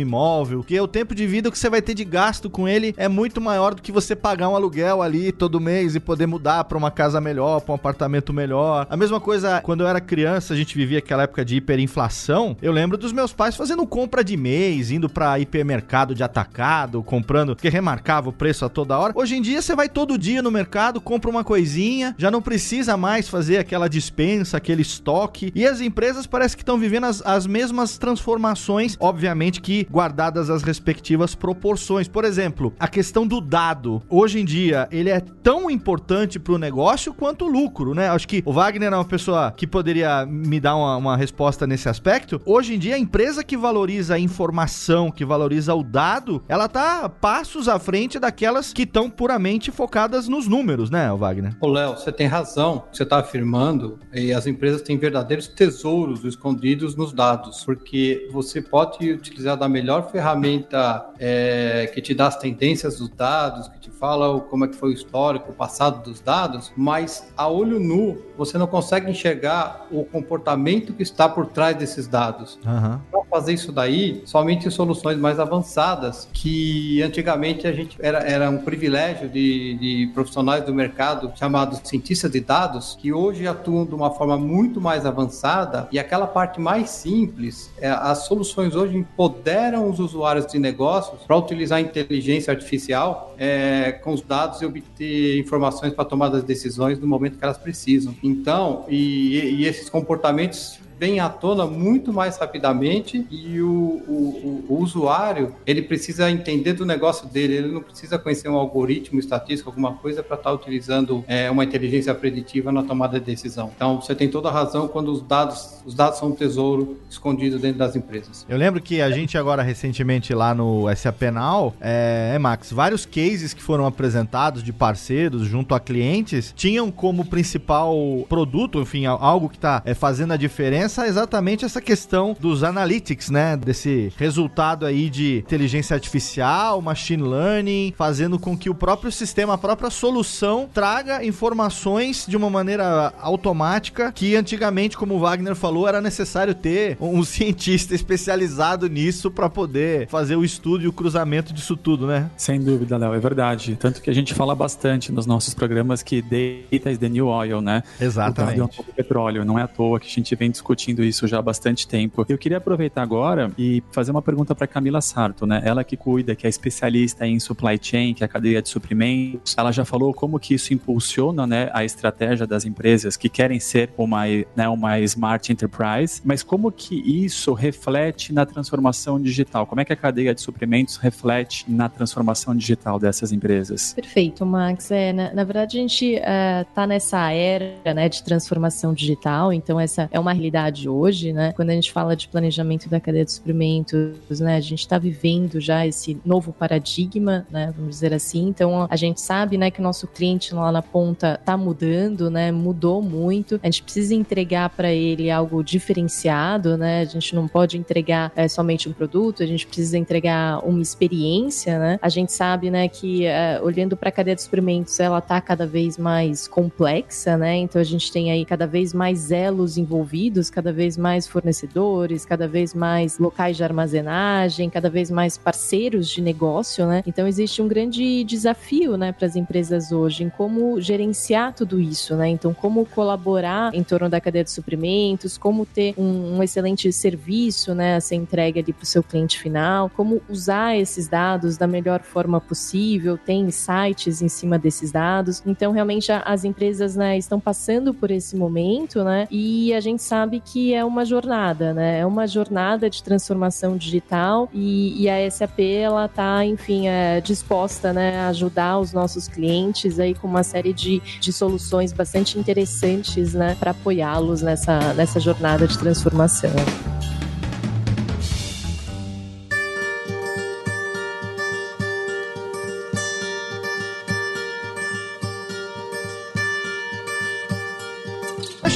imóvel, 0.00 0.60
porque 0.60 0.80
o 0.80 0.88
tempo 0.88 1.14
de 1.14 1.26
vida 1.26 1.50
que 1.50 1.58
você 1.58 1.70
vai 1.70 1.82
ter 1.82 1.94
de 1.94 2.04
gasto 2.04 2.48
com 2.48 2.68
ele 2.68 2.94
é 2.96 3.08
maior 3.40 3.74
do 3.74 3.82
que 3.82 3.92
você 3.92 4.14
pagar 4.14 4.48
um 4.48 4.56
aluguel 4.56 5.02
ali 5.02 5.32
todo 5.32 5.60
mês 5.60 5.94
e 5.94 6.00
poder 6.00 6.26
mudar 6.26 6.64
pra 6.64 6.78
uma 6.78 6.90
casa 6.90 7.20
melhor, 7.20 7.60
pra 7.60 7.72
um 7.72 7.74
apartamento 7.76 8.32
melhor. 8.32 8.86
A 8.88 8.96
mesma 8.96 9.20
coisa, 9.20 9.60
quando 9.62 9.82
eu 9.82 9.88
era 9.88 10.00
criança, 10.00 10.54
a 10.54 10.56
gente 10.56 10.76
vivia 10.76 10.98
aquela 10.98 11.24
época 11.24 11.44
de 11.44 11.56
hiperinflação. 11.56 12.56
Eu 12.62 12.72
lembro 12.72 12.96
dos 12.96 13.12
meus 13.12 13.32
pais 13.32 13.56
fazendo 13.56 13.86
compra 13.86 14.22
de 14.22 14.36
mês, 14.36 14.90
indo 14.90 15.08
pra 15.08 15.38
hipermercado 15.38 16.14
de 16.14 16.22
atacado, 16.22 17.02
comprando, 17.02 17.54
porque 17.54 17.68
remarcava 17.68 18.28
o 18.28 18.32
preço 18.32 18.64
a 18.64 18.68
toda 18.68 18.98
hora. 18.98 19.12
Hoje 19.16 19.36
em 19.36 19.42
dia 19.42 19.60
você 19.60 19.74
vai 19.74 19.88
todo 19.88 20.18
dia 20.18 20.42
no 20.42 20.50
mercado, 20.50 21.00
compra 21.00 21.30
uma 21.30 21.44
coisinha, 21.44 22.14
já 22.18 22.30
não 22.30 22.42
precisa 22.42 22.96
mais 22.96 23.28
fazer 23.28 23.58
aquela 23.58 23.88
dispensa, 23.88 24.56
aquele 24.56 24.82
estoque. 24.82 25.52
E 25.54 25.66
as 25.66 25.80
empresas 25.80 26.26
parece 26.26 26.56
que 26.56 26.62
estão 26.62 26.78
vivendo 26.78 27.04
as, 27.04 27.22
as 27.24 27.46
mesmas 27.46 27.98
transformações, 27.98 28.96
obviamente 29.00 29.60
que 29.60 29.86
guardadas 29.90 30.50
as 30.50 30.62
respectivas 30.62 31.34
proporções. 31.34 32.08
Por 32.08 32.24
exemplo, 32.24 32.72
a 32.78 32.86
questão 32.86 33.07
do 33.12 33.40
dado. 33.40 34.02
Hoje 34.08 34.40
em 34.40 34.44
dia, 34.44 34.88
ele 34.90 35.10
é 35.10 35.20
tão 35.20 35.70
importante 35.70 36.38
pro 36.38 36.58
negócio 36.58 37.12
quanto 37.12 37.46
o 37.46 37.48
lucro, 37.48 37.94
né? 37.94 38.08
Acho 38.08 38.28
que 38.28 38.42
o 38.44 38.52
Wagner 38.52 38.92
é 38.92 38.96
uma 38.96 39.04
pessoa 39.04 39.52
que 39.56 39.66
poderia 39.66 40.24
me 40.26 40.60
dar 40.60 40.76
uma, 40.76 40.96
uma 40.96 41.16
resposta 41.16 41.66
nesse 41.66 41.88
aspecto. 41.88 42.40
Hoje 42.44 42.74
em 42.74 42.78
dia, 42.78 42.94
a 42.94 42.98
empresa 42.98 43.42
que 43.42 43.56
valoriza 43.56 44.14
a 44.14 44.18
informação, 44.18 45.10
que 45.10 45.24
valoriza 45.24 45.74
o 45.74 45.82
dado, 45.82 46.42
ela 46.48 46.68
tá 46.68 47.08
passos 47.08 47.68
à 47.68 47.78
frente 47.78 48.18
daquelas 48.18 48.72
que 48.72 48.82
estão 48.82 49.10
puramente 49.10 49.70
focadas 49.70 50.28
nos 50.28 50.46
números, 50.46 50.90
né, 50.90 51.10
Wagner? 51.12 51.56
Ô, 51.60 51.68
Léo, 51.68 51.96
você 51.96 52.12
tem 52.12 52.26
razão. 52.26 52.84
Você 52.92 53.02
está 53.02 53.18
afirmando, 53.18 53.98
e 54.12 54.32
as 54.32 54.46
empresas 54.46 54.82
têm 54.82 54.98
verdadeiros 54.98 55.48
tesouros 55.48 56.24
escondidos 56.24 56.94
nos 56.94 57.12
dados, 57.12 57.64
porque 57.64 58.28
você 58.32 58.60
pode 58.60 59.10
utilizar 59.12 59.56
da 59.56 59.68
melhor 59.68 60.10
ferramenta 60.10 61.06
é, 61.18 61.90
que 61.92 62.00
te 62.00 62.14
dá 62.14 62.26
as 62.26 62.36
tendências 62.36 62.97
dos 62.98 63.08
dados, 63.08 63.68
que 63.68 63.78
te 63.78 63.90
fala 63.90 64.40
como 64.40 64.64
é 64.64 64.68
que 64.68 64.76
foi 64.76 64.90
o 64.90 64.92
histórico, 64.92 65.50
o 65.50 65.54
passado 65.54 66.02
dos 66.02 66.20
dados, 66.20 66.72
mas 66.76 67.28
a 67.36 67.48
olho 67.48 67.80
nu 67.80 68.18
você 68.36 68.56
não 68.56 68.66
consegue 68.66 69.10
enxergar 69.10 69.86
o 69.90 70.04
comportamento 70.04 70.92
que 70.92 71.02
está 71.02 71.28
por 71.28 71.46
trás 71.46 71.76
desses 71.76 72.06
dados. 72.06 72.58
Aham. 72.64 73.00
Para 73.10 73.24
fazer 73.24 73.52
isso 73.52 73.72
daí, 73.72 74.22
somente 74.24 74.70
soluções 74.70 75.18
mais 75.18 75.40
avançadas, 75.40 76.28
que 76.32 77.02
antigamente 77.02 77.66
a 77.66 77.72
gente 77.72 77.96
era, 78.00 78.18
era 78.18 78.48
um 78.50 78.58
privilégio 78.58 79.28
de, 79.28 79.74
de 79.74 80.10
profissionais 80.14 80.64
do 80.64 80.72
mercado 80.72 81.32
chamados 81.34 81.80
cientistas 81.84 82.30
de 82.30 82.40
dados, 82.40 82.96
que 83.00 83.12
hoje 83.12 83.46
atuam 83.46 83.84
de 83.84 83.94
uma 83.94 84.10
forma 84.10 84.36
muito 84.36 84.80
mais 84.80 85.04
avançada 85.04 85.88
e 85.90 85.98
aquela 85.98 86.26
parte 86.26 86.60
mais 86.60 86.90
simples, 86.90 87.72
é, 87.80 87.88
as 87.88 88.26
soluções 88.26 88.74
hoje 88.74 88.96
empoderam 88.96 89.88
os 89.88 89.98
usuários 89.98 90.46
de 90.46 90.58
negócios 90.58 91.20
para 91.22 91.36
utilizar 91.36 91.78
a 91.78 91.80
inteligência 91.80 92.52
artificial 92.52 92.87
é, 93.36 93.92
com 93.92 94.12
os 94.12 94.22
dados 94.22 94.62
e 94.62 94.66
obter 94.66 95.38
informações 95.38 95.92
para 95.92 96.04
tomar 96.04 96.34
as 96.34 96.42
decisões 96.42 96.98
no 96.98 97.06
momento 97.06 97.38
que 97.38 97.44
elas 97.44 97.58
precisam. 97.58 98.14
Então, 98.22 98.84
e, 98.88 99.38
e 99.38 99.66
esses 99.66 99.88
comportamentos 99.88 100.78
vem 100.98 101.20
à 101.20 101.28
tona 101.28 101.64
muito 101.66 102.12
mais 102.12 102.36
rapidamente 102.38 103.26
e 103.30 103.60
o, 103.60 103.68
o, 103.68 104.64
o, 104.68 104.74
o 104.74 104.82
usuário 104.82 105.54
ele 105.66 105.82
precisa 105.82 106.30
entender 106.30 106.72
do 106.72 106.84
negócio 106.84 107.28
dele, 107.28 107.54
ele 107.54 107.68
não 107.68 107.82
precisa 107.82 108.18
conhecer 108.18 108.48
um 108.48 108.56
algoritmo 108.56 109.20
estatístico, 109.20 109.70
alguma 109.70 109.94
coisa 109.94 110.22
para 110.22 110.36
estar 110.36 110.52
utilizando 110.52 111.24
é, 111.28 111.50
uma 111.50 111.64
inteligência 111.64 112.14
preditiva 112.14 112.72
na 112.72 112.82
tomada 112.82 113.20
de 113.20 113.26
decisão. 113.26 113.70
Então 113.74 114.00
você 114.00 114.14
tem 114.14 114.28
toda 114.28 114.48
a 114.48 114.52
razão 114.52 114.88
quando 114.88 115.12
os 115.12 115.22
dados, 115.22 115.80
os 115.86 115.94
dados 115.94 116.18
são 116.18 116.28
um 116.28 116.34
tesouro 116.34 116.98
escondido 117.08 117.58
dentro 117.58 117.78
das 117.78 117.94
empresas. 117.94 118.44
Eu 118.48 118.58
lembro 118.58 118.80
que 118.80 119.00
a 119.00 119.10
gente 119.10 119.38
agora 119.38 119.62
recentemente 119.62 120.34
lá 120.34 120.54
no 120.54 120.84
SAP 120.94 121.22
Now, 121.32 121.74
é, 121.80 122.32
é, 122.34 122.38
Max, 122.38 122.72
vários 122.72 123.06
cases 123.06 123.54
que 123.54 123.62
foram 123.62 123.86
apresentados 123.86 124.62
de 124.62 124.72
parceiros 124.72 125.46
junto 125.46 125.74
a 125.74 125.80
clientes 125.80 126.52
tinham 126.56 126.90
como 126.90 127.24
principal 127.24 127.94
produto, 128.28 128.80
enfim, 128.80 129.06
algo 129.06 129.48
que 129.48 129.56
está 129.56 129.82
é, 129.84 129.94
fazendo 129.94 130.32
a 130.32 130.36
diferença 130.36 130.87
exatamente 131.06 131.64
essa 131.64 131.80
questão 131.80 132.36
dos 132.38 132.64
analytics, 132.64 133.30
né? 133.30 133.56
Desse 133.56 134.12
resultado 134.16 134.86
aí 134.86 135.10
de 135.10 135.38
inteligência 135.38 135.94
artificial, 135.94 136.80
machine 136.80 137.22
learning, 137.22 137.94
fazendo 137.96 138.38
com 138.38 138.56
que 138.56 138.70
o 138.70 138.74
próprio 138.74 139.12
sistema, 139.12 139.54
a 139.54 139.58
própria 139.58 139.90
solução 139.90 140.68
traga 140.72 141.24
informações 141.24 142.24
de 142.26 142.36
uma 142.36 142.48
maneira 142.48 143.12
automática 143.20 144.10
que 144.12 144.34
antigamente, 144.34 144.96
como 144.96 145.14
o 145.14 145.18
Wagner 145.20 145.54
falou, 145.54 145.86
era 145.86 146.00
necessário 146.00 146.54
ter 146.54 146.96
um 147.00 147.22
cientista 147.24 147.94
especializado 147.94 148.88
nisso 148.88 149.30
para 149.30 149.48
poder 149.48 150.08
fazer 150.08 150.36
o 150.36 150.44
estudo 150.44 150.84
e 150.84 150.88
o 150.88 150.92
cruzamento 150.92 151.52
disso 151.52 151.76
tudo, 151.76 152.06
né? 152.06 152.30
Sem 152.36 152.60
dúvida, 152.60 152.96
Léo, 152.96 153.14
é 153.14 153.20
verdade. 153.20 153.76
Tanto 153.78 154.00
que 154.00 154.08
a 154.08 154.14
gente 154.14 154.34
fala 154.34 154.54
bastante 154.54 155.12
nos 155.12 155.26
nossos 155.26 155.54
programas 155.54 156.02
que 156.02 156.22
data 156.22 156.90
is 156.90 156.98
the 156.98 157.08
new 157.08 157.26
oil, 157.26 157.60
né? 157.60 157.82
Exatamente. 158.00 158.60
O 158.60 158.62
é 158.62 158.64
um 158.64 158.92
petróleo. 158.94 159.44
Não 159.44 159.58
é 159.58 159.62
à 159.62 159.68
toa 159.68 160.00
que 160.00 160.06
a 160.06 160.10
gente 160.10 160.34
vem 160.34 160.50
discutindo 160.50 160.77
isso 160.86 161.26
já 161.26 161.38
há 161.38 161.42
bastante 161.42 161.86
tempo. 161.86 162.24
Eu 162.28 162.38
queria 162.38 162.58
aproveitar 162.58 163.02
agora 163.02 163.50
e 163.58 163.82
fazer 163.90 164.10
uma 164.10 164.22
pergunta 164.22 164.54
para 164.54 164.66
Camila 164.66 165.00
Sarto, 165.00 165.46
né? 165.46 165.62
Ela 165.64 165.82
que 165.84 165.96
cuida, 165.96 166.34
que 166.34 166.46
é 166.46 166.50
especialista 166.50 167.26
em 167.26 167.38
supply 167.40 167.78
chain, 167.80 168.14
que 168.14 168.22
é 168.22 168.26
a 168.26 168.28
cadeia 168.28 168.62
de 168.62 168.68
suprimentos. 168.68 169.54
Ela 169.56 169.72
já 169.72 169.84
falou 169.84 170.12
como 170.14 170.38
que 170.38 170.54
isso 170.54 170.72
impulsiona, 170.72 171.46
né, 171.46 171.70
a 171.72 171.84
estratégia 171.84 172.46
das 172.46 172.64
empresas 172.64 173.16
que 173.16 173.28
querem 173.28 173.58
ser 173.58 173.90
uma, 173.96 174.24
né, 174.54 174.68
uma 174.68 174.98
smart 175.00 175.50
enterprise, 175.50 176.20
mas 176.24 176.42
como 176.42 176.70
que 176.70 176.94
isso 176.94 177.52
reflete 177.52 178.32
na 178.32 178.44
transformação 178.46 179.20
digital? 179.20 179.66
Como 179.66 179.80
é 179.80 179.84
que 179.84 179.92
a 179.92 179.96
cadeia 179.96 180.34
de 180.34 180.40
suprimentos 180.40 180.96
reflete 180.96 181.64
na 181.68 181.88
transformação 181.88 182.54
digital 182.54 182.98
dessas 182.98 183.32
empresas? 183.32 183.94
Perfeito, 183.94 184.44
Max. 184.44 184.90
É, 184.90 185.12
na, 185.12 185.32
na 185.32 185.44
verdade, 185.44 185.78
a 185.78 185.80
gente 185.80 186.14
está 186.14 186.86
nessa 186.86 187.30
era 187.32 187.94
né, 187.94 188.08
de 188.08 188.22
transformação 188.22 188.92
digital, 188.92 189.52
então 189.52 189.78
essa 189.80 190.08
é 190.12 190.20
uma 190.20 190.32
realidade 190.32 190.67
realidade 190.68 190.88
hoje, 190.88 191.32
né? 191.32 191.52
Quando 191.52 191.70
a 191.70 191.74
gente 191.74 191.90
fala 191.90 192.14
de 192.14 192.28
planejamento 192.28 192.88
da 192.88 193.00
cadeia 193.00 193.24
de 193.24 193.32
suprimentos, 193.32 194.40
né? 194.40 194.56
A 194.56 194.60
gente 194.60 194.80
está 194.80 194.98
vivendo 194.98 195.60
já 195.60 195.86
esse 195.86 196.18
novo 196.24 196.52
paradigma, 196.52 197.46
né? 197.50 197.72
Vamos 197.76 197.96
dizer 197.96 198.12
assim. 198.14 198.48
Então 198.48 198.86
a 198.88 198.96
gente 198.96 199.20
sabe, 199.20 199.56
né, 199.58 199.70
que 199.70 199.80
o 199.80 199.82
nosso 199.82 200.06
cliente 200.06 200.54
lá 200.54 200.70
na 200.70 200.82
ponta 200.82 201.38
está 201.40 201.56
mudando, 201.56 202.30
né? 202.30 202.52
Mudou 202.52 203.02
muito. 203.02 203.58
A 203.62 203.66
gente 203.66 203.82
precisa 203.82 204.14
entregar 204.14 204.70
para 204.70 204.92
ele 204.92 205.30
algo 205.30 205.62
diferenciado, 205.62 206.76
né? 206.76 207.00
A 207.00 207.04
gente 207.04 207.34
não 207.34 207.48
pode 207.48 207.76
entregar 207.76 208.32
é, 208.36 208.46
somente 208.48 208.88
um 208.88 208.92
produto, 208.92 209.42
a 209.42 209.46
gente 209.46 209.66
precisa 209.66 209.96
entregar 209.98 210.64
uma 210.66 210.82
experiência, 210.82 211.78
né? 211.78 211.98
A 212.02 212.08
gente 212.08 212.32
sabe, 212.32 212.70
né, 212.70 212.88
que 212.88 213.24
é, 213.24 213.60
olhando 213.62 213.96
para 213.96 214.08
a 214.10 214.12
cadeia 214.12 214.36
de 214.36 214.42
suprimentos, 214.42 214.98
ela 215.00 215.18
está 215.18 215.40
cada 215.40 215.66
vez 215.66 215.96
mais 215.98 216.46
complexa, 216.46 217.36
né? 217.36 217.56
Então 217.56 217.80
a 217.80 217.84
gente 217.84 218.12
tem 218.12 218.30
aí 218.30 218.44
cada 218.44 218.66
vez 218.66 218.92
mais 218.92 219.30
elos 219.30 219.78
envolvidos, 219.78 220.50
cada 220.58 220.72
vez 220.72 220.96
mais 220.96 221.28
fornecedores, 221.28 222.24
cada 222.24 222.48
vez 222.48 222.74
mais 222.74 223.16
locais 223.16 223.56
de 223.56 223.62
armazenagem, 223.62 224.68
cada 224.68 224.90
vez 224.90 225.08
mais 225.08 225.38
parceiros 225.38 226.08
de 226.08 226.20
negócio, 226.20 226.84
né? 226.84 227.00
Então 227.06 227.28
existe 227.28 227.62
um 227.62 227.68
grande 227.68 228.24
desafio, 228.24 228.96
né, 228.96 229.12
para 229.12 229.24
as 229.24 229.36
empresas 229.36 229.92
hoje 229.92 230.24
em 230.24 230.28
como 230.28 230.80
gerenciar 230.80 231.54
tudo 231.54 231.80
isso, 231.80 232.16
né? 232.16 232.28
Então 232.28 232.52
como 232.52 232.84
colaborar 232.86 233.72
em 233.72 233.84
torno 233.84 234.08
da 234.08 234.20
cadeia 234.20 234.42
de 234.42 234.50
suprimentos, 234.50 235.38
como 235.38 235.64
ter 235.64 235.94
um, 235.96 236.38
um 236.38 236.42
excelente 236.42 236.92
serviço, 236.92 237.72
né, 237.72 237.94
a 237.94 238.00
ser 238.00 238.16
entregue 238.16 238.58
ali 238.58 238.72
para 238.72 238.82
o 238.82 238.86
seu 238.86 239.04
cliente 239.04 239.38
final, 239.38 239.88
como 239.90 240.20
usar 240.28 240.76
esses 240.76 241.06
dados 241.06 241.56
da 241.56 241.68
melhor 241.68 242.00
forma 242.00 242.40
possível, 242.40 243.16
tem 243.16 243.48
sites 243.52 244.20
em 244.22 244.28
cima 244.28 244.58
desses 244.58 244.90
dados. 244.90 245.40
Então 245.46 245.70
realmente 245.70 246.10
as 246.10 246.42
empresas, 246.42 246.96
né, 246.96 247.16
estão 247.16 247.38
passando 247.38 247.94
por 247.94 248.10
esse 248.10 248.34
momento, 248.34 249.04
né? 249.04 249.28
E 249.30 249.72
a 249.72 249.80
gente 249.80 250.02
sabe 250.02 250.37
que 250.40 250.74
é 250.74 250.84
uma 250.84 251.04
jornada, 251.04 251.72
né? 251.72 252.00
É 252.00 252.06
uma 252.06 252.26
jornada 252.26 252.88
de 252.88 253.02
transformação 253.02 253.76
digital 253.76 254.48
e, 254.52 255.02
e 255.02 255.08
a 255.08 255.30
SAP 255.30 255.60
ela 255.60 256.08
tá, 256.08 256.44
enfim, 256.44 256.88
é, 256.88 257.20
disposta, 257.20 257.92
né, 257.92 258.20
a 258.20 258.28
ajudar 258.28 258.78
os 258.78 258.92
nossos 258.92 259.28
clientes 259.28 259.98
aí 259.98 260.14
com 260.14 260.26
uma 260.26 260.42
série 260.42 260.72
de, 260.72 261.00
de 261.20 261.32
soluções 261.32 261.92
bastante 261.92 262.38
interessantes, 262.38 263.34
né, 263.34 263.56
para 263.58 263.72
apoiá-los 263.72 264.42
nessa, 264.42 264.94
nessa 264.94 265.20
jornada 265.20 265.66
de 265.66 265.78
transformação. 265.78 266.50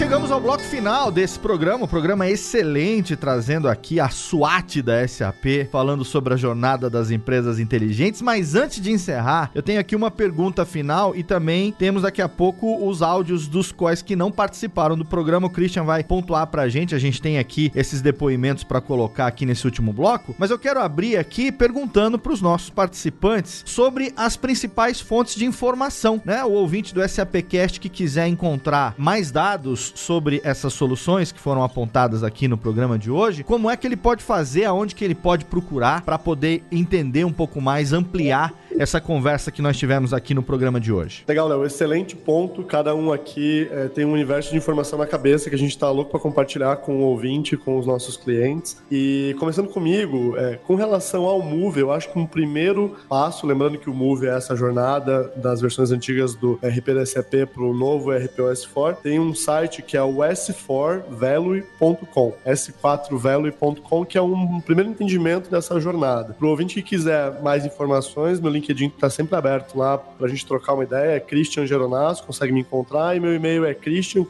Chegamos 0.03 0.33
ao 0.33 0.41
bloco 0.41 0.65
final 0.65 1.13
desse 1.13 1.39
programa, 1.39 1.85
um 1.85 1.87
programa 1.87 2.29
excelente, 2.29 3.15
trazendo 3.15 3.69
aqui 3.69 4.01
a 4.01 4.09
SWAT 4.09 4.83
da 4.83 5.07
SAP, 5.07 5.69
falando 5.71 6.05
sobre 6.05 6.35
a 6.35 6.37
jornada 6.37 6.91
das 6.91 7.13
empresas 7.13 7.61
inteligentes. 7.61 8.21
Mas 8.21 8.57
antes 8.57 8.81
de 8.81 8.91
encerrar, 8.91 9.53
eu 9.55 9.63
tenho 9.63 9.79
aqui 9.79 9.95
uma 9.95 10.11
pergunta 10.11 10.67
final 10.67 11.15
e 11.15 11.23
também 11.23 11.71
temos 11.71 12.03
daqui 12.03 12.21
a 12.21 12.29
pouco 12.29 12.85
os 12.85 13.01
áudios 13.01 13.47
dos 13.47 13.71
quais 13.71 14.03
que 14.03 14.17
não 14.17 14.33
participaram 14.33 14.99
do 14.99 15.05
programa. 15.05 15.47
O 15.47 15.51
Christian 15.51 15.85
vai 15.85 16.03
pontuar 16.03 16.49
pra 16.49 16.69
gente. 16.69 16.97
A 16.97 16.99
gente 16.99 17.23
tem 17.23 17.39
aqui 17.39 17.71
esses 17.73 18.03
depoimentos 18.03 18.65
para 18.65 18.81
colocar 18.81 19.29
aqui 19.29 19.47
nesse 19.47 19.65
último 19.67 19.93
bloco, 19.93 20.35
mas 20.37 20.51
eu 20.51 20.59
quero 20.59 20.81
abrir 20.81 21.17
aqui 21.17 21.53
perguntando 21.53 22.19
para 22.19 22.33
os 22.33 22.43
nossos 22.43 22.71
participantes 22.71 23.63
sobre 23.65 24.13
as 24.17 24.37
principais 24.37 25.01
fontes 25.01 25.37
de 25.37 25.45
informação, 25.45 26.21
né? 26.25 26.43
O 26.43 26.51
ouvinte 26.51 26.93
do 26.93 27.09
SAPcast 27.09 27.79
que 27.79 27.89
quiser 27.89 28.27
encontrar 28.27 28.97
mais 28.99 29.31
dados 29.31 29.92
sobre 29.95 30.41
essas 30.45 30.73
soluções 30.73 31.33
que 31.33 31.41
foram 31.41 31.63
apontadas 31.63 32.23
aqui 32.23 32.49
no 32.49 32.57
programa 32.57 32.99
de 32.99 33.11
hoje, 33.11 33.43
como 33.43 33.71
é 33.71 33.77
que 33.77 33.87
ele 33.87 33.97
pode 33.97 34.23
fazer, 34.23 34.65
aonde 34.65 34.95
que 34.95 35.05
ele 35.05 35.15
pode 35.15 35.45
procurar 35.45 36.03
para 36.03 36.19
poder 36.19 36.63
entender 36.71 37.25
um 37.25 37.33
pouco 37.33 37.61
mais, 37.61 37.93
ampliar 37.93 38.53
essa 38.79 39.01
conversa 39.01 39.51
que 39.51 39.63
nós 39.63 39.77
tivemos 39.77 40.13
aqui 40.13 40.35
no 40.35 40.43
programa 40.43 40.81
de 40.81 40.93
hoje. 40.93 41.25
Legal, 41.29 41.49
Léo, 41.49 41.65
excelente 41.65 42.17
ponto. 42.17 42.63
Cada 42.63 42.95
um 42.95 43.13
aqui 43.13 43.69
é, 43.71 43.89
tem 43.89 44.05
um 44.05 44.13
universo 44.13 44.51
de 44.51 44.57
informação 44.57 44.99
na 44.99 45.07
cabeça 45.07 45.49
que 45.49 45.55
a 45.55 45.59
gente 45.59 45.71
está 45.71 45.91
louco 45.91 46.11
para 46.11 46.21
compartilhar 46.21 46.77
com 46.77 46.97
o 46.97 47.01
ouvinte, 47.01 47.57
com 47.57 47.79
os 47.79 47.87
nossos 47.87 48.17
clientes. 48.17 48.83
E 48.91 49.37
começando 49.39 49.69
comigo, 49.69 50.37
é, 50.37 50.57
com 50.57 50.75
relação 50.75 51.25
ao 51.25 51.41
Move, 51.43 51.81
eu 51.81 51.93
acho 51.93 52.11
que 52.11 52.19
um 52.19 52.27
primeiro 52.27 52.97
passo, 53.09 53.47
lembrando 53.47 53.79
que 53.79 53.91
o 53.91 53.95
Move 53.95 54.27
é 54.27 54.37
essa 54.37 54.57
jornada 54.57 55.33
das 55.37 55.61
versões 55.61 55.91
antigas 55.91 56.35
do 56.35 56.55
RP 56.63 57.07
SAP 57.07 57.47
para 57.53 57.63
o 57.63 57.75
novo 57.75 58.11
RPOS 58.11 58.67
4, 58.67 59.03
tem 59.03 59.19
um 59.19 59.35
site 59.35 59.72
que 59.81 59.97
é 59.97 60.03
o 60.03 60.17
s4value.com, 60.17 62.35
s4value.com, 62.45 64.05
que 64.05 64.19
é 64.19 64.23
um 64.23 64.61
primeiro 64.61 64.91
entendimento 64.91 65.51
dessa 65.51 65.81
jornada. 65.81 66.35
Para 66.35 66.47
o 66.47 66.51
ouvinte 66.51 66.75
que 66.75 66.83
quiser 66.83 67.41
mais 67.41 67.65
informações, 67.65 68.41
meu 68.41 68.51
LinkedIn 68.51 68.89
está 68.89 69.09
sempre 69.09 69.37
aberto 69.37 69.79
lá 69.79 69.97
para 69.97 70.27
a 70.27 70.29
gente 70.29 70.45
trocar 70.45 70.75
uma 70.75 70.85
ideia, 70.85 71.17
é 71.17 71.21
Christian 71.21 71.67
Geronasso, 71.67 72.25
consegue 72.25 72.53
me 72.53 72.61
encontrar, 72.61 73.17
e 73.17 73.21
meu 73.21 73.35
e-mail 73.35 73.65
é 73.65 73.73
christian 73.73 74.25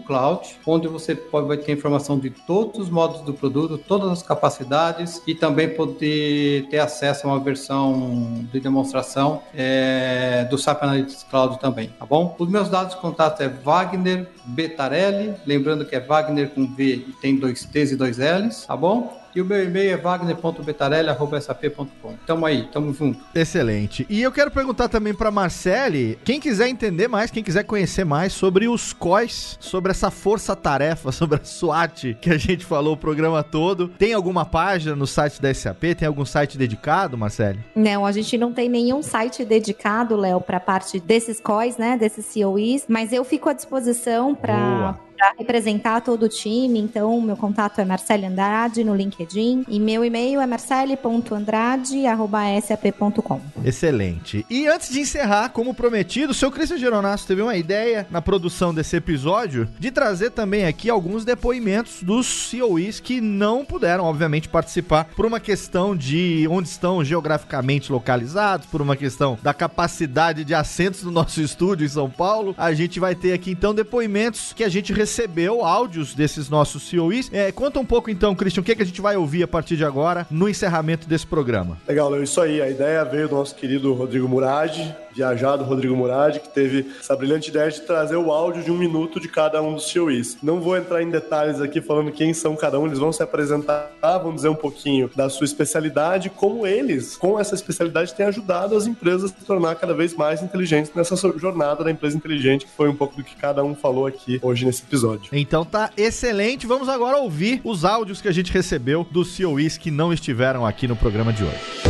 cloud, 0.07 0.57
onde 0.67 0.87
você 0.87 1.15
pode 1.15 1.49
vai 1.49 1.57
ter 1.57 1.73
informação 1.73 2.19
de 2.19 2.31
todos 2.31 2.79
os 2.79 2.91
modos 2.91 3.21
do 3.23 3.35
produto, 3.35 3.79
todas 3.79 4.11
as 4.11 4.23
capacidades 4.23 5.21
e 5.27 5.35
também 5.35 5.69
poder 5.69 6.69
ter 6.69 6.79
acesso 6.79 7.27
a 7.27 7.33
uma 7.33 7.41
versão 7.41 8.47
de 8.53 8.61
demonstração 8.61 9.43
é, 9.55 10.47
do 10.49 10.57
SAP 10.57 10.83
Analytics 10.83 11.25
Cloud 11.25 11.59
também, 11.59 11.89
tá 11.99 12.07
bom? 12.07 12.37
Os 12.39 12.49
meus 12.49 12.69
dados 12.69 12.95
de 12.95 13.01
contato 13.01 13.43
é 13.43 13.49
Wagner 13.49 14.29
Betarelli, 14.45 15.35
lembrando 15.45 15.85
que 15.85 15.97
é 15.97 16.01
Wagner 16.01 16.51
com 16.51 16.67
V 16.75 17.05
e 17.09 17.13
tem 17.21 17.37
dois 17.37 17.65
T's 17.65 17.93
e 17.93 17.97
dois 17.97 18.19
L's, 18.19 18.67
tá 18.67 18.77
bom? 18.77 19.26
E 19.37 19.41
o 19.43 19.45
meu 19.45 19.63
e-mail 19.63 19.93
é 19.93 19.97
wagner.betarelli.sap.com. 19.99 22.15
Tamo 22.27 22.47
aí, 22.47 22.67
tamo 22.73 22.95
junto. 22.95 23.23
Excelente. 23.35 24.07
E 24.09 24.23
eu 24.23 24.33
quero 24.33 24.51
perguntar 24.51 24.89
também 24.89 25.13
para 25.13 25.31
Marcele, 25.31 26.19
quem 26.25 26.41
quiser 26.41 26.69
entender 26.69 27.07
mais, 27.07 27.31
quem 27.31 27.43
quiser 27.43 27.65
conhecer 27.65 28.07
mais 28.07 28.33
sobre 28.33 28.67
os 28.67 28.95
COIs, 28.95 29.59
sobre 29.61 29.91
essa 29.91 30.11
força-tarefa, 30.11 31.13
sobre 31.13 31.39
a 31.39 31.45
SWAT 31.45 32.17
que 32.19 32.31
a 32.31 32.39
gente 32.39 32.65
falou 32.65 32.95
o 32.95 32.97
programa 32.97 33.43
todo, 33.43 33.89
tem 33.89 34.15
alguma 34.15 34.47
página 34.47 34.97
no 34.97 35.07
site 35.07 35.43
da 35.43 35.53
SAP? 35.53 35.83
Tem 35.99 36.09
algum 36.09 36.25
site 36.25 36.57
dedicado, 36.57 37.19
Marcele? 37.19 37.59
Não, 37.75 38.07
a 38.07 38.13
gente 38.13 38.39
não 38.39 38.55
tem 38.55 38.71
nenhum 38.71 39.03
site 39.03 39.45
dedicado, 39.45 40.17
Léo, 40.17 40.41
para 40.41 40.59
parte 40.59 40.99
desses 40.99 41.39
COIs, 41.41 41.77
né, 41.77 41.99
desses 41.99 42.25
COEs, 42.33 42.87
mas 42.89 43.13
eu 43.13 43.23
fico 43.23 43.51
à 43.51 43.53
disposição 43.53 44.35
para 44.35 44.97
para 45.17 45.33
representar 45.39 46.03
todo 46.03 46.25
o 46.25 46.29
time. 46.29 46.79
Então, 46.79 47.19
meu 47.21 47.37
contato 47.37 47.81
é 47.81 47.85
Marcele 47.85 48.27
Andrade 48.27 48.85
no 48.85 48.95
LinkedIn 48.95 49.65
e 49.69 49.81
meu 49.81 50.05
e-mail 50.05 50.41
é 50.41 50.47
marcele.andrade@sap.com. 50.47 53.41
Excelente. 53.65 54.47
E 54.51 54.67
antes 54.67 54.91
de 54.91 55.01
encerrar, 55.01 55.49
como 55.49 55.73
prometido, 55.75 56.33
o 56.33 56.35
seu 56.35 56.51
Cristian 56.51 56.77
Geronasso 56.79 57.27
teve 57.27 57.41
uma 57.41 57.57
ideia 57.57 58.07
na 58.11 58.21
produção 58.21 58.75
desse 58.75 58.97
episódio 58.97 59.67
de 59.79 59.91
trazer 59.91 60.31
também 60.31 60.67
aqui 60.67 60.91
alguns 60.91 61.25
depoimentos 61.25 62.03
dos 62.03 62.51
COEs 62.51 63.01
que 63.01 63.19
não 63.21 63.65
puderam, 63.65 64.05
obviamente, 64.05 64.49
participar 64.49 65.05
por 65.17 65.25
uma 65.25 65.41
questão 65.41 65.97
de 65.97 66.47
onde 66.51 66.69
estão 66.69 67.03
geograficamente 67.03 67.91
localizados, 67.91 68.67
por 68.67 68.83
uma 68.83 68.97
questão 68.97 69.39
da 69.43 69.55
capacidade 69.55 70.45
de 70.45 70.55
assentos 70.55 71.03
do 71.03 71.11
nosso 71.11 71.41
estúdio 71.47 71.87
em 71.87 71.89
São 71.89 72.11
Paulo. 72.11 72.55
A 72.59 72.75
gente 72.75 73.01
vai 73.01 73.15
ter 73.15 73.33
aqui 73.33 73.53
então 73.53 73.75
depoimentos 73.75 74.53
que 74.53 74.65
a 74.65 74.69
gente 74.69 74.93
recebeu 74.93 75.06
recebeu 75.07 75.65
áudios 75.65 76.15
desses 76.15 76.51
nossos 76.51 76.91
COEs. 76.91 77.31
É, 77.33 77.53
conta 77.53 77.79
um 77.79 77.85
pouco 77.85 78.11
então, 78.11 78.35
Christian, 78.35 78.61
o 78.61 78.65
que, 78.65 78.73
é 78.73 78.75
que 78.75 78.83
a 78.83 78.87
gente 78.87 79.01
vai 79.01 79.17
ouvir 79.17 79.45
a 79.45 79.49
partir 79.49 79.77
de 79.77 79.85
agora 79.85 80.27
no 80.29 80.49
encerramento 80.49 81.09
desse 81.09 81.25
programa. 81.25 81.79
Legal, 81.87 82.11
Léo, 82.11 82.25
isso 82.25 82.41
aí. 82.41 82.61
A 82.61 82.69
ideia 82.69 83.05
veio 83.05 83.29
do 83.29 83.37
nosso 83.37 83.55
querido 83.55 83.95
Rodrigo 83.95 84.29
Murad, 84.29 84.77
viajado 85.17 85.65
Rodrigo 85.65 85.97
Murad, 85.97 86.39
que 86.39 86.49
teve 86.49 86.87
essa 87.01 87.17
brilhante 87.17 87.49
ideia 87.49 87.71
de 87.71 87.81
trazer 87.81 88.17
o 88.17 88.31
áudio 88.31 88.63
de 88.63 88.71
um 88.71 88.77
minuto 88.77 89.19
de 89.19 89.29
cada 89.29 89.63
um 89.63 89.75
dos 89.75 89.91
COEs. 89.91 90.37
Não 90.43 90.61
vou 90.61 90.77
entrar 90.77 91.03
em 91.03 91.11
detalhes 91.11 91.61
aqui 91.61 91.81
falando 91.81 92.13
quem 92.13 92.35
são 92.35 92.55
cada 92.55 92.79
um, 92.79 92.87
eles 92.87 92.99
vão 92.99 93.13
se 93.13 93.23
apresentar, 93.23 93.91
vão 94.23 94.35
dizer 94.35 94.49
um 94.49 94.55
pouquinho 94.55 95.11
da 95.17 95.31
sua 95.31 95.47
especialidade, 95.47 96.29
como 96.29 96.67
eles, 96.67 97.17
com 97.17 97.41
essa 97.41 97.55
especialidade, 97.55 98.15
têm 98.15 98.27
ajudado 98.27 98.77
as 98.77 98.87
empresas 98.87 99.33
a 99.33 99.39
se 99.39 99.45
tornar 99.45 99.75
cada 99.77 99.95
vez 99.95 100.15
mais 100.15 100.43
inteligentes 100.43 100.93
nessa 100.95 101.17
jornada 101.39 101.83
da 101.83 101.91
empresa 101.91 102.17
inteligente, 102.17 102.67
que 102.67 102.73
foi 102.73 102.89
um 102.89 102.95
pouco 102.95 103.17
do 103.17 103.25
que 103.25 103.35
cada 103.37 103.65
um 103.65 103.75
falou 103.75 104.07
aqui 104.07 104.39
hoje 104.43 104.67
nesse 104.67 104.83
episódio. 104.83 105.31
Então 105.33 105.65
tá 105.65 105.91
excelente. 105.97 106.67
Vamos 106.67 106.89
agora 106.89 107.17
ouvir 107.17 107.61
os 107.65 107.85
áudios 107.85 108.21
que 108.21 108.29
a 108.29 108.33
gente 108.33 108.53
recebeu 108.53 109.07
dos 109.11 109.37
COEs 109.37 109.79
que 109.79 109.91
não 109.91 110.13
estiveram 110.13 110.67
aqui 110.67 110.87
no 110.87 110.97
programa 110.97 111.33
de 111.33 111.43
hoje. 111.43 111.86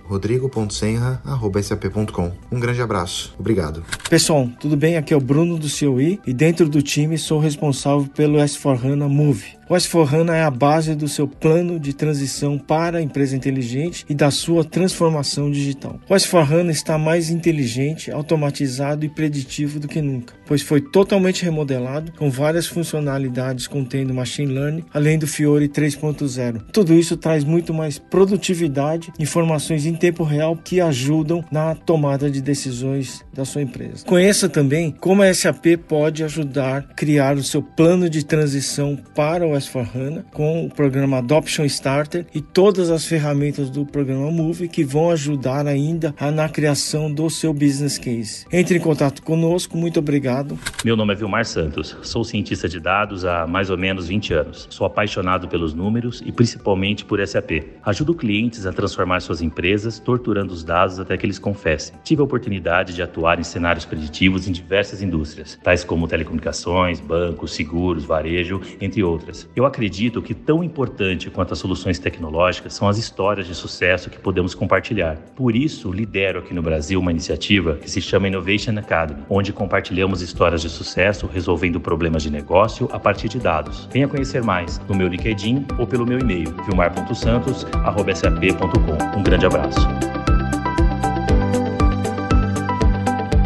rodrigo.senra.sap.com. 0.52 2.32
Um 2.50 2.60
grande 2.60 2.82
abraço. 2.82 3.34
Obrigado. 3.38 3.84
Pessoal, 4.08 4.48
tudo 4.60 4.76
bem? 4.76 4.96
Aqui 4.96 5.14
é 5.14 5.16
o 5.16 5.20
Bruno 5.20 5.58
do 5.58 5.68
COI 5.68 6.20
e 6.26 6.32
dentro 6.32 6.68
do 6.68 6.82
time 6.82 7.16
sou 7.16 7.40
responsável 7.40 8.06
pelo 8.14 8.38
S4HANA 8.38 9.08
Move. 9.08 9.56
O 9.68 9.74
S4HANA 9.74 10.34
é 10.34 10.42
a 10.42 10.50
base 10.50 10.94
do 10.94 11.08
seu 11.08 11.26
plano 11.26 11.78
de 11.78 11.92
transição 11.92 12.58
para 12.58 12.98
a 12.98 13.02
empresa 13.02 13.36
inteligente 13.36 14.04
e 14.08 14.14
da 14.14 14.30
sua 14.30 14.64
transformação 14.64 15.50
digital. 15.50 15.98
O 16.08 16.14
S4HANA 16.14 16.70
está 16.70 16.98
mais 16.98 17.30
inteligente, 17.30 18.10
automatizado 18.10 19.04
e 19.04 19.08
preditivo 19.08 19.78
do 19.78 19.88
que 19.88 20.02
nunca, 20.02 20.34
pois 20.46 20.62
foi 20.62 20.80
totalmente 20.80 21.44
remodelado 21.44 22.12
com 22.12 22.30
várias 22.30 22.66
funcionalidades 22.66 23.66
contendo 23.66 24.12
machine 24.12 24.52
learning, 24.52 24.84
além 24.92 25.18
do 25.18 25.26
Fiori 25.26 25.68
3.0. 25.68 26.62
Tudo 26.72 26.94
isso 26.94 27.16
traz 27.16 27.44
muito 27.44 27.72
mais 27.72 27.98
produtividade, 27.98 29.12
informações 29.18 29.86
em 29.86 29.94
tempo 29.94 30.24
real 30.24 30.56
que 30.56 30.80
ajudam 30.80 31.44
na 31.50 31.74
tomada 31.74 32.30
de 32.30 32.42
decisões 32.42 33.24
da 33.32 33.44
sua 33.44 33.62
empresa. 33.62 34.04
Conheça 34.04 34.48
também 34.48 34.90
como 34.90 35.22
a 35.22 35.32
SAP 35.32 35.78
pode 35.88 36.24
ajudar 36.24 36.78
a 36.78 36.82
criar 36.82 37.36
o 37.36 37.42
seu 37.42 37.62
plano 37.62 38.10
de 38.10 38.24
transição 38.24 38.98
para 39.14 39.46
o 39.46 39.52
S4HANA 39.62 40.24
com 40.32 40.66
o 40.66 40.70
programa 40.70 41.18
Adoption 41.18 41.64
Starter 41.64 42.26
e 42.34 42.40
todas 42.40 42.90
as 42.90 43.04
ferramentas 43.04 43.70
do 43.70 43.86
programa 43.86 44.30
Move 44.30 44.68
que 44.68 44.84
vão 44.84 45.10
ajudar 45.10 45.66
ainda 45.66 46.14
na 46.34 46.48
criação 46.48 47.12
do 47.12 47.28
seu 47.30 47.52
business 47.52 47.98
case. 47.98 48.44
Entre 48.52 48.76
em 48.76 48.80
contato 48.80 49.22
conosco, 49.22 49.76
muito 49.76 49.98
obrigado. 49.98 50.58
Meu 50.84 50.96
nome 50.96 51.12
é 51.12 51.16
Vilmar 51.16 51.44
Santos, 51.44 51.96
sou 52.02 52.24
cientista 52.24 52.68
de 52.68 52.80
dados 52.80 53.24
há 53.24 53.46
mais 53.46 53.70
ou 53.70 53.78
menos 53.78 54.08
20 54.08 54.34
anos. 54.34 54.66
Sou 54.70 54.86
apaixonado 54.86 55.48
pelos 55.48 55.74
números 55.74 56.22
e 56.24 56.32
principalmente 56.32 57.04
por 57.04 57.24
SAP. 57.26 57.50
Ajudo 57.84 58.14
clientes 58.14 58.66
a 58.66 58.72
transformar 58.72 59.20
suas 59.20 59.42
empresas, 59.42 59.98
torturando 59.98 60.52
os 60.52 60.64
dados 60.64 60.98
até 60.98 61.16
que 61.16 61.26
eles 61.26 61.38
confessem. 61.38 61.94
Tive 62.02 62.20
a 62.22 62.24
oportunidade 62.24 62.94
de 62.94 63.02
atuar 63.02 63.38
em 63.38 63.44
cenários 63.44 63.84
preditivos 63.84 64.48
em 64.48 64.52
diversas 64.52 65.02
indústrias, 65.02 65.58
tais 65.62 65.84
como 65.84 66.08
telecomunicações, 66.08 67.00
bancos, 67.00 67.54
seguros, 67.54 68.04
varejo, 68.04 68.60
entre 68.80 69.02
outras. 69.02 69.41
Eu 69.54 69.66
acredito 69.66 70.22
que 70.22 70.34
tão 70.34 70.64
importante 70.64 71.30
quanto 71.30 71.52
as 71.52 71.58
soluções 71.58 71.98
tecnológicas 71.98 72.74
são 72.74 72.88
as 72.88 72.98
histórias 72.98 73.46
de 73.46 73.54
sucesso 73.54 74.10
que 74.10 74.18
podemos 74.18 74.54
compartilhar. 74.54 75.16
Por 75.36 75.54
isso, 75.54 75.92
lidero 75.92 76.40
aqui 76.40 76.54
no 76.54 76.62
Brasil 76.62 76.98
uma 77.00 77.10
iniciativa 77.10 77.76
que 77.76 77.90
se 77.90 78.00
chama 78.00 78.28
Innovation 78.28 78.78
Academy, 78.78 79.22
onde 79.28 79.52
compartilhamos 79.52 80.22
histórias 80.22 80.62
de 80.62 80.68
sucesso 80.68 81.26
resolvendo 81.26 81.80
problemas 81.80 82.22
de 82.22 82.30
negócio 82.30 82.88
a 82.92 82.98
partir 82.98 83.28
de 83.28 83.38
dados. 83.38 83.88
Venha 83.92 84.08
conhecer 84.08 84.42
mais 84.42 84.80
no 84.88 84.94
meu 84.94 85.08
LinkedIn 85.08 85.66
ou 85.78 85.86
pelo 85.86 86.06
meu 86.06 86.18
e-mail, 86.18 86.54
vilmar.santos.sap.com. 86.66 89.18
Um 89.18 89.22
grande 89.22 89.46
abraço. 89.46 89.80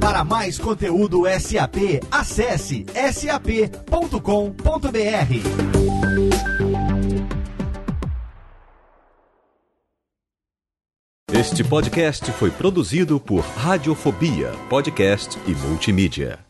Para 0.00 0.24
mais 0.24 0.58
conteúdo 0.58 1.22
SAP, 1.38 2.02
acesse 2.10 2.84
sap.com.br. 3.12 4.18
Este 11.32 11.62
podcast 11.62 12.32
foi 12.32 12.50
produzido 12.50 13.20
por 13.20 13.42
Radiofobia, 13.42 14.50
podcast 14.68 15.38
e 15.46 15.52
multimídia. 15.52 16.47